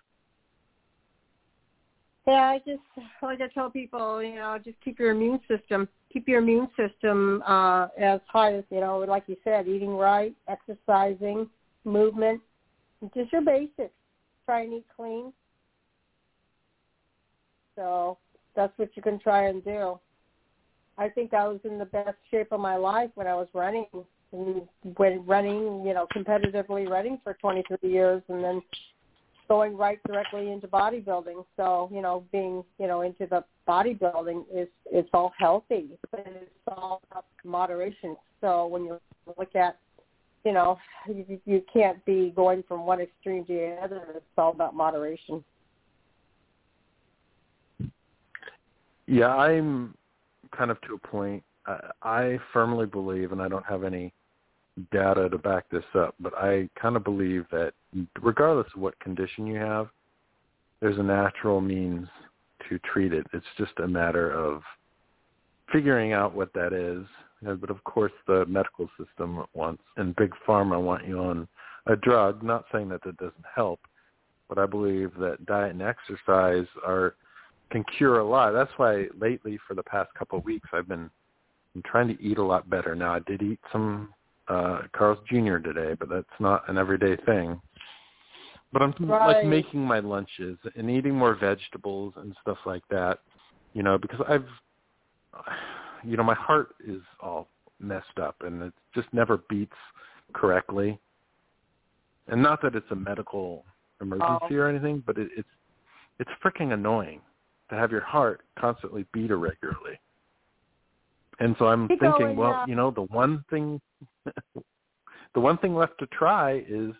Yeah, 2.26 2.34
I 2.34 2.60
just 2.60 2.82
like 3.22 3.42
I 3.42 3.48
tell 3.48 3.70
people, 3.70 4.24
you 4.24 4.36
know, 4.36 4.58
just 4.64 4.78
keep 4.84 4.98
your 4.98 5.12
immune 5.12 5.42
system, 5.48 5.90
keep 6.12 6.28
your 6.28 6.40
immune 6.40 6.70
system 6.78 7.44
uh 7.46 7.88
as 8.00 8.22
high 8.28 8.54
as 8.56 8.64
you 8.70 8.80
know, 8.80 9.00
like 9.00 9.24
you 9.28 9.36
said, 9.44 9.68
eating 9.68 9.96
right, 9.96 10.34
exercising, 10.48 11.50
movement, 11.84 12.42
just 13.16 13.32
your 13.32 13.42
basics. 13.42 13.94
Try 14.46 14.62
and 14.62 14.74
eat 14.74 14.86
clean. 14.96 15.34
So 17.76 18.18
that's 18.56 18.78
what 18.78 18.90
you 18.96 19.02
can 19.02 19.20
try 19.20 19.48
and 19.48 19.64
do. 19.64 20.00
I 20.98 21.10
think 21.10 21.34
I 21.34 21.48
was 21.48 21.60
in 21.64 21.80
the 21.80 21.86
best 21.86 22.18
shape 22.30 22.52
of 22.52 22.60
my 22.60 22.76
life 22.76 23.10
when 23.16 23.26
I 23.26 23.34
was 23.34 23.48
running, 23.54 23.88
and 24.32 24.62
when 24.98 25.26
running, 25.26 25.84
you 25.86 25.94
know, 25.94 26.08
competitively 26.16 26.88
running 26.88 27.20
for 27.24 27.34
23 27.34 27.78
years, 27.90 28.22
and 28.30 28.44
then 28.44 28.62
going 29.48 29.78
right 29.78 30.00
directly 30.08 30.52
into 30.52 30.68
bodybuilding. 30.68 31.46
So, 31.58 31.89
you 31.94 32.02
know, 32.02 32.26
being, 32.32 32.64
you 32.80 32.88
know, 32.88 33.02
into 33.02 33.26
the 33.26 33.44
bodybuilding 33.68 34.46
is 34.54 34.68
it's 34.91 35.10
all 35.14 35.34
healthy, 35.38 35.89
but 36.12 36.26
it's 36.26 36.50
all 36.68 37.02
about 37.12 37.26
moderation. 37.44 38.16
So 38.41 38.68
when 38.68 38.86
you 38.86 39.00
look 39.38 39.56
at, 39.56 39.78
you 40.44 40.52
know, 40.52 40.78
you, 41.08 41.39
you 41.46 41.64
can't 41.72 42.04
be 42.06 42.34
going 42.36 42.64
from 42.68 42.86
one 42.86 43.00
extreme 43.00 43.46
to 43.46 43.54
the 43.54 43.78
other. 43.82 44.04
It's 44.16 44.26
all 44.38 44.52
about 44.52 44.76
moderation. 44.76 45.44
Yeah, 49.08 49.36
I'm 49.36 49.96
kind 50.56 50.72
of 50.72 50.80
to 50.82 50.96
a 50.96 51.08
point. 51.08 51.44
I, 51.66 51.91
I 52.02 52.39
firmly 52.52 52.86
believe, 52.86 53.32
and 53.32 53.41
I 53.41 53.48
don't 53.48 53.66
have 53.66 53.84
any 53.84 54.14
data 54.92 55.30
to 55.30 55.38
back 55.38 55.70
this 55.70 55.84
up, 55.96 56.16
but 56.20 56.34
I 56.36 56.70
kind 56.80 56.96
of 56.96 57.04
believe 57.04 57.46
that 57.52 57.74
regardless 58.22 58.68
of 58.76 58.82
what 58.82 59.00
condition 59.00 59.46
you 59.46 59.58
have, 59.58 59.90
there's 60.82 60.98
a 60.98 61.04
natural 61.04 61.62
means 61.62 62.08
to 62.70 62.80
treat 62.80 63.14
it. 63.14 63.28
It's 63.34 63.46
just 63.58 63.74
a 63.84 63.88
matter 63.88 64.32
of 64.32 64.62
figuring 65.72 66.14
out 66.14 66.34
what 66.36 66.54
that 66.54 66.74
is. 66.74 67.06
But 67.42 67.70
of 67.70 67.84
course, 67.84 68.14
the 68.26 68.46
medical 68.46 68.90
system 68.98 69.44
wants, 69.54 69.84
and 69.98 70.16
big 70.16 70.32
pharma 70.48 70.82
want 70.82 71.08
you 71.08 71.20
on 71.20 71.48
a 71.88 71.96
drug. 71.96 72.42
Not 72.42 72.66
saying 72.72 72.90
that 72.90 73.04
that 73.04 73.18
doesn't 73.18 73.46
help, 73.54 73.82
but 74.48 74.58
I 74.58 74.66
believe 74.66 75.12
that 75.20 75.46
diet 75.46 75.72
and 75.72 75.82
exercise 75.82 76.68
are 76.86 77.16
can 77.70 77.84
cure 77.98 78.20
a 78.20 78.26
lot. 78.26 78.54
That's 78.54 78.72
why 78.78 79.08
lately, 79.20 79.60
for 79.68 79.74
the 79.74 79.84
past 79.84 80.14
couple 80.14 80.40
of 80.40 80.46
weeks, 80.46 80.70
I've 80.72 80.88
been 80.88 81.10
I'm 81.76 81.82
trying 81.84 82.08
to 82.08 82.24
eat 82.24 82.38
a 82.38 82.44
lot 82.44 82.70
better. 82.70 82.96
Now, 82.96 83.14
I 83.14 83.20
did 83.20 83.42
eat 83.42 83.60
some 83.72 84.14
uh 84.48 84.82
Carl's 84.96 85.20
Jr. 85.30 85.58
today, 85.58 85.96
but 85.98 86.10
that's 86.10 86.39
not 86.39 86.68
an 86.70 86.78
everyday 86.78 87.16
thing. 87.26 87.60
But 88.72 88.82
I'm 88.82 88.94
Right. 89.00 89.38
like 89.38 89.46
making 89.46 89.82
my 89.82 90.00
lunches 90.00 90.58
and 90.76 90.89
eating 90.89 91.14
more 91.14 91.36
vegetables 91.36 92.14
and 92.18 92.36
stuff 92.41 92.58
like 92.66 92.84
that. 92.89 93.20
You 93.74 93.84
know, 93.84 93.98
because 93.98 94.22
I've 94.28 94.48
you 96.04 96.18
know, 96.18 96.24
my 96.24 96.34
heart 96.36 96.76
is 96.86 97.02
all 97.22 97.48
messed 97.80 98.20
up 98.22 98.36
and 98.41 98.62
it 98.64 98.74
just 98.94 99.08
never 99.14 99.38
beats 99.50 99.76
correctly. 100.34 101.00
And 102.28 102.41
not 102.41 102.62
that 102.62 102.76
it's 102.76 102.89
a 102.91 102.96
medical 102.96 103.66
emergency 104.02 104.56
Oh. 104.56 104.56
or 104.56 104.68
anything, 104.68 105.04
but 105.06 105.18
it, 105.18 105.30
it's 105.38 105.50
it's 106.20 106.30
freaking 106.44 106.74
annoying 106.74 107.22
to 107.70 107.76
have 107.76 107.91
your 107.91 108.02
heart 108.02 108.41
constantly 108.60 109.06
beat 109.14 109.32
irregularly. 109.32 110.00
And 111.39 111.56
so 111.58 111.68
I'm 111.68 111.88
Keep 111.88 112.02
thinking, 112.02 112.26
going, 112.28 112.38
well, 112.38 112.52
yeah. 112.52 112.66
you 112.68 112.76
know, 112.76 112.91
the 112.91 113.02
one 113.04 113.44
thing 113.50 113.82
the 115.34 115.40
one 115.40 115.58
thing 115.58 115.76
left 115.76 115.98
to 116.00 116.08
try 116.08 116.64
is 116.68 116.94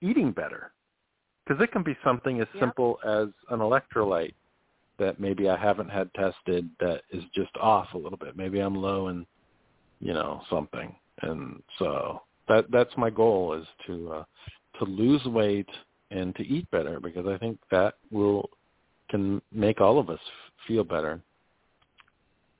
eating 0.00 0.32
better. 0.32 0.72
Because 1.46 1.62
it 1.62 1.72
can 1.72 1.82
be 1.82 1.96
something 2.04 2.40
as 2.40 2.48
Yep. 2.54 2.60
simple 2.60 2.98
as 3.04 3.28
an 3.50 3.60
electrolyte 3.60 4.34
that 4.98 5.18
maybe 5.18 5.48
I 5.48 5.56
haven't 5.56 5.88
had 5.88 6.12
tested 6.14 6.70
that 6.78 7.02
is 7.10 7.24
just 7.34 7.56
off 7.56 7.94
a 7.94 7.98
little 7.98 8.18
bit. 8.18 8.36
Maybe 8.36 8.60
I'm 8.60 8.74
low 8.74 9.08
in, 9.08 9.26
you 10.00 10.12
know, 10.12 10.42
something. 10.50 10.94
And 11.22 11.62
so 11.78 12.22
that 12.48 12.70
that's 12.70 12.96
my 12.96 13.10
goal 13.10 13.54
is 13.54 13.66
to 13.86 14.12
uh, 14.12 14.24
to 14.78 14.84
lose 14.84 15.24
weight 15.24 15.68
and 16.10 16.34
to 16.36 16.46
eat 16.46 16.70
better 16.70 17.00
because 17.00 17.26
I 17.26 17.38
think 17.38 17.58
that 17.70 17.94
will 18.10 18.50
can 19.08 19.42
make 19.52 19.80
all 19.80 19.98
of 19.98 20.10
us 20.10 20.20
feel 20.66 20.84
better. 20.84 21.20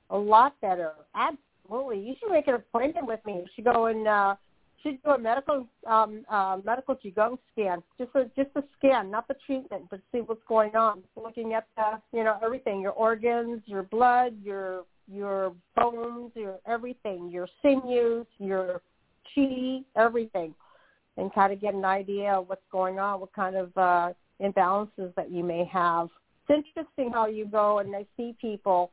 A 0.09 0.17
lot 0.17 0.59
better. 0.61 0.93
Absolutely. 1.15 1.99
You 1.99 2.15
should 2.19 2.31
make 2.31 2.47
an 2.47 2.55
appointment 2.55 3.07
with 3.07 3.19
me. 3.25 3.33
You 3.33 3.45
should 3.55 3.65
go 3.65 3.85
and 3.85 4.07
uh 4.07 4.35
should 4.83 5.01
do 5.03 5.11
a 5.11 5.17
medical 5.17 5.67
um 5.87 6.25
uh 6.29 6.57
medical 6.63 6.95
Qigong 6.95 7.37
scan. 7.51 7.83
Just 7.97 8.11
a 8.15 8.25
just 8.35 8.49
a 8.55 8.63
scan, 8.77 9.11
not 9.11 9.27
the 9.27 9.35
treatment, 9.45 9.85
but 9.89 9.99
see 10.11 10.19
what's 10.19 10.41
going 10.47 10.75
on. 10.75 11.01
Looking 11.15 11.53
at 11.53 11.67
the 11.75 12.01
you 12.17 12.23
know, 12.23 12.37
everything, 12.43 12.81
your 12.81 12.91
organs, 12.91 13.61
your 13.65 13.83
blood, 13.83 14.35
your 14.43 14.83
your 15.11 15.53
bones, 15.75 16.31
your 16.35 16.59
everything, 16.67 17.29
your 17.29 17.47
sinews, 17.61 18.25
your 18.39 18.81
chi, 19.33 19.81
everything. 19.95 20.53
And 21.17 21.33
kind 21.33 21.51
of 21.51 21.59
get 21.59 21.73
an 21.73 21.85
idea 21.85 22.33
of 22.33 22.47
what's 22.47 22.61
going 22.71 22.97
on, 22.97 23.19
what 23.19 23.33
kind 23.33 23.55
of 23.55 23.77
uh 23.77 24.13
imbalances 24.41 25.13
that 25.15 25.31
you 25.31 25.43
may 25.43 25.65
have. 25.65 26.09
It's 26.47 26.65
interesting 26.75 27.11
how 27.11 27.27
you 27.27 27.45
go 27.45 27.79
and 27.79 27.95
I 27.95 28.05
see 28.17 28.35
people 28.41 28.91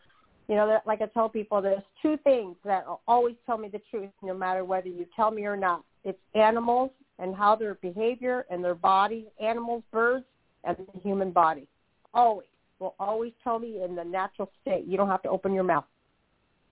you 0.48 0.54
know, 0.54 0.80
like 0.86 1.02
I 1.02 1.06
tell 1.06 1.28
people, 1.28 1.60
there's 1.60 1.82
two 2.00 2.16
things 2.24 2.56
that 2.64 2.84
always 3.06 3.36
tell 3.46 3.58
me 3.58 3.68
the 3.68 3.80
truth, 3.90 4.10
no 4.22 4.34
matter 4.34 4.64
whether 4.64 4.88
you 4.88 5.06
tell 5.14 5.30
me 5.30 5.44
or 5.44 5.56
not. 5.56 5.84
It's 6.04 6.18
animals 6.34 6.90
and 7.18 7.34
how 7.34 7.54
their 7.54 7.74
behavior 7.74 8.46
and 8.50 8.64
their 8.64 8.74
body, 8.74 9.26
animals, 9.40 9.82
birds, 9.92 10.24
and 10.64 10.76
the 10.76 11.00
human 11.00 11.30
body. 11.32 11.66
Always 12.14 12.48
will 12.78 12.94
always 12.98 13.32
tell 13.42 13.58
me 13.58 13.82
in 13.82 13.94
the 13.94 14.04
natural 14.04 14.50
state. 14.62 14.84
You 14.86 14.96
don't 14.96 15.08
have 15.08 15.22
to 15.22 15.28
open 15.28 15.52
your 15.52 15.64
mouth. 15.64 15.84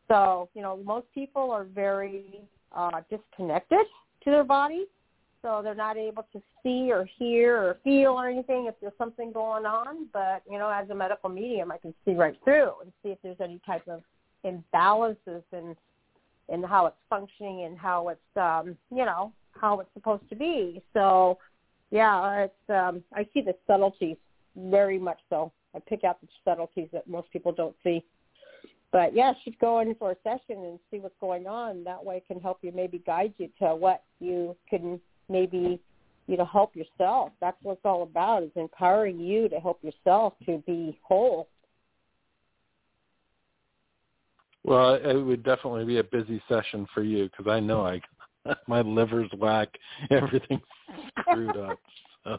So, 0.09 0.49
you 0.55 0.63
know, 0.63 0.77
most 0.85 1.07
people 1.13 1.51
are 1.51 1.65
very 1.65 2.41
uh, 2.73 3.01
disconnected 3.11 3.87
to 4.25 4.31
their 4.31 4.45
body, 4.45 4.87
so 5.47 5.61
they're 5.63 5.77
not 5.77 5.97
able 5.97 6.27
to 6.33 6.43
see 6.63 6.91
or 6.91 7.09
hear 7.19 7.57
or 7.57 7.79
feel 7.85 8.13
or 8.13 8.29
anything 8.29 8.67
if 8.67 8.75
there's 8.81 8.93
something 8.99 9.31
going 9.31 9.65
on. 9.65 10.09
But 10.13 10.43
you 10.51 10.59
know, 10.59 10.69
as 10.69 10.91
a 10.91 10.95
medical 10.95 11.31
medium, 11.31 11.71
I 11.71 11.79
can 11.79 11.95
see 12.05 12.15
right 12.15 12.37
through 12.43 12.73
and 12.83 12.93
see 13.03 13.11
if 13.11 13.19
there's 13.23 13.41
any 13.41 13.61
type 13.65 13.87
of 13.87 14.03
imbalances 14.45 15.43
and 15.53 15.77
and 16.49 16.65
how 16.65 16.87
it's 16.87 16.97
functioning 17.09 17.63
and 17.63 17.79
how 17.79 18.09
it's 18.09 18.37
um, 18.37 18.77
you 18.91 19.05
know 19.05 19.33
how 19.53 19.79
it's 19.79 19.91
supposed 19.95 20.29
to 20.31 20.37
be. 20.37 20.83
So 20.93 21.39
yeah, 21.93 22.47
it's 22.47 22.71
um, 22.71 23.05
I 23.15 23.29
see 23.33 23.41
the 23.41 23.55
subtleties 23.69 24.17
very 24.57 24.99
much 24.99 25.21
so. 25.31 25.53
I 25.77 25.79
pick 25.79 26.03
out 26.03 26.21
the 26.21 26.29
subtleties 26.45 26.89
that 26.93 27.07
most 27.07 27.31
people 27.31 27.53
don't 27.53 27.77
see. 27.85 28.03
But 28.91 29.15
yeah, 29.15 29.33
should 29.45 29.59
go 29.61 29.81
in 29.81 29.95
for 29.95 30.13
a 30.13 30.17
session 30.25 30.65
and 30.65 30.79
see 30.91 30.99
what's 30.99 31.15
going 31.21 31.47
on. 31.47 31.85
That 31.85 32.05
way, 32.05 32.17
it 32.17 32.27
can 32.27 32.41
help 32.41 32.59
you 32.63 32.73
maybe 32.75 33.03
guide 33.07 33.35
you 33.37 33.49
to 33.61 33.77
what 33.77 34.03
you 34.19 34.57
can 34.69 35.01
maybe 35.29 35.81
you 36.27 36.37
know 36.37 36.45
help 36.45 36.75
yourself. 36.75 37.33
That's 37.41 37.57
what 37.63 37.75
it's 37.75 37.83
all 37.85 38.03
about 38.03 38.43
is 38.43 38.51
empowering 38.57 39.19
you 39.19 39.49
to 39.49 39.61
help 39.61 39.83
yourself 39.83 40.35
to 40.47 40.63
be 40.67 40.99
whole. 41.03 41.49
Well, 44.65 44.95
it 44.95 45.15
would 45.15 45.45
definitely 45.45 45.85
be 45.85 45.99
a 45.99 46.05
busy 46.05 46.43
session 46.49 46.87
for 46.93 47.03
you 47.03 47.29
because 47.31 47.51
I 47.51 47.61
know 47.61 47.87
I 47.87 48.01
my 48.67 48.81
liver's 48.81 49.31
whack, 49.39 49.69
everything's 50.11 50.61
screwed 51.21 51.57
up. 51.57 51.79
So. 52.25 52.39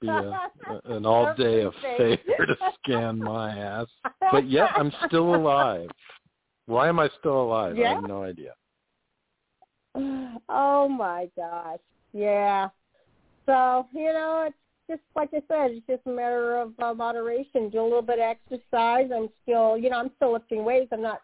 Be 0.00 0.08
a, 0.08 0.40
an 0.86 1.04
all 1.04 1.34
day 1.34 1.62
affair 1.62 2.16
to 2.16 2.56
scan 2.82 3.18
my 3.18 3.50
ass, 3.50 3.86
but 4.32 4.48
yet 4.48 4.70
I'm 4.74 4.90
still 5.06 5.34
alive. 5.34 5.90
Why 6.64 6.88
am 6.88 6.98
I 6.98 7.10
still 7.18 7.42
alive? 7.42 7.76
Yeah. 7.76 7.90
I 7.90 7.94
have 7.96 8.04
no 8.04 8.22
idea. 8.22 8.54
Oh 9.94 10.88
my 10.88 11.28
gosh. 11.36 11.78
Yeah. 12.12 12.68
So, 13.46 13.86
you 13.92 14.12
know, 14.12 14.44
it's 14.46 14.56
just 14.88 15.02
like 15.16 15.30
I 15.32 15.42
said, 15.48 15.72
it's 15.72 15.86
just 15.86 16.02
a 16.06 16.10
matter 16.10 16.56
of 16.56 16.72
uh, 16.80 16.94
moderation. 16.94 17.70
Do 17.70 17.80
a 17.80 17.84
little 17.84 18.02
bit 18.02 18.18
of 18.18 18.24
exercise. 18.24 19.10
I'm 19.14 19.28
still, 19.42 19.76
you 19.76 19.90
know, 19.90 19.98
I'm 19.98 20.10
still 20.16 20.32
lifting 20.32 20.64
weights. 20.64 20.90
I'm 20.92 21.02
not, 21.02 21.22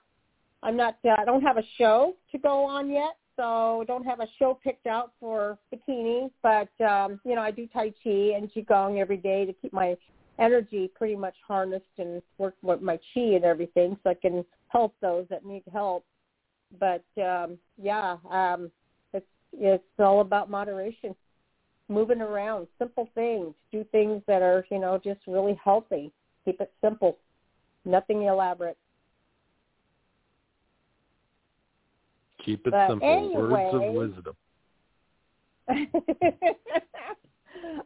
I'm 0.62 0.77
not, 0.77 0.97
uh, 1.05 1.17
I 1.19 1.25
don't 1.25 1.43
have 1.43 1.57
a 1.57 1.64
show 1.79 2.14
to 2.33 2.39
go 2.39 2.64
on 2.64 2.91
yet. 2.91 3.17
So 3.37 3.85
don't 3.87 4.05
have 4.05 4.21
a 4.21 4.27
show 4.39 4.59
picked 4.64 4.87
out 4.87 5.12
for 5.21 5.59
bikini, 5.73 6.31
but, 6.43 6.71
um, 6.85 7.21
you 7.25 7.35
know, 7.35 7.43
I 7.43 7.51
do 7.51 7.67
Tai 7.67 7.93
Chi 8.03 8.11
and 8.35 8.51
Qigong 8.51 8.99
every 8.99 9.19
day 9.19 9.45
to 9.45 9.53
keep 9.53 9.75
my 9.75 9.95
energy 10.39 10.91
pretty 10.95 11.17
much 11.17 11.35
harnessed 11.47 11.85
and 11.99 12.23
work 12.39 12.55
with 12.62 12.81
my 12.81 12.97
chi 12.97 13.21
and 13.21 13.45
everything 13.45 13.99
so 14.03 14.11
I 14.11 14.14
can 14.14 14.45
help 14.69 14.95
those 15.03 15.27
that 15.29 15.45
need 15.45 15.64
help. 15.73 16.05
But, 16.79 17.05
um, 17.23 17.59
yeah, 17.81 18.17
um, 18.31 18.71
it's, 19.12 19.27
it's 19.53 19.85
all 19.99 20.21
about 20.21 20.51
moderation 20.51 21.14
moving 21.89 22.21
around, 22.21 22.67
simple 22.79 23.09
things, 23.14 23.55
do 23.71 23.85
things 23.93 24.23
that 24.27 24.43
are, 24.43 24.67
you 24.71 24.79
know, 24.79 24.99
just 25.03 25.21
really 25.27 25.59
healthy. 25.62 26.11
Keep 26.45 26.61
it 26.61 26.73
simple, 26.83 27.19
nothing 27.85 28.23
elaborate. 28.25 28.77
Keep 32.45 32.67
it 32.67 32.73
But 32.73 32.89
simple. 32.89 33.09
anyway- 33.09 33.71
Words 33.73 33.75
of 33.75 33.83
wisdom. 33.95 34.37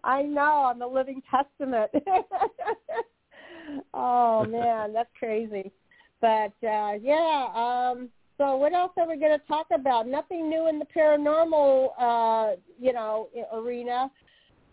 I 0.05 0.23
know, 0.23 0.67
I'm 0.71 0.79
the 0.79 0.87
living 0.87 1.23
testament. 1.31 1.91
oh 3.95 4.45
man, 4.45 4.93
that's 4.93 5.09
crazy. 5.19 5.73
But 6.21 6.53
uh 6.63 6.93
yeah, 7.01 7.47
um 7.55 8.11
so 8.41 8.57
what 8.57 8.73
else 8.73 8.93
are 8.97 9.07
we 9.07 9.19
going 9.19 9.39
to 9.39 9.47
talk 9.47 9.67
about? 9.71 10.09
Nothing 10.09 10.49
new 10.49 10.67
in 10.67 10.79
the 10.79 10.87
paranormal 10.87 11.91
uh, 12.01 12.57
you 12.81 12.95
know, 12.95 13.29
arena. 13.53 14.11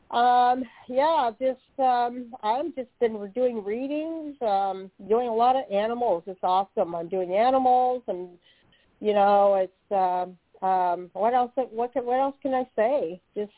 Um 0.09 0.63
yeah, 0.88 1.32
just 1.38 1.59
um 1.80 2.34
I'm 2.41 2.74
just 2.74 2.88
been 3.01 3.30
doing 3.36 3.61
readings, 3.61 4.38
um 4.41 4.89
doing 5.09 5.28
a 5.28 5.34
lot 5.34 5.57
of 5.57 5.63
animals. 5.70 6.24
It's 6.28 6.39
awesome. 6.43 6.95
I'm 6.95 7.09
doing 7.09 7.34
animals 7.34 8.03
and 8.07 8.30
you 9.01 9.13
know, 9.13 9.55
it's 9.55 9.91
um 9.91 10.38
um 10.65 11.09
what 11.11 11.34
else 11.34 11.51
what 11.72 11.91
can, 11.91 12.05
what 12.05 12.22
else 12.22 12.36
can 12.41 12.53
I 12.53 12.65
say? 12.74 13.20
Just 13.36 13.51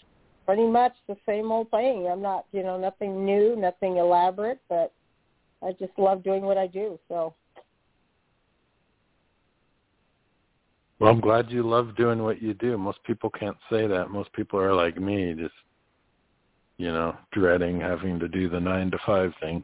pretty 0.47 0.65
much 0.65 0.93
the 1.07 1.17
same 1.27 1.51
old 1.51 1.69
thing. 1.69 2.07
I'm 2.11 2.23
not, 2.23 2.45
you 2.51 2.63
know, 2.63 2.79
nothing 2.79 3.23
new, 3.23 3.55
nothing 3.55 3.97
elaborate, 3.97 4.59
but 4.69 4.91
I 5.61 5.73
just 5.73 5.93
love 5.99 6.23
doing 6.23 6.41
what 6.41 6.57
I 6.57 6.65
do. 6.65 6.99
So 7.09 7.35
Well, 10.99 11.11
I'm 11.11 11.21
glad 11.21 11.49
you 11.49 11.63
love 11.63 11.95
doing 11.95 12.23
what 12.23 12.41
you 12.41 12.53
do. 12.53 12.77
Most 12.77 13.01
people 13.05 13.29
can't 13.29 13.57
say 13.71 13.87
that. 13.87 14.09
Most 14.09 14.31
people 14.33 14.59
are 14.59 14.73
like 14.73 14.97
me, 14.97 15.33
just 15.33 15.53
you 16.77 16.91
know, 16.91 17.15
dreading 17.31 17.79
having 17.79 18.19
to 18.19 18.27
do 18.27 18.49
the 18.49 18.59
nine 18.59 18.89
to 18.91 18.97
five 19.05 19.33
thing. 19.41 19.63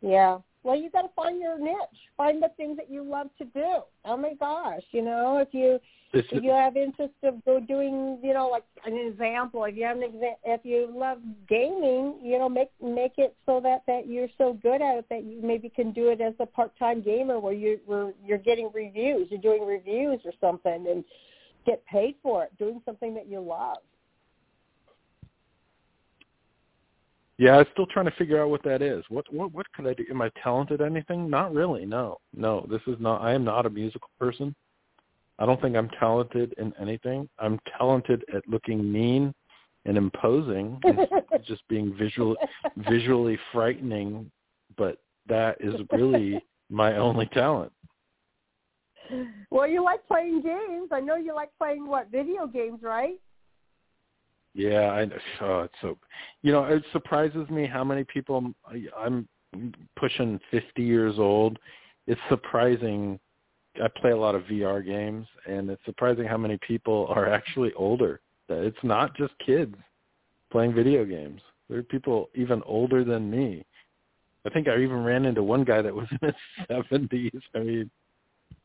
yeah. 0.00 0.38
Well, 0.64 0.76
you 0.76 0.90
got 0.90 1.02
to 1.02 1.10
find 1.14 1.40
your 1.40 1.58
niche. 1.58 1.76
Find 2.16 2.42
the 2.42 2.48
things 2.56 2.78
that 2.78 2.90
you 2.90 3.04
love 3.04 3.28
to 3.36 3.44
do. 3.44 3.82
Oh 4.06 4.16
my 4.16 4.32
gosh, 4.34 4.82
you 4.92 5.02
know, 5.02 5.36
if 5.36 5.48
you 5.52 5.78
It's, 6.14 6.26
if 6.32 6.42
you 6.42 6.50
have 6.52 6.76
interest 6.76 7.12
of 7.22 7.44
go 7.44 7.60
doing, 7.60 8.18
you 8.22 8.32
know, 8.32 8.48
like 8.48 8.64
an 8.86 8.96
example, 8.96 9.64
if 9.64 9.76
you 9.76 9.84
have 9.84 9.98
an 9.98 10.04
exa- 10.04 10.40
if 10.44 10.62
you 10.64 10.90
love 10.90 11.18
gaming, 11.48 12.18
you 12.22 12.38
know, 12.38 12.48
make 12.48 12.70
make 12.82 13.12
it 13.18 13.36
so 13.44 13.60
that 13.60 13.82
that 13.86 14.06
you're 14.08 14.28
so 14.38 14.54
good 14.54 14.80
at 14.80 14.96
it 14.96 15.06
that 15.10 15.24
you 15.24 15.40
maybe 15.42 15.68
can 15.68 15.92
do 15.92 16.08
it 16.08 16.22
as 16.22 16.32
a 16.40 16.46
part-time 16.46 17.02
gamer 17.02 17.38
where 17.38 17.52
you 17.52 17.78
where 17.84 18.14
you're 18.24 18.38
getting 18.38 18.70
reviews, 18.72 19.28
you're 19.30 19.40
doing 19.40 19.66
reviews 19.66 20.20
or 20.24 20.32
something 20.40 20.86
and 20.88 21.04
get 21.66 21.84
paid 21.86 22.14
for 22.22 22.44
it, 22.44 22.56
doing 22.58 22.80
something 22.86 23.14
that 23.14 23.26
you 23.26 23.40
love. 23.40 23.78
Yeah, 27.38 27.56
I'm 27.56 27.66
still 27.72 27.86
trying 27.86 28.06
to 28.06 28.12
figure 28.12 28.40
out 28.40 28.50
what 28.50 28.62
that 28.64 28.80
is. 28.82 29.04
What 29.08 29.32
what 29.32 29.52
what 29.52 29.66
could 29.72 29.86
I 29.86 29.94
do? 29.94 30.04
Am 30.10 30.22
I 30.22 30.30
talented 30.42 30.80
at 30.80 30.86
anything? 30.86 31.28
Not 31.28 31.52
really. 31.52 31.84
No, 31.84 32.18
no. 32.34 32.66
This 32.70 32.82
is 32.86 32.96
not. 33.00 33.22
I 33.22 33.32
am 33.32 33.44
not 33.44 33.66
a 33.66 33.70
musical 33.70 34.08
person. 34.18 34.54
I 35.38 35.46
don't 35.46 35.60
think 35.60 35.74
I'm 35.74 35.90
talented 35.98 36.54
in 36.58 36.72
anything. 36.80 37.28
I'm 37.40 37.58
talented 37.76 38.24
at 38.34 38.48
looking 38.48 38.90
mean 38.90 39.34
and 39.84 39.96
imposing, 39.96 40.80
and 40.84 41.08
just 41.44 41.66
being 41.68 41.94
visual 41.98 42.36
visually 42.88 43.38
frightening. 43.52 44.30
But 44.76 44.98
that 45.28 45.56
is 45.60 45.74
really 45.90 46.42
my 46.70 46.96
only 46.98 47.26
talent. 47.26 47.72
Well, 49.50 49.68
you 49.68 49.82
like 49.84 50.06
playing 50.06 50.42
games. 50.42 50.88
I 50.92 51.00
know 51.00 51.16
you 51.16 51.34
like 51.34 51.50
playing 51.58 51.86
what 51.86 52.10
video 52.10 52.46
games, 52.46 52.80
right? 52.82 53.16
Yeah, 54.54 54.92
I. 54.92 55.02
Oh, 55.44 55.60
it's 55.62 55.74
so. 55.82 55.98
You 56.42 56.52
know, 56.52 56.64
it 56.64 56.82
surprises 56.92 57.48
me 57.50 57.66
how 57.66 57.84
many 57.84 58.04
people. 58.04 58.36
Um, 58.36 58.54
I'm 58.96 59.28
pushing 59.96 60.40
50 60.50 60.82
years 60.82 61.18
old. 61.18 61.58
It's 62.06 62.20
surprising. 62.28 63.18
I 63.82 63.88
play 64.00 64.12
a 64.12 64.16
lot 64.16 64.36
of 64.36 64.42
VR 64.44 64.84
games, 64.84 65.26
and 65.46 65.68
it's 65.68 65.84
surprising 65.84 66.26
how 66.26 66.36
many 66.36 66.58
people 66.66 67.06
are 67.10 67.28
actually 67.28 67.72
older. 67.74 68.20
It's 68.48 68.76
not 68.84 69.16
just 69.16 69.32
kids 69.44 69.74
playing 70.52 70.74
video 70.74 71.04
games. 71.04 71.40
There 71.68 71.78
are 71.78 71.82
people 71.82 72.30
even 72.34 72.62
older 72.64 73.02
than 73.02 73.28
me. 73.28 73.64
I 74.46 74.50
think 74.50 74.68
I 74.68 74.76
even 74.76 75.02
ran 75.02 75.24
into 75.24 75.42
one 75.42 75.64
guy 75.64 75.82
that 75.82 75.94
was 75.94 76.06
in 76.10 76.18
his 76.28 76.34
70s. 76.70 77.40
I 77.54 77.58
mean, 77.58 77.90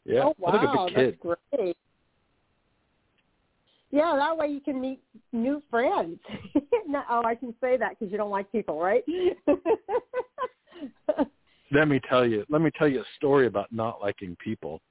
yeah, 0.05 0.25
oh 0.25 0.35
I 0.45 0.51
look 0.51 0.61
wow, 0.61 0.85
a 0.85 0.85
big 0.87 0.95
kid. 0.95 1.19
that's 1.23 1.37
great. 1.51 1.77
Yeah, 3.91 4.15
that 4.17 4.37
way 4.37 4.47
you 4.47 4.59
can 4.59 4.79
meet 4.79 5.01
new 5.31 5.63
friends. 5.69 6.19
no, 6.87 7.01
oh, 7.09 7.23
I 7.25 7.35
can 7.35 7.55
say 7.59 7.77
that 7.77 7.97
because 7.97 8.11
you 8.11 8.17
don't 8.17 8.29
like 8.29 8.51
people, 8.51 8.79
right? 8.79 9.03
let 11.71 11.87
me 11.87 11.99
tell 12.09 12.25
you 12.25 12.45
let 12.49 12.61
me 12.61 12.71
tell 12.77 12.87
you 12.87 13.01
a 13.01 13.05
story 13.15 13.47
about 13.47 13.71
not 13.71 14.01
liking 14.01 14.35
people 14.43 14.81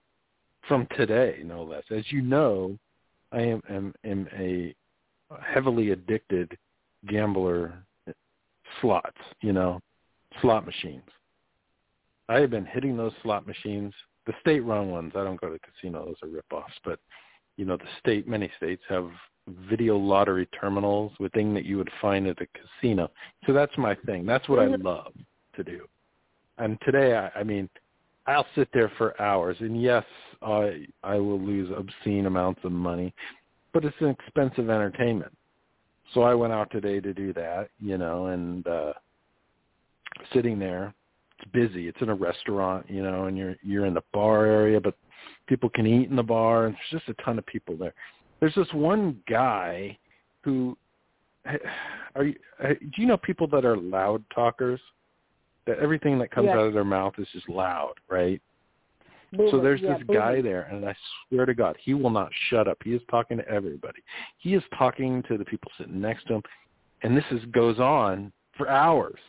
from 0.67 0.87
today 0.97 1.41
no 1.45 1.63
less 1.63 1.85
as 1.91 2.05
you 2.11 2.21
know 2.21 2.77
i 3.33 3.41
am 3.41 3.61
am, 3.69 3.95
am 4.05 4.29
a 4.39 4.75
heavily 5.43 5.91
addicted 5.91 6.57
gambler 7.09 7.85
slots 8.81 9.17
you 9.41 9.53
know 9.53 9.81
slot 10.41 10.67
machines 10.67 11.09
i 12.29 12.39
have 12.39 12.51
been 12.51 12.67
hitting 12.67 12.97
those 12.97 13.13
slot 13.23 13.47
machines 13.47 13.93
the 14.27 14.33
state 14.41 14.61
run 14.61 14.91
ones 14.91 15.13
i 15.17 15.25
don't 15.25 15.41
go 15.41 15.49
to 15.49 15.59
casino 15.59 16.05
those 16.05 16.17
are 16.23 16.29
rip 16.29 16.45
offs 16.53 16.75
but 16.85 16.99
you 17.59 17.67
know 17.67 17.77
the 17.77 17.85
state 18.01 18.27
many 18.27 18.51
states 18.57 18.83
have 18.89 19.11
video 19.69 19.97
lottery 19.97 20.47
terminals 20.59 21.13
with 21.19 21.33
thing 21.33 21.53
that 21.55 21.65
you 21.65 21.77
would 21.77 21.91
find 22.01 22.27
at 22.27 22.39
a 22.41 22.47
casino. 22.47 23.11
So 23.47 23.53
that's 23.53 23.77
my 23.77 23.95
thing. 24.07 24.27
That's 24.27 24.49
what 24.49 24.59
i 24.59 24.67
love 24.67 25.13
to 25.57 25.65
do. 25.65 25.87
And 26.59 26.79
today 26.85 27.17
I, 27.17 27.41
I 27.41 27.43
mean 27.45 27.69
I'll 28.27 28.47
sit 28.55 28.69
there 28.73 28.93
for 28.97 29.21
hours. 29.21 29.57
And 29.61 29.81
yes 29.81 30.05
I 30.43 30.87
I 31.03 31.17
will 31.17 31.41
lose 31.41 31.71
obscene 31.77 32.27
amounts 32.27 32.61
of 32.65 32.73
money 32.73 33.15
but 33.73 33.85
it's 33.85 33.97
an 34.01 34.09
expensive 34.09 34.71
entertainment. 34.71 35.37
So 36.15 36.23
I 36.23 36.35
went 36.35 36.53
out 36.53 36.71
today 36.71 37.01
to 37.01 37.13
do 37.13 37.33
that 37.35 37.69
you 37.81 37.99
know 37.99 38.27
and 38.27 38.67
uh 38.67 38.93
sitting 40.33 40.59
there 40.59 40.95
it's 41.39 41.51
busy. 41.53 41.87
It's 41.87 42.01
in 42.01 42.09
a 42.09 42.15
restaurant 42.15 42.87
you 42.89 43.03
know 43.03 43.25
and 43.25 43.37
you're 43.37 43.57
you're 43.63 43.87
in 43.87 43.95
the 43.95 44.05
bar 44.13 44.47
area 44.47 44.81
but 44.81 44.95
people 45.49 45.69
can 45.71 45.87
eat 45.87 46.09
in 46.09 46.17
the 46.17 46.23
bar 46.23 46.67
and 46.67 46.75
there's 46.75 47.03
just 47.03 47.19
a 47.19 47.23
ton 47.23 47.39
of 47.39 47.47
people 47.47 47.77
there 47.77 47.95
there's 48.41 48.55
this 48.55 48.73
one 48.73 49.19
guy 49.29 49.97
who 50.43 50.77
are 52.15 52.25
you 52.25 52.35
uh, 52.63 52.69
do 52.69 53.03
you 53.03 53.07
know 53.07 53.17
people 53.17 53.47
that 53.49 53.65
are 53.65 53.77
loud 53.77 54.23
talkers 54.35 54.81
that 55.69 55.79
everything 55.79 56.19
that 56.19 56.31
comes 56.31 56.47
Yes. 56.47 56.57
out 56.57 56.67
of 56.67 56.73
their 56.73 56.85
mouth 56.85 57.15
is 57.19 57.29
just 57.33 57.49
loud, 57.49 57.93
right? 58.09 58.41
So 59.51 59.61
there's 59.61 59.83
yeah, 59.83 59.99
this 59.99 60.07
guy 60.07 60.41
there, 60.41 60.63
and 60.63 60.89
I 60.89 60.97
swear 61.29 61.45
to 61.45 61.53
God, 61.53 61.77
he 61.79 61.93
will 61.93 62.09
not 62.09 62.33
shut 62.49 62.67
up. 62.67 62.79
He 62.83 62.95
is 62.95 63.03
talking 63.11 63.37
to 63.37 63.47
everybody. 63.47 64.03
He 64.39 64.55
is 64.55 64.63
talking 64.79 65.23
to 65.29 65.37
the 65.37 65.45
people 65.45 65.71
sitting 65.77 66.01
next 66.01 66.27
to 66.29 66.37
him, 66.37 66.43
and 67.03 67.15
this 67.15 67.27
is 67.31 67.45
goes 67.53 67.79
on 67.79 68.33
for 68.57 68.71
hours. 68.71 69.21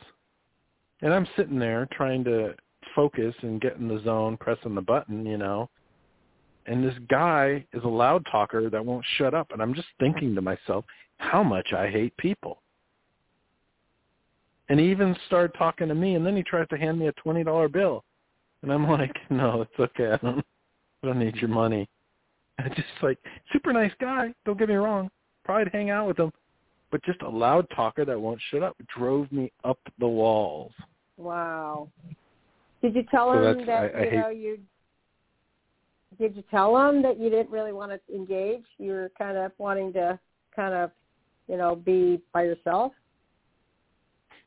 And 1.02 1.14
I'm 1.14 1.28
sitting 1.36 1.60
there 1.60 1.86
trying 1.92 2.24
to 2.24 2.56
focus 2.96 3.36
and 3.42 3.60
get 3.60 3.76
in 3.76 3.90
the 3.90 4.02
zone, 4.04 4.38
pressing 4.38 4.74
the 4.74 4.82
button, 4.82 5.26
you 5.26 5.38
know. 5.38 5.70
And 6.66 6.84
this 6.84 6.96
guy 7.10 7.66
is 7.74 7.84
a 7.84 7.88
loud 7.88 8.26
talker 8.32 8.70
that 8.70 8.86
won't 8.86 9.06
shut 9.18 9.34
up, 9.34 9.52
and 9.52 9.62
I'm 9.62 9.74
just 9.74 9.88
thinking 10.00 10.36
to 10.36 10.42
myself 10.42 10.86
how 11.18 11.42
much 11.44 11.74
I 11.74 11.90
hate 11.90 12.16
people. 12.18 12.62
And 14.70 14.80
he 14.80 14.92
even 14.92 15.16
started 15.26 15.58
talking 15.58 15.88
to 15.88 15.96
me, 15.96 16.16
and 16.16 16.26
then 16.26 16.36
he 16.36 16.44
tries 16.44 16.68
to 16.70 16.78
hand 16.78 17.00
me 17.00 17.08
a 17.08 17.12
twenty 17.14 17.44
dollar 17.44 17.68
bill. 17.68 18.04
And 18.62 18.72
I'm 18.72 18.88
like, 18.90 19.16
no, 19.30 19.62
it's 19.62 19.80
okay. 19.80 20.12
I 20.12 20.18
don't, 20.18 20.46
I 21.04 21.08
don't 21.08 21.20
need 21.20 21.36
your 21.38 21.50
money. 21.50 21.90
And 22.60 22.76
just 22.76 22.88
like 23.02 23.18
super 23.52 23.74
nice 23.74 23.94
guy. 24.00 24.34
Don't 24.46 24.60
get 24.60 24.70
me 24.70 24.76
wrong. 24.76 25.10
Probably 25.46 25.70
hang 25.72 25.90
out 25.90 26.08
with 26.08 26.20
him, 26.20 26.32
but 26.92 27.02
just 27.04 27.22
a 27.22 27.30
loud 27.30 27.66
talker 27.76 28.06
that 28.06 28.20
won't 28.20 28.40
shut 28.52 28.62
up 28.62 28.76
drove 28.96 29.32
me 29.32 29.52
up 29.64 29.80
the 29.98 30.08
walls. 30.08 30.74
Wow. 31.18 31.88
Did 32.82 32.96
you 32.96 33.04
tell 33.10 33.34
So 33.34 33.52
him 33.52 33.66
that 33.66 33.96
I- 33.96 34.00
I 34.00 34.04
you 34.04 34.12
know 34.20 34.30
you? 34.30 34.60
Did 36.20 36.36
you 36.36 36.44
tell 36.52 36.78
him 36.78 37.02
that 37.04 37.18
you 37.18 37.30
didn't 37.30 37.50
really 37.50 37.72
want 37.72 37.92
to 37.92 38.14
engage? 38.14 38.66
You 38.78 38.92
were 38.92 39.12
kind 39.18 39.38
of 39.38 39.52
wanting 39.58 39.94
to 39.94 40.20
kind 40.54 40.74
of, 40.74 40.92
you 41.48 41.56
know, 41.56 41.76
be 41.76 42.22
by 42.34 42.44
yourself. 42.44 42.92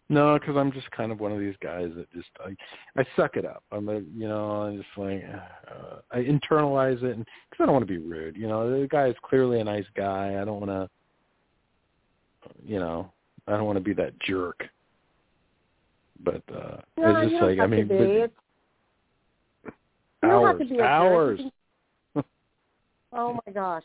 No, 0.09 0.39
because 0.39 0.57
I'm 0.59 0.71
just 0.73 0.91
kind 0.91 1.11
of 1.11 1.21
one 1.21 1.33
of 1.33 1.39
these 1.39 1.55
guys 1.63 1.91
that 1.97 2.13
just 2.13 2.29
I 2.45 2.55
I 3.01 3.05
suck 3.17 3.37
it 3.37 3.47
up. 3.47 3.63
I'm 3.73 3.89
a 3.89 4.01
you 4.15 4.29
know 4.29 4.63
I'm 4.63 4.77
just 4.77 4.89
like 4.99 5.25
uh, 5.71 6.01
I 6.11 6.19
internalize 6.19 7.03
it 7.03 7.17
and 7.17 7.25
because 7.49 7.61
I 7.61 7.65
don't 7.65 7.73
want 7.73 7.87
to 7.87 7.93
be 7.93 7.97
rude. 7.97 8.37
You 8.37 8.47
know 8.47 8.79
the 8.79 8.87
guy 8.89 9.07
is 9.09 9.17
clearly 9.23 9.61
a 9.61 9.65
nice 9.65 9.87
guy. 9.97 10.39
I 10.39 10.45
don't 10.45 10.61
want 10.61 10.71
to 10.71 10.91
you 12.63 12.79
know 12.79 13.11
I 13.47 13.53
don't 13.53 13.65
want 13.65 13.79
to 13.79 13.85
be 13.85 13.95
that 13.95 14.19
jerk. 14.21 14.65
But 16.23 16.43
uh 16.55 16.83
No, 16.99 17.23
it's 17.23 17.31
just 17.31 17.43
like 17.43 17.59
I 17.59 17.67
mean 17.67 17.89
but 17.89 17.97
It's, 17.97 18.35
you 19.65 20.29
don't 20.29 20.47
have 20.47 20.57
hours 20.57 20.61
to 20.61 20.69
be 20.69 20.75
a 20.75 20.79
jerk. 20.79 20.87
hours. 20.87 21.41
Oh 23.13 23.39
my 23.47 23.53
gosh. 23.53 23.85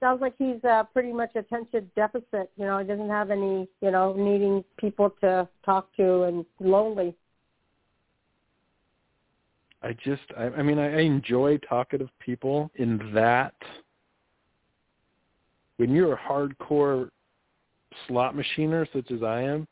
Sounds 0.00 0.20
like 0.20 0.34
he's 0.36 0.62
uh, 0.64 0.82
pretty 0.92 1.12
much 1.12 1.30
attention 1.36 1.90
deficit. 1.94 2.50
You 2.56 2.66
know, 2.66 2.78
he 2.78 2.84
doesn't 2.84 3.08
have 3.08 3.30
any, 3.30 3.68
you 3.80 3.90
know, 3.90 4.12
needing 4.14 4.64
people 4.76 5.14
to 5.20 5.48
talk 5.64 5.94
to 5.96 6.24
and 6.24 6.44
lonely. 6.60 7.14
I 9.82 9.92
just 10.04 10.22
I, 10.36 10.44
I 10.44 10.62
mean 10.62 10.78
I, 10.78 10.98
I 10.98 11.00
enjoy 11.00 11.58
talkative 11.58 12.08
people 12.18 12.70
in 12.76 13.12
that 13.14 13.54
when 15.76 15.90
you're 15.90 16.12
a 16.12 16.18
hardcore 16.18 17.10
slot 18.06 18.34
machiner 18.34 18.86
such 18.92 19.10
as 19.10 19.22
I 19.22 19.42
am, 19.42 19.66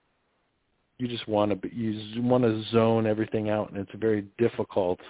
you 0.99 1.09
just 1.09 1.27
want 1.29 1.51
to 1.51 1.57
be, 1.57 1.71
you 1.75 2.23
want 2.23 2.45
to 2.45 2.63
zone 2.71 3.07
everything 3.07 3.49
out, 3.49 3.71
and 3.71 3.79
it's 3.79 3.91
very 3.95 4.27
difficult 4.39 5.01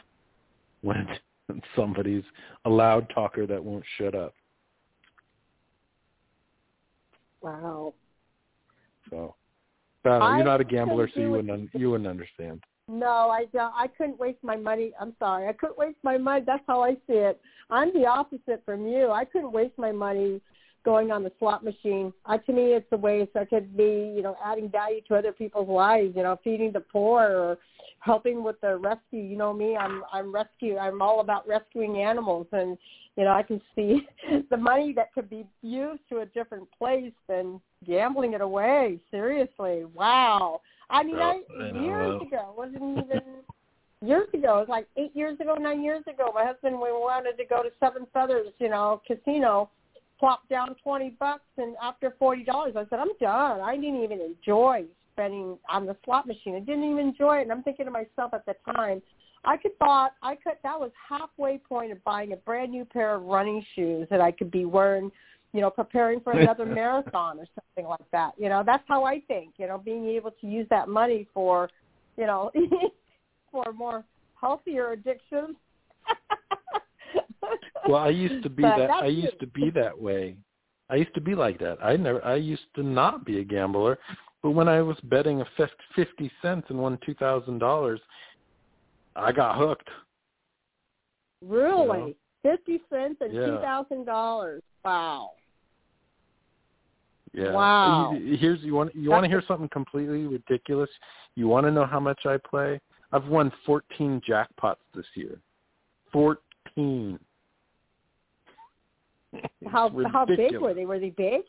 when 0.82 1.06
somebody's 1.76 2.24
a 2.64 2.70
loud 2.70 3.10
talker 3.14 3.46
that 3.46 3.62
won't 3.62 3.84
shut 3.98 4.14
up. 4.14 4.34
Wow. 7.42 7.94
So, 9.08 9.34
I 10.04 10.08
I 10.08 10.36
you're 10.36 10.44
not 10.44 10.60
a 10.60 10.64
gambler, 10.64 11.08
so 11.12 11.20
you 11.20 11.30
wouldn't 11.30 11.50
un- 11.50 11.70
you 11.74 11.90
wouldn't 11.90 12.08
understand. 12.08 12.62
No, 12.88 13.30
I 13.30 13.44
don't. 13.52 13.72
I 13.74 13.86
couldn't 13.86 14.18
waste 14.18 14.42
my 14.42 14.56
money. 14.56 14.92
I'm 15.00 15.14
sorry. 15.18 15.48
I 15.48 15.52
couldn't 15.52 15.78
waste 15.78 15.98
my 16.02 16.18
money. 16.18 16.42
That's 16.44 16.62
how 16.66 16.82
I 16.82 16.94
see 17.06 17.14
it. 17.14 17.40
I'm 17.70 17.92
the 17.92 18.06
opposite 18.06 18.62
from 18.64 18.86
you. 18.86 19.10
I 19.10 19.24
couldn't 19.24 19.52
waste 19.52 19.78
my 19.78 19.92
money 19.92 20.40
going 20.84 21.10
on 21.12 21.22
the 21.22 21.30
slot 21.38 21.62
machine. 21.62 22.12
Uh, 22.26 22.38
to 22.38 22.52
me, 22.52 22.72
it's 22.72 22.86
a 22.90 22.96
waste. 22.96 23.36
I 23.36 23.44
could 23.44 23.76
be, 23.76 24.12
you 24.16 24.22
know, 24.22 24.36
adding 24.44 24.68
value 24.68 25.02
to 25.08 25.14
other 25.14 25.32
people's 25.32 25.68
lives. 25.68 26.14
You 26.16 26.24
know, 26.24 26.38
feeding 26.42 26.72
the 26.72 26.80
poor 26.80 27.22
or 27.22 27.58
helping 28.00 28.42
with 28.42 28.60
the 28.60 28.76
rescue. 28.76 29.20
You 29.20 29.36
know 29.36 29.52
me. 29.52 29.76
I'm 29.76 30.02
I'm 30.12 30.34
rescue. 30.34 30.76
I'm 30.76 31.00
all 31.00 31.20
about 31.20 31.46
rescuing 31.46 31.98
animals, 31.98 32.46
and 32.52 32.76
you 33.16 33.24
know, 33.24 33.32
I 33.32 33.42
can 33.42 33.60
see 33.74 34.06
the 34.50 34.56
money 34.56 34.92
that 34.94 35.12
could 35.12 35.30
be 35.30 35.46
used 35.62 36.02
to 36.08 36.18
a 36.18 36.26
different 36.26 36.68
place 36.76 37.12
than 37.28 37.60
gambling 37.86 38.32
it 38.32 38.40
away. 38.40 38.98
Seriously, 39.10 39.84
wow. 39.94 40.60
I 40.88 41.04
mean, 41.04 41.16
Well, 41.16 41.40
I, 41.60 41.62
I 41.62 41.82
years 41.82 42.22
ago 42.22 42.54
wasn't 42.56 42.98
even 43.04 43.20
years 44.02 44.28
ago. 44.34 44.56
It 44.56 44.60
was 44.60 44.68
like 44.68 44.86
eight 44.96 45.14
years 45.14 45.38
ago, 45.40 45.54
nine 45.54 45.84
years 45.84 46.02
ago. 46.12 46.32
My 46.34 46.44
husband, 46.44 46.76
we 46.76 46.90
wanted 46.90 47.36
to 47.36 47.44
go 47.44 47.62
to 47.62 47.70
Seven 47.78 48.06
Feathers, 48.12 48.48
you 48.58 48.70
know, 48.70 49.02
casino, 49.06 49.70
plopped 50.18 50.48
down 50.48 50.74
twenty 50.82 51.10
bucks, 51.20 51.44
and 51.58 51.76
after 51.82 52.14
forty 52.18 52.44
dollars, 52.44 52.74
I 52.76 52.84
said, 52.88 52.98
I'm 52.98 53.16
done. 53.20 53.60
I 53.60 53.76
didn't 53.76 54.02
even 54.02 54.20
enjoy 54.20 54.84
spending 55.12 55.58
on 55.68 55.86
the 55.86 55.96
slot 56.04 56.26
machine. 56.26 56.54
I 56.56 56.60
didn't 56.60 56.84
even 56.84 56.98
enjoy 56.98 57.38
it. 57.38 57.42
And 57.42 57.52
I'm 57.52 57.62
thinking 57.62 57.86
to 57.86 57.90
myself 57.90 58.32
at 58.32 58.44
the 58.46 58.54
time, 58.72 59.02
I 59.44 59.56
could 59.56 59.78
bought, 59.78 60.12
I 60.22 60.34
could. 60.36 60.54
That 60.62 60.78
was 60.78 60.90
halfway 61.08 61.58
point 61.58 61.92
of 61.92 62.02
buying 62.04 62.32
a 62.32 62.36
brand 62.36 62.70
new 62.72 62.84
pair 62.84 63.14
of 63.14 63.22
running 63.22 63.64
shoes 63.74 64.06
that 64.10 64.20
I 64.20 64.30
could 64.30 64.50
be 64.50 64.64
wearing 64.64 65.10
you 65.52 65.60
know, 65.60 65.70
preparing 65.70 66.20
for 66.20 66.32
another 66.32 66.64
marathon 66.80 67.38
or 67.38 67.46
something 67.54 67.88
like 67.88 68.08
that. 68.12 68.34
You 68.38 68.48
know, 68.48 68.62
that's 68.64 68.84
how 68.86 69.04
I 69.04 69.20
think, 69.26 69.54
you 69.58 69.66
know, 69.66 69.78
being 69.78 70.06
able 70.06 70.30
to 70.30 70.46
use 70.46 70.66
that 70.70 70.88
money 70.88 71.26
for, 71.34 71.68
you 72.16 72.26
know, 72.26 72.50
for 73.50 73.72
more 73.72 74.04
healthier 74.40 74.92
addictions. 74.92 75.56
Well, 77.88 77.98
I 77.98 78.10
used 78.10 78.42
to 78.42 78.50
be 78.50 78.62
But 78.62 78.76
that. 78.76 78.90
I 78.90 79.06
used 79.06 79.34
it. 79.34 79.40
to 79.40 79.46
be 79.46 79.70
that 79.70 79.98
way. 80.00 80.36
I 80.90 80.96
used 80.96 81.14
to 81.14 81.20
be 81.20 81.34
like 81.34 81.58
that. 81.60 81.78
I 81.82 81.96
never. 81.96 82.24
I 82.24 82.36
used 82.36 82.66
to 82.76 82.82
not 82.82 83.24
be 83.24 83.40
a 83.40 83.44
gambler, 83.44 83.98
but 84.42 84.50
when 84.50 84.68
I 84.68 84.80
was 84.80 84.96
betting 85.04 85.40
a 85.40 85.46
fif- 85.56 85.70
fifty 85.94 86.30
cents 86.42 86.66
and 86.70 86.78
won 86.78 86.98
two 87.04 87.14
thousand 87.14 87.58
dollars, 87.58 88.00
I 89.16 89.32
got 89.32 89.58
hooked. 89.58 89.88
Really? 91.46 92.16
Fifty 92.42 92.80
cents 92.90 93.16
and 93.20 93.32
Yeah. 93.32 93.46
two 93.46 93.58
thousand 93.58 94.04
dollars. 94.06 94.62
Wow. 94.84 95.30
Yeah. 97.32 97.52
Wow. 97.52 98.12
You- 98.12 98.36
Here's 98.36 98.60
you 98.60 98.74
want 98.74 98.94
you 98.94 99.10
want 99.10 99.24
to 99.24 99.28
hear 99.28 99.42
something 99.46 99.68
completely 99.68 100.26
ridiculous. 100.26 100.90
You 101.34 101.48
want 101.48 101.66
to 101.66 101.70
know 101.70 101.86
how 101.86 102.00
much 102.00 102.26
I 102.26 102.38
play? 102.38 102.80
I've 103.12 103.26
won 103.26 103.52
fourteen 103.66 104.20
jackpots 104.26 104.76
this 104.94 105.06
year. 105.14 105.38
Fourteen. 106.12 107.18
How 109.70 109.90
how 110.12 110.24
big 110.26 110.58
were 110.58 110.74
they? 110.74 110.86
Were 110.86 110.98
they 110.98 111.10
big? 111.10 111.42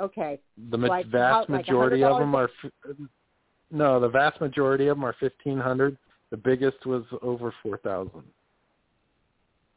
Okay. 0.00 0.40
The 0.70 0.78
ma- 0.78 0.88
Like, 0.88 1.06
vast 1.06 1.48
like 1.48 1.60
majority 1.66 2.02
of 2.02 2.12
$100 2.16 2.18
them 2.20 2.34
are. 2.34 2.50
f- 2.64 2.96
No, 3.70 4.00
the 4.00 4.08
vast 4.08 4.40
majority 4.40 4.88
of 4.88 4.96
them 4.96 5.04
are 5.04 5.14
fifteen 5.20 5.58
hundred. 5.58 5.96
The 6.30 6.36
biggest 6.36 6.84
was 6.86 7.04
over 7.22 7.52
four 7.62 7.78
thousand. 7.78 8.24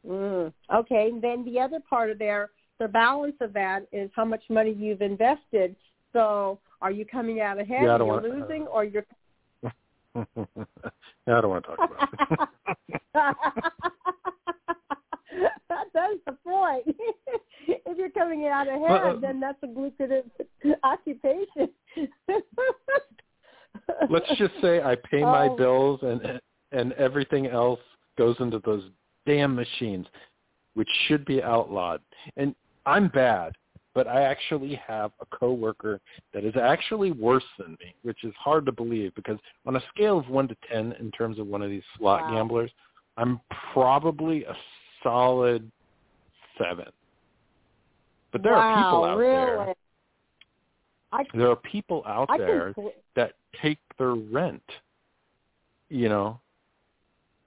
Mm. 0.06 0.52
Okay. 0.74 1.08
And 1.12 1.22
then 1.22 1.44
the 1.44 1.60
other 1.60 1.80
part 1.88 2.10
of 2.10 2.18
there, 2.18 2.50
the 2.78 2.88
balance 2.88 3.36
of 3.40 3.52
that 3.54 3.86
is 3.92 4.10
how 4.14 4.24
much 4.24 4.42
money 4.48 4.72
you've 4.72 5.02
invested. 5.02 5.74
So 6.12 6.58
are 6.80 6.90
you 6.90 7.04
coming 7.04 7.40
out 7.40 7.58
ahead? 7.60 7.82
Yeah, 7.84 7.94
I 7.94 7.98
don't 7.98 8.06
you're 8.08 8.20
want- 8.20 8.40
losing, 8.40 8.66
or 8.68 8.84
you're 8.84 9.04
I 10.14 10.24
don't 11.26 11.48
want 11.50 11.64
to 11.66 11.76
talk 11.76 11.90
about 13.14 13.38
it. 15.82 15.90
that's 15.94 16.14
the 16.26 16.32
point. 16.44 16.84
if 17.68 17.98
you're 17.98 18.10
coming 18.10 18.46
out 18.46 18.68
ahead, 18.68 18.80
Well, 18.80 19.16
uh, 19.16 19.20
then 19.20 19.40
that's 19.40 19.62
a 19.62 19.66
lucrative 19.66 20.24
occupation. 20.82 21.68
Let's 24.10 24.28
just 24.36 24.54
say 24.60 24.80
I 24.82 24.96
pay 25.10 25.22
my 25.22 25.48
Oh. 25.48 25.56
bills 25.56 26.00
and 26.02 26.40
and 26.72 26.92
everything 26.94 27.46
else 27.46 27.80
goes 28.18 28.36
into 28.40 28.58
those 28.58 28.82
damn 29.26 29.54
machines, 29.54 30.06
which 30.74 30.88
should 31.06 31.24
be 31.24 31.42
outlawed. 31.42 32.02
And 32.36 32.54
I'm 32.84 33.08
bad, 33.08 33.54
but 33.94 34.06
I 34.06 34.22
actually 34.22 34.74
have 34.86 35.12
a 35.20 35.26
coworker 35.34 35.98
that 36.34 36.44
is 36.44 36.54
actually 36.56 37.12
worse 37.12 37.44
than 37.58 37.72
me, 37.80 37.94
which 38.02 38.22
is 38.24 38.34
hard 38.38 38.66
to 38.66 38.72
believe 38.72 39.14
because 39.14 39.38
on 39.66 39.76
a 39.76 39.82
scale 39.94 40.18
of 40.18 40.28
one 40.28 40.46
to 40.48 40.56
ten 40.70 40.92
in 41.00 41.10
terms 41.10 41.38
of 41.38 41.46
one 41.46 41.62
of 41.62 41.70
these 41.70 41.82
slot 41.96 42.22
Wow. 42.22 42.34
gamblers, 42.36 42.70
I'm 43.16 43.40
probably 43.72 44.44
a 44.44 44.54
solid 45.02 45.70
seven. 46.58 46.86
But 48.32 48.42
there 48.42 48.52
wow, 48.52 48.58
are 48.58 48.84
people 48.84 49.04
out 49.04 49.18
really? 49.18 49.64
there. 49.64 49.74
I, 51.10 51.24
There 51.32 51.50
are 51.50 51.56
people 51.56 52.02
out 52.06 52.26
I 52.28 52.36
there 52.36 52.74
can, 52.74 52.90
that 53.16 53.32
take 53.62 53.78
their 53.98 54.14
rent, 54.14 54.62
you 55.88 56.08
know, 56.08 56.38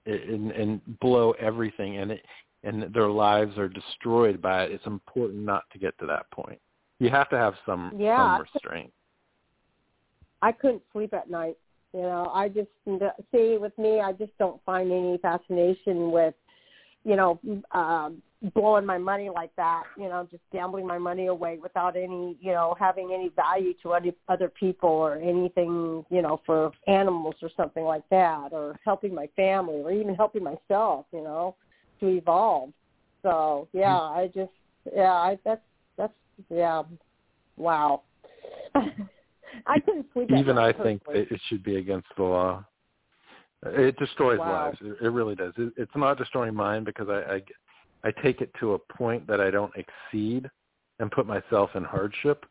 and 0.06 0.50
and 0.50 0.98
blow 0.98 1.32
everything, 1.32 1.98
and 1.98 2.10
it 2.10 2.24
and 2.64 2.92
their 2.94 3.08
lives 3.08 3.58
are 3.58 3.68
destroyed 3.68 4.42
by 4.42 4.64
it. 4.64 4.72
It's 4.72 4.86
important 4.86 5.44
not 5.44 5.62
to 5.72 5.78
get 5.78 5.96
to 5.98 6.06
that 6.06 6.30
point. 6.30 6.60
You 6.98 7.10
have 7.10 7.28
to 7.30 7.36
have 7.36 7.54
some 7.64 7.92
Yeah. 7.96 8.36
some 8.36 8.46
restraint. 8.52 8.92
I 10.42 10.50
couldn't 10.50 10.82
sleep 10.92 11.14
at 11.14 11.30
night. 11.30 11.56
You 11.92 12.02
know, 12.02 12.30
I 12.34 12.48
just 12.48 12.70
see 13.30 13.58
with 13.58 13.76
me, 13.78 14.00
I 14.00 14.12
just 14.12 14.36
don't 14.38 14.60
find 14.64 14.90
any 14.90 15.18
fascination 15.18 16.10
with, 16.10 16.34
you 17.04 17.16
know, 17.16 17.40
um, 17.72 18.22
blowing 18.54 18.86
my 18.86 18.98
money 18.98 19.28
like 19.30 19.54
that. 19.56 19.84
You 19.96 20.08
know, 20.08 20.26
just 20.30 20.42
gambling 20.52 20.86
my 20.86 20.98
money 20.98 21.26
away 21.26 21.58
without 21.62 21.96
any, 21.96 22.36
you 22.40 22.52
know, 22.52 22.76
having 22.78 23.12
any 23.12 23.30
value 23.30 23.74
to 23.82 23.92
other 23.92 24.12
other 24.28 24.48
people 24.48 24.90
or 24.90 25.16
anything, 25.16 26.04
you 26.10 26.22
know, 26.22 26.40
for 26.46 26.72
animals 26.86 27.34
or 27.42 27.50
something 27.56 27.84
like 27.84 28.08
that, 28.10 28.48
or 28.52 28.78
helping 28.84 29.14
my 29.14 29.28
family 29.36 29.80
or 29.82 29.92
even 29.92 30.14
helping 30.14 30.44
myself. 30.44 31.06
You 31.12 31.22
know, 31.22 31.56
to 32.00 32.08
evolve. 32.08 32.72
So 33.22 33.68
yeah, 33.72 33.86
mm-hmm. 33.86 34.18
I 34.18 34.26
just 34.26 34.52
yeah, 34.94 35.12
I 35.12 35.38
that's 35.44 35.60
that's 35.96 36.12
yeah, 36.50 36.82
wow. 37.56 38.02
I 38.74 39.78
couldn't 39.80 40.06
sleep. 40.12 40.30
Even 40.36 40.58
I 40.58 40.72
think 40.72 41.02
it 41.08 41.40
should 41.48 41.62
be 41.62 41.76
against 41.76 42.08
the 42.16 42.22
law. 42.22 42.64
It 43.64 43.96
destroys 43.96 44.38
wow. 44.38 44.66
lives. 44.66 44.78
It, 44.80 45.06
it 45.06 45.10
really 45.10 45.34
does. 45.34 45.52
It, 45.56 45.72
it's 45.76 45.92
not 45.94 46.18
destroying 46.18 46.54
mine 46.54 46.84
because 46.84 47.08
I, 47.08 47.34
I 47.34 47.42
I 48.04 48.10
take 48.22 48.40
it 48.40 48.50
to 48.60 48.74
a 48.74 48.78
point 48.78 49.26
that 49.28 49.40
I 49.40 49.50
don't 49.50 49.72
exceed 49.76 50.50
and 50.98 51.10
put 51.10 51.26
myself 51.26 51.70
in 51.74 51.84
hardship. 51.84 52.44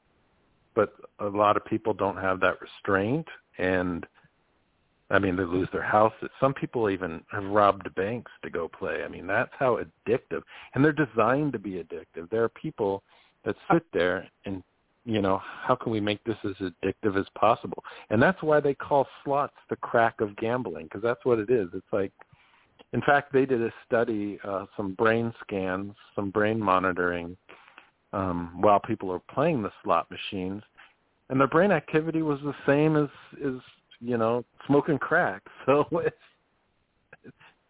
But 0.73 0.93
a 1.19 1.25
lot 1.25 1.57
of 1.57 1.65
people 1.65 1.93
don't 1.93 2.15
have 2.15 2.39
that 2.39 2.61
restraint, 2.61 3.27
and 3.57 4.05
I 5.09 5.19
mean 5.19 5.35
they 5.35 5.43
lose 5.43 5.67
their 5.73 5.81
houses. 5.81 6.29
Some 6.39 6.53
people 6.53 6.89
even 6.89 7.21
have 7.31 7.43
robbed 7.43 7.93
banks 7.95 8.31
to 8.43 8.49
go 8.49 8.69
play. 8.69 9.03
I 9.03 9.09
mean 9.09 9.27
that's 9.27 9.51
how 9.59 9.79
addictive, 9.79 10.43
and 10.73 10.83
they're 10.83 10.93
designed 10.93 11.51
to 11.53 11.59
be 11.59 11.83
addictive. 11.83 12.29
There 12.29 12.43
are 12.43 12.49
people 12.49 13.03
that 13.43 13.55
sit 13.71 13.83
there 13.91 14.29
and 14.45 14.63
you 15.05 15.21
know, 15.21 15.41
how 15.63 15.75
can 15.75 15.91
we 15.91 15.99
make 15.99 16.23
this 16.23 16.37
as 16.43 16.55
addictive 16.57 17.19
as 17.19 17.25
possible? 17.35 17.83
And 18.09 18.21
that's 18.21 18.41
why 18.43 18.59
they 18.59 18.73
call 18.73 19.07
slots 19.23 19.55
the 19.69 19.75
crack 19.77 20.21
of 20.21 20.35
gambling 20.37 20.85
because 20.85 21.01
that's 21.01 21.23
what 21.25 21.39
it 21.39 21.49
is. 21.49 21.69
It's 21.73 21.91
like, 21.91 22.11
in 22.93 23.01
fact, 23.01 23.33
they 23.33 23.45
did 23.45 23.61
a 23.61 23.71
study, 23.87 24.39
uh, 24.43 24.65
some 24.77 24.93
brain 24.93 25.33
scans, 25.41 25.93
some 26.15 26.29
brain 26.29 26.59
monitoring 26.59 27.35
um, 28.13 28.61
while 28.61 28.79
people 28.79 29.11
are 29.11 29.21
playing 29.33 29.63
the 29.63 29.71
slot 29.83 30.07
machines, 30.11 30.61
and 31.29 31.39
their 31.39 31.47
brain 31.47 31.71
activity 31.71 32.21
was 32.21 32.39
the 32.43 32.53
same 32.67 32.97
as, 32.97 33.09
as 33.45 33.61
you 34.01 34.17
know, 34.17 34.43
smoking 34.67 34.97
crack. 34.97 35.41
So 35.65 35.85
it's 36.03 36.15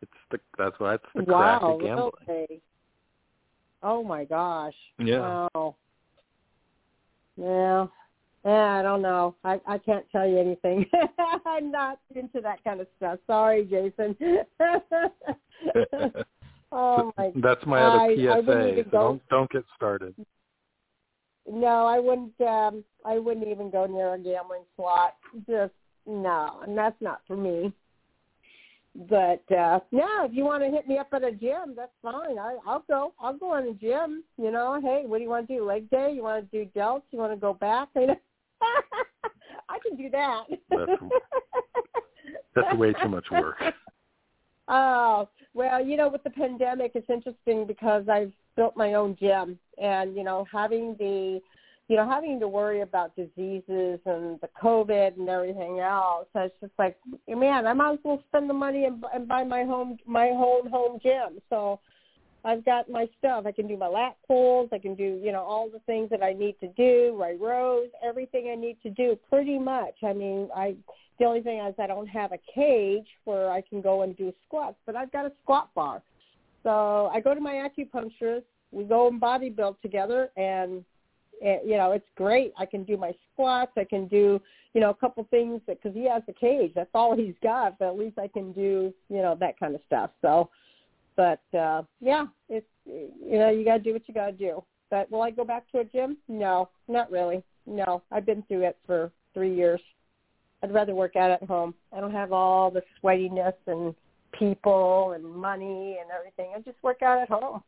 it's 0.01 0.11
the 0.31 0.39
that's 0.57 0.79
why 0.79 0.95
it's 0.95 1.03
the 1.13 1.23
wow, 1.23 1.37
crack 1.37 1.61
of 1.61 1.81
gambling. 1.81 2.11
Okay. 2.23 2.61
Oh 3.83 4.03
my 4.03 4.23
gosh. 4.23 4.73
Yeah. 4.97 5.45
Wow. 5.53 5.75
Yeah. 7.41 7.87
Yeah, 8.43 8.79
I 8.79 8.81
don't 8.81 9.03
know. 9.03 9.35
I 9.43 9.59
I 9.67 9.77
can't 9.77 10.05
tell 10.11 10.27
you 10.27 10.39
anything. 10.39 10.85
I'm 11.45 11.71
not 11.71 11.99
into 12.15 12.41
that 12.41 12.63
kind 12.63 12.81
of 12.81 12.87
stuff. 12.97 13.19
Sorry, 13.27 13.65
Jason. 13.65 14.15
oh 16.71 17.13
my. 17.17 17.31
That's 17.41 17.65
my 17.67 17.81
other 17.81 18.15
PSA. 18.15 18.83
So 18.85 18.91
don't 18.91 19.21
don't 19.29 19.51
get 19.51 19.63
started. 19.75 20.15
No, 21.47 21.85
I 21.85 21.99
wouldn't. 21.99 22.39
um 22.41 22.83
I 23.05 23.19
wouldn't 23.19 23.47
even 23.47 23.69
go 23.69 23.85
near 23.85 24.15
a 24.15 24.17
gambling 24.17 24.63
slot. 24.75 25.17
Just 25.47 25.73
no, 26.07 26.61
and 26.65 26.75
that's 26.75 26.99
not 26.99 27.21
for 27.27 27.37
me. 27.37 27.71
But 28.93 29.43
uh 29.51 29.79
yeah, 29.91 30.25
if 30.25 30.33
you 30.33 30.43
want 30.43 30.63
to 30.63 30.69
hit 30.69 30.87
me 30.87 30.97
up 30.97 31.07
at 31.13 31.23
a 31.23 31.31
gym, 31.31 31.73
that's 31.75 31.91
fine. 32.01 32.37
I 32.37 32.57
I'll 32.65 32.83
go. 32.87 33.13
I'll 33.19 33.37
go 33.37 33.55
in 33.57 33.67
a 33.67 33.73
gym. 33.73 34.23
You 34.37 34.51
know, 34.51 34.79
hey, 34.81 35.03
what 35.05 35.17
do 35.17 35.23
you 35.23 35.29
want 35.29 35.47
to 35.47 35.55
do? 35.57 35.65
Leg 35.65 35.89
day? 35.89 36.11
You 36.13 36.23
want 36.23 36.51
to 36.51 36.65
do 36.65 36.69
delts? 36.77 37.03
You 37.11 37.19
want 37.19 37.31
to 37.31 37.37
go 37.37 37.53
back? 37.53 37.89
You 37.95 38.07
know, 38.07 38.15
I 39.69 39.79
can 39.85 39.95
do 39.95 40.09
that. 40.09 40.43
That's, 40.69 40.91
that's 42.53 42.77
way 42.77 42.93
too 43.01 43.09
much 43.09 43.25
work. 43.31 43.57
Oh 44.67 45.27
well, 45.53 45.85
you 45.85 45.97
know, 45.97 46.07
with 46.07 46.23
the 46.23 46.29
pandemic, 46.29 46.93
it's 46.95 47.09
interesting 47.09 47.67
because 47.67 48.07
I've 48.07 48.31
built 48.55 48.77
my 48.77 48.93
own 48.93 49.17
gym, 49.19 49.59
and 49.81 50.15
you 50.15 50.23
know, 50.23 50.45
having 50.49 50.95
the 50.97 51.41
you 51.91 51.97
know, 51.97 52.09
having 52.09 52.39
to 52.39 52.47
worry 52.47 52.83
about 52.83 53.13
diseases 53.17 53.99
and 54.05 54.39
the 54.39 54.47
COVID 54.63 55.17
and 55.17 55.27
everything 55.27 55.79
else, 55.79 56.25
it's 56.35 56.55
just 56.61 56.71
like, 56.79 56.97
man, 57.27 57.67
I 57.67 57.73
might 57.73 57.95
as 57.95 57.99
well 58.05 58.23
spend 58.29 58.49
the 58.49 58.53
money 58.53 58.85
and, 58.85 59.03
and 59.13 59.27
buy 59.27 59.43
my 59.43 59.65
home, 59.65 59.97
my 60.05 60.29
own 60.29 60.69
home 60.69 60.99
gym. 61.03 61.41
So 61.49 61.81
I've 62.45 62.63
got 62.63 62.89
my 62.89 63.09
stuff. 63.19 63.45
I 63.45 63.51
can 63.51 63.67
do 63.67 63.75
my 63.75 63.87
lat 63.87 64.15
pulls. 64.25 64.69
I 64.71 64.77
can 64.77 64.95
do, 64.95 65.19
you 65.21 65.33
know, 65.33 65.41
all 65.41 65.69
the 65.69 65.79
things 65.79 66.09
that 66.11 66.23
I 66.23 66.31
need 66.31 66.55
to 66.61 66.69
do, 66.69 67.13
my 67.19 67.31
rows, 67.31 67.89
everything 68.01 68.49
I 68.49 68.55
need 68.55 68.77
to 68.83 68.89
do 68.89 69.19
pretty 69.29 69.59
much. 69.59 69.95
I 70.01 70.13
mean, 70.13 70.47
I, 70.55 70.77
the 71.19 71.25
only 71.25 71.41
thing 71.41 71.59
is 71.59 71.75
I 71.77 71.87
don't 71.87 72.07
have 72.07 72.31
a 72.31 72.39
cage 72.55 73.07
where 73.25 73.51
I 73.51 73.59
can 73.69 73.81
go 73.81 74.03
and 74.03 74.15
do 74.15 74.31
squats, 74.47 74.77
but 74.85 74.95
I've 74.95 75.11
got 75.11 75.25
a 75.25 75.33
squat 75.43 75.67
bar. 75.75 76.01
So 76.63 77.11
I 77.13 77.19
go 77.19 77.35
to 77.35 77.41
my 77.41 77.67
acupuncturist. 77.67 78.43
We 78.71 78.85
go 78.85 79.09
and 79.09 79.19
body 79.19 79.49
build 79.49 79.75
together 79.81 80.29
and 80.37 80.85
it, 81.41 81.63
you 81.65 81.75
know, 81.75 81.91
it's 81.91 82.07
great. 82.15 82.53
I 82.57 82.65
can 82.65 82.83
do 82.83 82.95
my 82.95 83.13
squats. 83.33 83.71
I 83.75 83.83
can 83.83 84.07
do, 84.07 84.39
you 84.73 84.81
know, 84.81 84.91
a 84.91 84.95
couple 84.95 85.27
things 85.31 85.59
because 85.67 85.93
he 85.93 86.07
has 86.07 86.21
the 86.27 86.33
cage. 86.33 86.71
That's 86.75 86.89
all 86.93 87.15
he's 87.15 87.33
got. 87.41 87.79
But 87.79 87.89
at 87.89 87.97
least 87.97 88.19
I 88.19 88.27
can 88.27 88.53
do, 88.53 88.93
you 89.09 89.21
know, 89.21 89.35
that 89.39 89.59
kind 89.59 89.75
of 89.75 89.81
stuff. 89.87 90.11
So, 90.21 90.49
but 91.17 91.41
uh 91.57 91.81
yeah, 91.99 92.25
it's 92.47 92.65
you 92.85 93.37
know, 93.37 93.49
you 93.49 93.65
got 93.65 93.77
to 93.77 93.83
do 93.83 93.93
what 93.93 94.07
you 94.07 94.13
got 94.13 94.27
to 94.27 94.31
do. 94.31 94.63
But 94.89 95.11
will 95.11 95.21
I 95.21 95.31
go 95.31 95.43
back 95.43 95.69
to 95.71 95.79
a 95.79 95.83
gym? 95.83 96.17
No, 96.27 96.69
not 96.87 97.11
really. 97.11 97.43
No, 97.65 98.03
I've 98.11 98.25
been 98.25 98.43
through 98.43 98.63
it 98.63 98.77
for 98.85 99.11
three 99.33 99.53
years. 99.55 99.81
I'd 100.63 100.73
rather 100.73 100.93
work 100.93 101.15
out 101.15 101.31
at 101.31 101.43
home. 101.43 101.73
I 101.95 101.99
don't 101.99 102.11
have 102.11 102.31
all 102.31 102.69
the 102.69 102.83
sweatiness 103.01 103.53
and 103.67 103.95
people 104.37 105.13
and 105.13 105.23
money 105.23 105.97
and 106.01 106.09
everything. 106.11 106.51
I 106.55 106.59
just 106.59 106.81
work 106.83 107.01
out 107.01 107.19
at 107.19 107.29
home. 107.29 107.63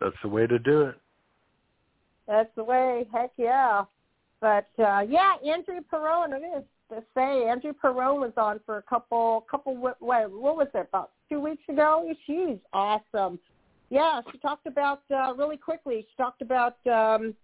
That's 0.00 0.16
the 0.22 0.28
way 0.28 0.46
to 0.46 0.58
do 0.58 0.82
it. 0.82 0.94
That's 2.26 2.50
the 2.56 2.64
way. 2.64 3.06
Heck 3.12 3.32
yeah. 3.36 3.84
But 4.40 4.68
uh 4.78 5.00
yeah, 5.08 5.34
Andrea 5.46 5.82
Perron. 5.90 6.32
It 6.32 6.42
is 6.56 6.64
to 6.90 7.02
say 7.14 7.48
Andrea 7.48 7.74
Perron 7.74 8.20
was 8.20 8.32
on 8.36 8.60
for 8.64 8.78
a 8.78 8.82
couple 8.82 9.46
couple 9.50 9.76
what 9.76 10.00
what 10.00 10.30
was 10.30 10.68
it 10.74 10.88
about 10.88 11.10
two 11.28 11.40
weeks 11.40 11.62
ago? 11.68 12.08
She's 12.26 12.58
awesome. 12.72 13.38
Yeah, 13.90 14.20
she 14.30 14.38
talked 14.38 14.66
about 14.66 15.02
uh, 15.12 15.34
really 15.36 15.56
quickly. 15.56 16.06
She 16.08 16.16
talked 16.16 16.42
about 16.42 16.76
um, 16.86 17.34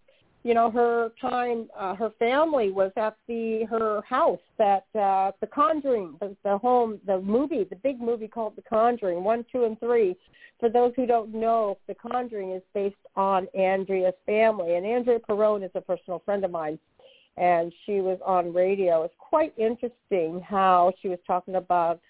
you 0.46 0.54
know 0.54 0.70
her 0.70 1.10
time. 1.20 1.68
Uh, 1.76 1.94
her 1.96 2.10
family 2.18 2.70
was 2.70 2.92
at 2.96 3.16
the 3.26 3.66
her 3.68 4.00
house 4.08 4.38
that 4.58 4.86
uh, 4.94 5.32
The 5.40 5.48
Conjuring, 5.48 6.16
the, 6.20 6.36
the 6.44 6.56
home, 6.58 7.00
the 7.04 7.20
movie, 7.20 7.64
the 7.64 7.76
big 7.76 8.00
movie 8.00 8.28
called 8.28 8.54
The 8.54 8.62
Conjuring, 8.62 9.24
one, 9.24 9.44
two, 9.52 9.64
and 9.64 9.78
three 9.80 10.16
for 10.58 10.68
those 10.68 10.92
who 10.96 11.04
don't 11.04 11.34
know, 11.34 11.78
The 11.86 11.94
Conjuring 11.94 12.52
is 12.52 12.62
based 12.72 12.94
on 13.14 13.46
Andrea's 13.54 14.14
family, 14.24 14.76
and 14.76 14.86
Andrea 14.86 15.18
Perron 15.18 15.62
is 15.62 15.70
a 15.74 15.80
personal 15.80 16.22
friend 16.24 16.44
of 16.44 16.50
mine, 16.50 16.78
and 17.36 17.72
she 17.84 18.00
was 18.00 18.18
on 18.24 18.54
radio. 18.54 19.02
It's 19.02 19.14
quite 19.18 19.52
interesting 19.58 20.40
how 20.40 20.92
she 21.02 21.08
was 21.08 21.18
talking 21.26 21.56
about 21.56 22.00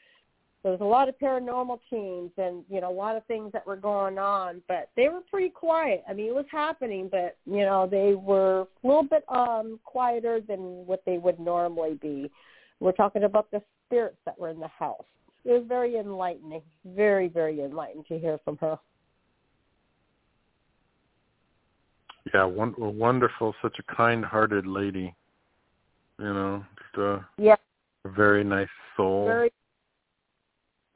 there 0.66 0.72
was 0.72 0.80
a 0.80 0.84
lot 0.84 1.08
of 1.08 1.16
paranormal 1.18 1.78
teams 1.88 2.32
and 2.38 2.64
you 2.68 2.80
know 2.80 2.90
a 2.90 2.92
lot 2.92 3.16
of 3.16 3.24
things 3.26 3.52
that 3.52 3.66
were 3.66 3.76
going 3.76 4.18
on, 4.18 4.60
but 4.66 4.90
they 4.96 5.08
were 5.08 5.20
pretty 5.30 5.48
quiet. 5.48 6.02
I 6.08 6.12
mean, 6.12 6.26
it 6.26 6.34
was 6.34 6.46
happening, 6.50 7.08
but 7.10 7.36
you 7.46 7.60
know 7.60 7.86
they 7.88 8.14
were 8.14 8.66
a 8.82 8.86
little 8.86 9.04
bit 9.04 9.24
um 9.28 9.78
quieter 9.84 10.40
than 10.40 10.58
what 10.86 11.02
they 11.06 11.18
would 11.18 11.38
normally 11.38 11.94
be. 11.94 12.30
We're 12.80 12.92
talking 12.92 13.24
about 13.24 13.50
the 13.50 13.62
spirits 13.86 14.18
that 14.26 14.38
were 14.38 14.50
in 14.50 14.58
the 14.58 14.68
house 14.68 15.04
it 15.46 15.52
was 15.52 15.64
very 15.68 15.96
enlightening, 15.96 16.62
very, 16.84 17.28
very 17.28 17.60
enlightening 17.60 18.04
to 18.08 18.18
hear 18.18 18.40
from 18.44 18.58
her. 18.58 18.78
Yeah, 22.34 22.44
one, 22.44 22.74
wonderful, 22.76 23.54
such 23.62 23.76
a 23.78 23.94
kind-hearted 23.94 24.66
lady. 24.66 25.14
You 26.18 26.24
know, 26.24 26.64
just 26.78 26.98
a, 26.98 27.24
yeah. 27.38 27.54
a 28.04 28.08
very 28.08 28.42
nice 28.42 28.66
soul. 28.96 29.26
Very, 29.26 29.52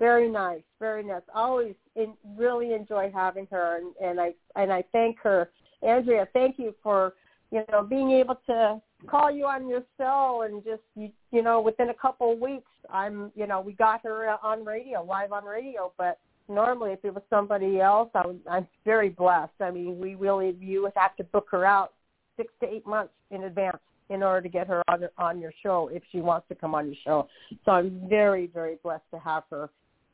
very 0.01 0.28
nice, 0.28 0.62
very 0.80 1.05
nice. 1.05 1.22
Always 1.32 1.74
in, 1.94 2.14
really 2.36 2.72
enjoy 2.74 3.12
having 3.14 3.46
her, 3.53 3.76
and, 3.76 3.94
and 4.03 4.20
I 4.20 4.34
and 4.57 4.72
I 4.72 4.82
thank 4.90 5.18
her, 5.20 5.51
Andrea. 5.82 6.26
Thank 6.32 6.59
you 6.59 6.74
for 6.82 7.12
you 7.53 7.62
know 7.70 7.82
being 7.82 8.11
able 8.11 8.40
to 8.46 8.80
call 9.07 9.30
you 9.30 9.46
on 9.46 9.68
your 9.68 9.82
cell 9.96 10.42
and 10.42 10.64
just 10.64 10.82
you, 10.96 11.11
you 11.30 11.42
know 11.42 11.61
within 11.61 11.90
a 11.90 11.94
couple 11.94 12.32
of 12.32 12.38
weeks 12.38 12.70
i'm 12.90 13.32
you 13.34 13.46
know 13.46 13.61
we 13.61 13.72
got 13.72 14.03
her 14.03 14.36
on 14.42 14.64
radio 14.64 15.03
live 15.03 15.32
on 15.32 15.44
radio 15.44 15.90
but 15.96 16.18
normally 16.48 16.92
if 16.92 17.03
it 17.03 17.14
was 17.14 17.22
somebody 17.30 17.80
else 17.80 18.11
i 18.14 18.26
would, 18.26 18.40
i'm 18.48 18.66
very 18.84 19.09
blessed 19.09 19.53
i 19.61 19.70
mean 19.70 19.98
we 19.98 20.14
really 20.14 20.55
you 20.61 20.82
would 20.82 20.92
have 20.94 21.16
to 21.16 21.24
book 21.24 21.46
her 21.51 21.64
out 21.64 21.94
six 22.36 22.53
to 22.61 22.68
eight 22.68 22.86
months 22.86 23.12
in 23.30 23.44
advance 23.44 23.78
in 24.11 24.22
order 24.22 24.42
to 24.42 24.48
get 24.48 24.66
her 24.66 24.82
on 24.88 25.03
on 25.16 25.40
your 25.40 25.53
show 25.62 25.88
if 25.92 26.03
she 26.12 26.20
wants 26.20 26.46
to 26.48 26.55
come 26.55 26.74
on 26.74 26.86
your 26.86 26.96
show 27.03 27.26
so 27.64 27.72
i'm 27.72 28.03
very 28.09 28.48
very 28.48 28.76
blessed 28.82 29.03
to 29.12 29.18
have 29.18 29.44
her 29.51 29.70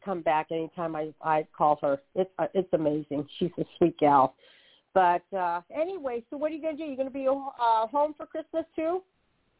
come 0.06 0.22
back 0.22 0.46
anytime 0.50 0.96
i 0.96 1.12
i 1.22 1.46
call 1.56 1.78
her 1.82 2.00
it's 2.14 2.30
uh, 2.38 2.46
it's 2.54 2.72
amazing 2.72 3.28
she's 3.38 3.50
a 3.58 3.64
sweet 3.76 3.98
gal 3.98 4.34
but 4.96 5.20
uh, 5.36 5.60
anyway, 5.78 6.24
so 6.30 6.38
what 6.38 6.50
are 6.50 6.54
you 6.54 6.62
going 6.62 6.78
to 6.78 6.82
do? 6.82 6.86
You're 6.86 6.96
going 6.96 7.08
to 7.08 7.12
be 7.12 7.28
uh, 7.28 7.86
home 7.86 8.14
for 8.16 8.24
Christmas 8.24 8.64
too? 8.74 9.02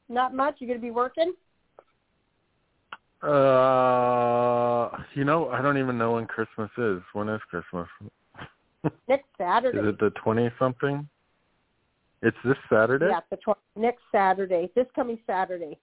Not 0.08 0.32
much. 0.34 0.54
You're 0.60 0.68
going 0.68 0.80
to 0.80 0.82
be 0.82 0.90
working. 0.90 1.34
Uh, 3.22 4.88
you 5.14 5.24
know, 5.24 5.50
I 5.50 5.60
don't 5.60 5.76
even 5.76 5.98
know 5.98 6.12
when 6.12 6.24
Christmas 6.24 6.70
is. 6.78 7.02
When 7.12 7.28
is 7.28 7.42
Christmas? 7.50 7.86
Next 9.08 9.26
Saturday. 9.36 9.76
Is 9.76 9.84
it 9.88 9.98
the 9.98 10.08
twenty 10.24 10.48
something? 10.58 11.06
It's 12.22 12.36
this 12.42 12.56
Saturday. 12.72 13.08
Yeah, 13.10 13.20
the 13.28 13.36
tw- 13.36 13.58
next 13.78 14.04
Saturday. 14.10 14.70
This 14.74 14.86
coming 14.94 15.18
Saturday. 15.26 15.78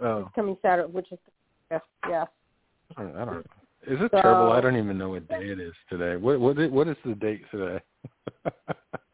Oh, 0.00 0.22
This 0.22 0.28
coming 0.34 0.56
Saturday, 0.62 0.90
which 0.90 1.12
is 1.12 1.18
yes, 1.70 1.80
yes. 2.08 2.26
I 2.96 3.02
don't 3.04 3.14
know. 3.14 3.42
Is 3.86 4.00
it 4.00 4.10
So- 4.10 4.20
terrible? 4.20 4.52
I 4.52 4.60
don't 4.60 4.76
even 4.76 4.96
know 4.96 5.10
what 5.10 5.28
day 5.28 5.50
it 5.50 5.60
is 5.60 5.74
today. 5.88 6.16
What 6.16 6.40
what 6.40 6.58
is, 6.58 6.70
what 6.70 6.88
is 6.88 6.96
the 7.04 7.14
date 7.14 7.42
today? 7.50 7.80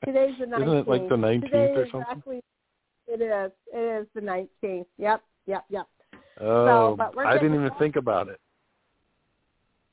Today's 0.05 0.35
the 0.39 0.47
19th. 0.47 0.63
Isn't 0.63 0.77
it 0.79 0.89
like 0.89 1.09
the 1.09 1.17
19th 1.17 1.77
or 1.77 1.87
something? 1.91 2.05
Actually, 2.11 2.43
it 3.07 3.21
is. 3.21 3.53
It 3.73 4.03
is 4.03 4.07
the 4.15 4.21
19th. 4.21 4.87
Yep, 4.97 5.23
yep, 5.47 5.65
yep. 5.69 5.87
oh, 6.41 6.97
but 6.97 7.17
I 7.19 7.35
didn't 7.35 7.55
even 7.55 7.71
think 7.79 7.97
about 7.97 8.29
it. 8.29 8.41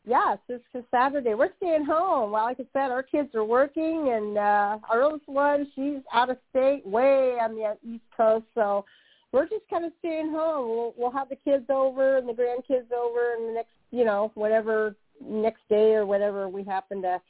Yes, 0.05 0.37
it's 0.47 0.63
just 0.71 0.85
Saturday. 0.89 1.33
We're 1.33 1.49
staying 1.57 1.83
home. 1.83 2.31
Well, 2.31 2.45
like 2.45 2.61
I 2.61 2.65
said, 2.71 2.91
our 2.91 3.03
kids 3.03 3.35
are 3.35 3.43
working, 3.43 4.13
and 4.13 4.37
uh, 4.37 4.77
our 4.89 5.03
oldest 5.03 5.27
one, 5.27 5.67
she's 5.75 5.99
out 6.13 6.29
of 6.29 6.37
state, 6.49 6.85
way 6.85 7.37
on 7.41 7.55
the 7.55 7.77
East 7.85 8.05
Coast. 8.15 8.45
So 8.55 8.85
we're 9.33 9.49
just 9.49 9.67
kind 9.69 9.83
of 9.83 9.91
staying 9.99 10.31
home. 10.31 10.69
We'll, 10.69 10.93
we'll 10.97 11.11
have 11.11 11.27
the 11.27 11.35
kids 11.35 11.65
over 11.69 12.17
and 12.17 12.27
the 12.29 12.31
grandkids 12.31 12.89
over, 12.93 13.33
and 13.33 13.49
the 13.49 13.53
next, 13.55 13.71
you 13.91 14.05
know, 14.05 14.31
whatever 14.35 14.95
next 15.21 15.61
day 15.69 15.93
or 15.93 16.05
whatever 16.05 16.47
we 16.49 16.63
happen 16.63 17.01
to. 17.01 17.15
As 17.15 17.21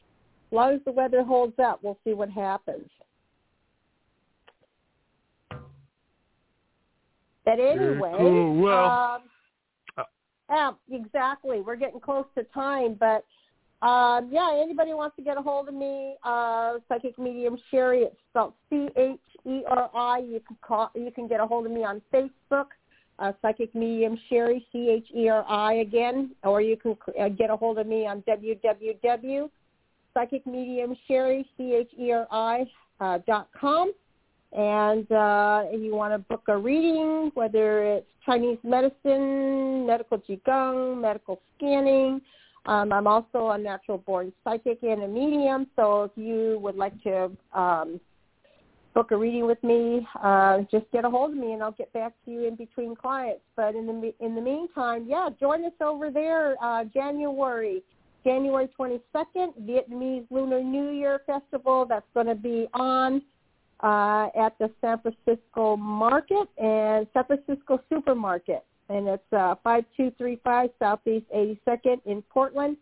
long 0.52 0.74
as 0.74 0.80
the 0.86 0.92
weather 0.92 1.24
holds 1.24 1.58
up, 1.60 1.80
we'll 1.82 1.98
see 2.04 2.14
what 2.14 2.30
happens. 2.30 2.90
But 7.46 7.60
anyway, 7.60 8.14
cool. 8.18 8.58
Well, 8.58 9.22
um, 9.98 10.06
yeah, 10.50 10.72
exactly. 10.92 11.62
We're 11.62 11.78
getting 11.78 12.00
close 12.00 12.26
to 12.38 12.44
time, 12.54 12.98
but 13.00 13.26
um, 13.86 14.30
yeah, 14.32 14.60
anybody 14.62 14.94
wants 14.94 15.16
to 15.18 15.22
get 15.22 15.38
a 15.38 15.42
hold 15.42 15.68
of 15.68 15.74
me, 15.74 16.16
uh, 16.24 16.74
psychic 16.90 17.18
medium 17.20 17.58
Cheri. 17.72 18.04
It's 18.04 18.16
spelled 18.32 18.54
C 18.70 18.90
H 18.98 19.20
E 19.46 19.62
R 19.68 19.90
I. 19.94 20.20
You 20.20 20.42
can 20.46 20.58
call. 20.62 20.92
You 20.96 21.12
can 21.12 21.28
get 21.28 21.40
a 21.40 21.46
hold 21.46 21.66
of 21.66 21.72
me 21.72 21.84
on 21.84 22.02
Facebook, 22.14 22.68
uh, 23.20 23.32
psychic 23.42 23.74
medium 23.74 24.18
Cheri 24.30 24.66
C 24.72 24.90
H 24.90 25.08
E 25.16 25.30
R 25.30 25.46
I 25.48 25.76
again, 25.76 26.32
or 26.44 26.62
you 26.62 26.78
can 26.78 26.98
uh, 27.20 27.30
get 27.30 27.50
a 27.50 27.56
hold 27.56 27.78
of 27.80 27.88
me 27.88 28.06
on 28.06 28.24
www 28.28 29.50
psychic 30.18 30.44
C 30.46 31.74
H 31.74 31.90
E 32.00 32.12
R 32.12 32.28
I 32.32 32.66
uh, 33.00 33.20
dot 33.28 33.50
com 33.60 33.94
and 34.54 35.12
uh, 35.12 35.64
if 35.66 35.82
you 35.82 35.94
want 35.94 36.14
to 36.14 36.20
book 36.20 36.44
a 36.48 36.58
reading, 36.58 37.32
whether 37.34 37.84
it's 37.84 38.08
Chinese 38.26 38.58
medicine, 38.64 39.86
medical 39.86 40.18
qigong, 40.20 41.02
medical 41.02 41.42
scanning, 41.56 42.22
um, 42.66 42.92
I'm 42.92 43.08
also 43.08 43.50
a 43.50 43.58
natural 43.58 43.98
born 44.00 44.32
psychic 44.44 44.80
and 44.84 45.04
a 45.04 45.08
medium. 45.08 45.68
So 45.76 46.04
if 46.04 46.12
you 46.16 46.60
would 46.62 46.76
like 46.76 47.02
to 47.04 47.32
um, 47.54 48.00
book 48.98 49.12
a 49.12 49.16
reading 49.16 49.46
with 49.46 49.64
me, 49.64 50.08
uh, 50.24 50.58
just 50.72 50.90
get 50.92 51.06
a 51.06 51.10
hold 51.10 51.30
of 51.30 51.38
me 51.38 51.54
and 51.54 51.62
I'll 51.62 51.72
get 51.72 51.94
back 51.94 52.14
to 52.26 52.32
you 52.32 52.48
in 52.48 52.56
between 52.56 52.96
clients. 52.96 53.44
But 53.56 53.76
in 53.76 53.86
the 53.86 54.12
in 54.26 54.34
the 54.34 54.42
meantime, 54.42 55.06
yeah, 55.08 55.30
join 55.40 55.64
us 55.66 55.74
over 55.80 56.10
there 56.10 56.56
uh, 56.64 56.84
January. 56.86 57.84
January 58.26 58.68
22nd, 58.78 59.54
Vietnamese 59.62 60.26
Lunar 60.32 60.64
New 60.64 60.90
Year 60.90 61.22
Festival. 61.28 61.86
That's 61.88 62.08
going 62.16 62.26
to 62.26 62.34
be 62.34 62.68
on 62.74 63.22
uh, 63.82 64.30
at 64.36 64.58
the 64.58 64.72
San 64.82 65.00
Francisco 65.00 65.78
Market 65.78 66.50
and 66.58 67.06
San 67.14 67.26
Francisco 67.26 67.80
Supermarket, 67.94 68.66
and 68.90 69.08
it's 69.08 69.32
uh, 69.32 69.54
5235 69.64 70.72
Southeast 70.80 71.26
82nd 71.36 72.02
in 72.08 72.24
Portland. 72.24 72.78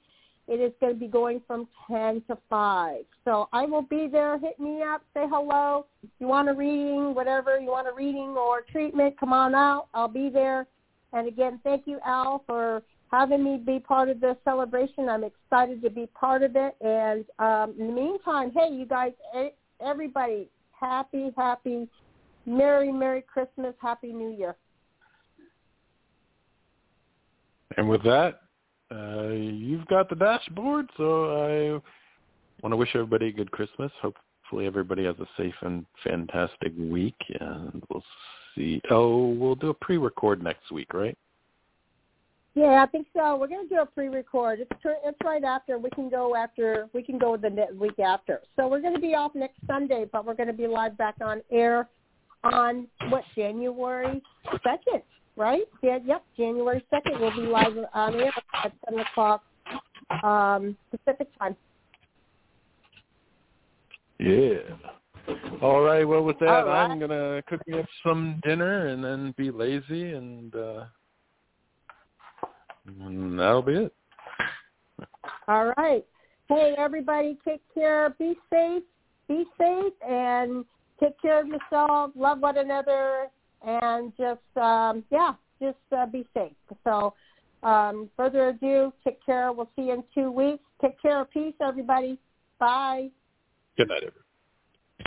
It 0.47 0.61
is 0.61 0.71
going 0.79 0.93
to 0.93 0.99
be 0.99 1.07
going 1.07 1.41
from 1.47 1.67
10 1.87 2.21
to 2.27 2.37
5. 2.49 2.97
So 3.23 3.49
I 3.51 3.65
will 3.65 3.81
be 3.81 4.07
there. 4.11 4.37
Hit 4.37 4.59
me 4.59 4.83
up. 4.83 5.01
Say 5.13 5.25
hello. 5.27 5.87
If 6.03 6.09
you 6.19 6.27
want 6.27 6.49
a 6.49 6.53
reading, 6.53 7.15
whatever 7.15 7.59
you 7.59 7.67
want 7.67 7.87
a 7.87 7.93
reading 7.93 8.35
or 8.37 8.61
treatment, 8.61 9.19
come 9.19 9.33
on 9.33 9.55
out. 9.55 9.87
I'll 9.93 10.07
be 10.07 10.29
there. 10.29 10.67
And 11.13 11.27
again, 11.27 11.59
thank 11.63 11.87
you, 11.87 11.99
Al, 12.05 12.43
for 12.45 12.83
having 13.11 13.43
me 13.43 13.57
be 13.57 13.79
part 13.79 14.09
of 14.09 14.19
this 14.19 14.35
celebration. 14.43 15.09
I'm 15.09 15.23
excited 15.23 15.81
to 15.81 15.89
be 15.89 16.07
part 16.07 16.43
of 16.43 16.55
it. 16.55 16.75
And 16.81 17.25
um, 17.39 17.73
in 17.79 17.87
the 17.87 17.93
meantime, 17.93 18.51
hey, 18.51 18.69
you 18.71 18.85
guys, 18.85 19.13
everybody, 19.79 20.49
happy, 20.79 21.31
happy, 21.35 21.87
Merry, 22.45 22.91
Merry 22.91 23.21
Christmas, 23.21 23.73
Happy 23.81 24.11
New 24.11 24.29
Year. 24.29 24.55
And 27.77 27.89
with 27.89 28.03
that, 28.03 28.41
uh, 28.91 29.29
you've 29.29 29.85
got 29.87 30.09
the 30.09 30.15
dashboard, 30.15 30.89
so 30.97 31.31
I 31.31 31.71
want 32.61 32.73
to 32.73 32.77
wish 32.77 32.89
everybody 32.93 33.27
a 33.27 33.31
good 33.31 33.51
Christmas. 33.51 33.91
Hopefully 34.01 34.65
everybody 34.65 35.05
has 35.05 35.15
a 35.19 35.27
safe 35.37 35.55
and 35.61 35.85
fantastic 36.03 36.73
week, 36.77 37.15
and 37.39 37.83
we'll 37.89 38.03
see. 38.55 38.81
Oh, 38.89 39.29
we'll 39.29 39.55
do 39.55 39.69
a 39.69 39.73
pre-record 39.73 40.43
next 40.43 40.71
week, 40.71 40.93
right? 40.93 41.17
Yeah, 42.53 42.81
I 42.81 42.85
think 42.85 43.07
so. 43.13 43.35
We're 43.35 43.47
going 43.47 43.67
to 43.67 43.75
do 43.75 43.81
a 43.81 43.85
pre-record. 43.85 44.61
It's 44.61 44.71
it's 45.03 45.17
right 45.25 45.43
after. 45.43 45.77
We 45.77 45.89
can 45.89 46.09
go 46.09 46.37
after. 46.37 46.87
We 46.93 47.03
can 47.03 47.17
go 47.17 47.35
the 47.35 47.67
week 47.77 47.99
after. 47.99 48.41
So 48.55 48.67
we're 48.69 48.79
going 48.79 48.93
to 48.93 49.01
be 49.01 49.13
off 49.13 49.35
next 49.35 49.57
Sunday, 49.67 50.05
but 50.09 50.25
we're 50.25 50.35
going 50.35 50.47
to 50.47 50.53
be 50.53 50.65
live 50.65 50.97
back 50.97 51.15
on 51.19 51.41
air 51.51 51.89
on 52.45 52.87
what 53.09 53.23
January 53.35 54.21
second, 54.63 55.01
right? 55.35 55.63
Yeah, 55.81 55.99
yep, 56.05 56.23
January 56.37 56.83
second. 56.89 57.19
We'll 57.19 57.31
be 57.31 57.41
live 57.41 57.73
on 57.93 58.15
air 58.15 58.31
at 58.63 58.73
seven 58.85 59.01
o'clock 59.01 59.43
um, 60.23 60.77
Pacific 60.91 61.27
time. 61.39 61.55
Yeah. 64.19 64.59
All 65.61 65.81
right. 65.81 66.03
Well, 66.03 66.23
with 66.23 66.39
that, 66.39 66.45
right. 66.45 66.85
I'm 66.85 66.99
gonna 66.99 67.41
cook 67.47 67.61
me 67.67 67.79
up 67.79 67.85
some 68.05 68.39
dinner 68.43 68.87
and 68.87 69.03
then 69.03 69.33
be 69.37 69.51
lazy, 69.51 70.13
and, 70.13 70.55
uh, 70.55 70.85
and 72.99 73.39
that'll 73.39 73.61
be 73.61 73.73
it. 73.73 73.93
All 75.47 75.73
right. 75.77 76.05
Hey, 76.47 76.75
everybody, 76.77 77.37
take 77.43 77.61
care. 77.73 78.15
Be 78.19 78.35
safe. 78.51 78.83
Be 79.27 79.45
safe 79.57 79.93
and 80.07 80.63
take 80.99 81.19
care 81.19 81.41
of 81.41 81.47
yourself. 81.47 82.11
Love 82.15 82.39
one 82.39 82.57
another, 82.57 83.29
and 83.65 84.13
just 84.17 84.57
um, 84.57 85.03
yeah, 85.11 85.33
just 85.61 85.77
uh, 85.95 86.05
be 86.05 86.25
safe. 86.33 86.53
So, 86.83 87.13
um, 87.63 88.09
further 88.15 88.49
ado, 88.49 88.93
take 89.03 89.23
care. 89.25 89.51
We'll 89.51 89.69
see 89.75 89.83
you 89.83 89.93
in 89.93 90.03
two 90.13 90.31
weeks. 90.31 90.63
Take 90.81 91.01
care. 91.01 91.25
Peace, 91.25 91.55
everybody. 91.61 92.19
Bye. 92.59 93.09
Good 93.77 93.89
night, 93.89 93.97
everybody. 93.97 94.24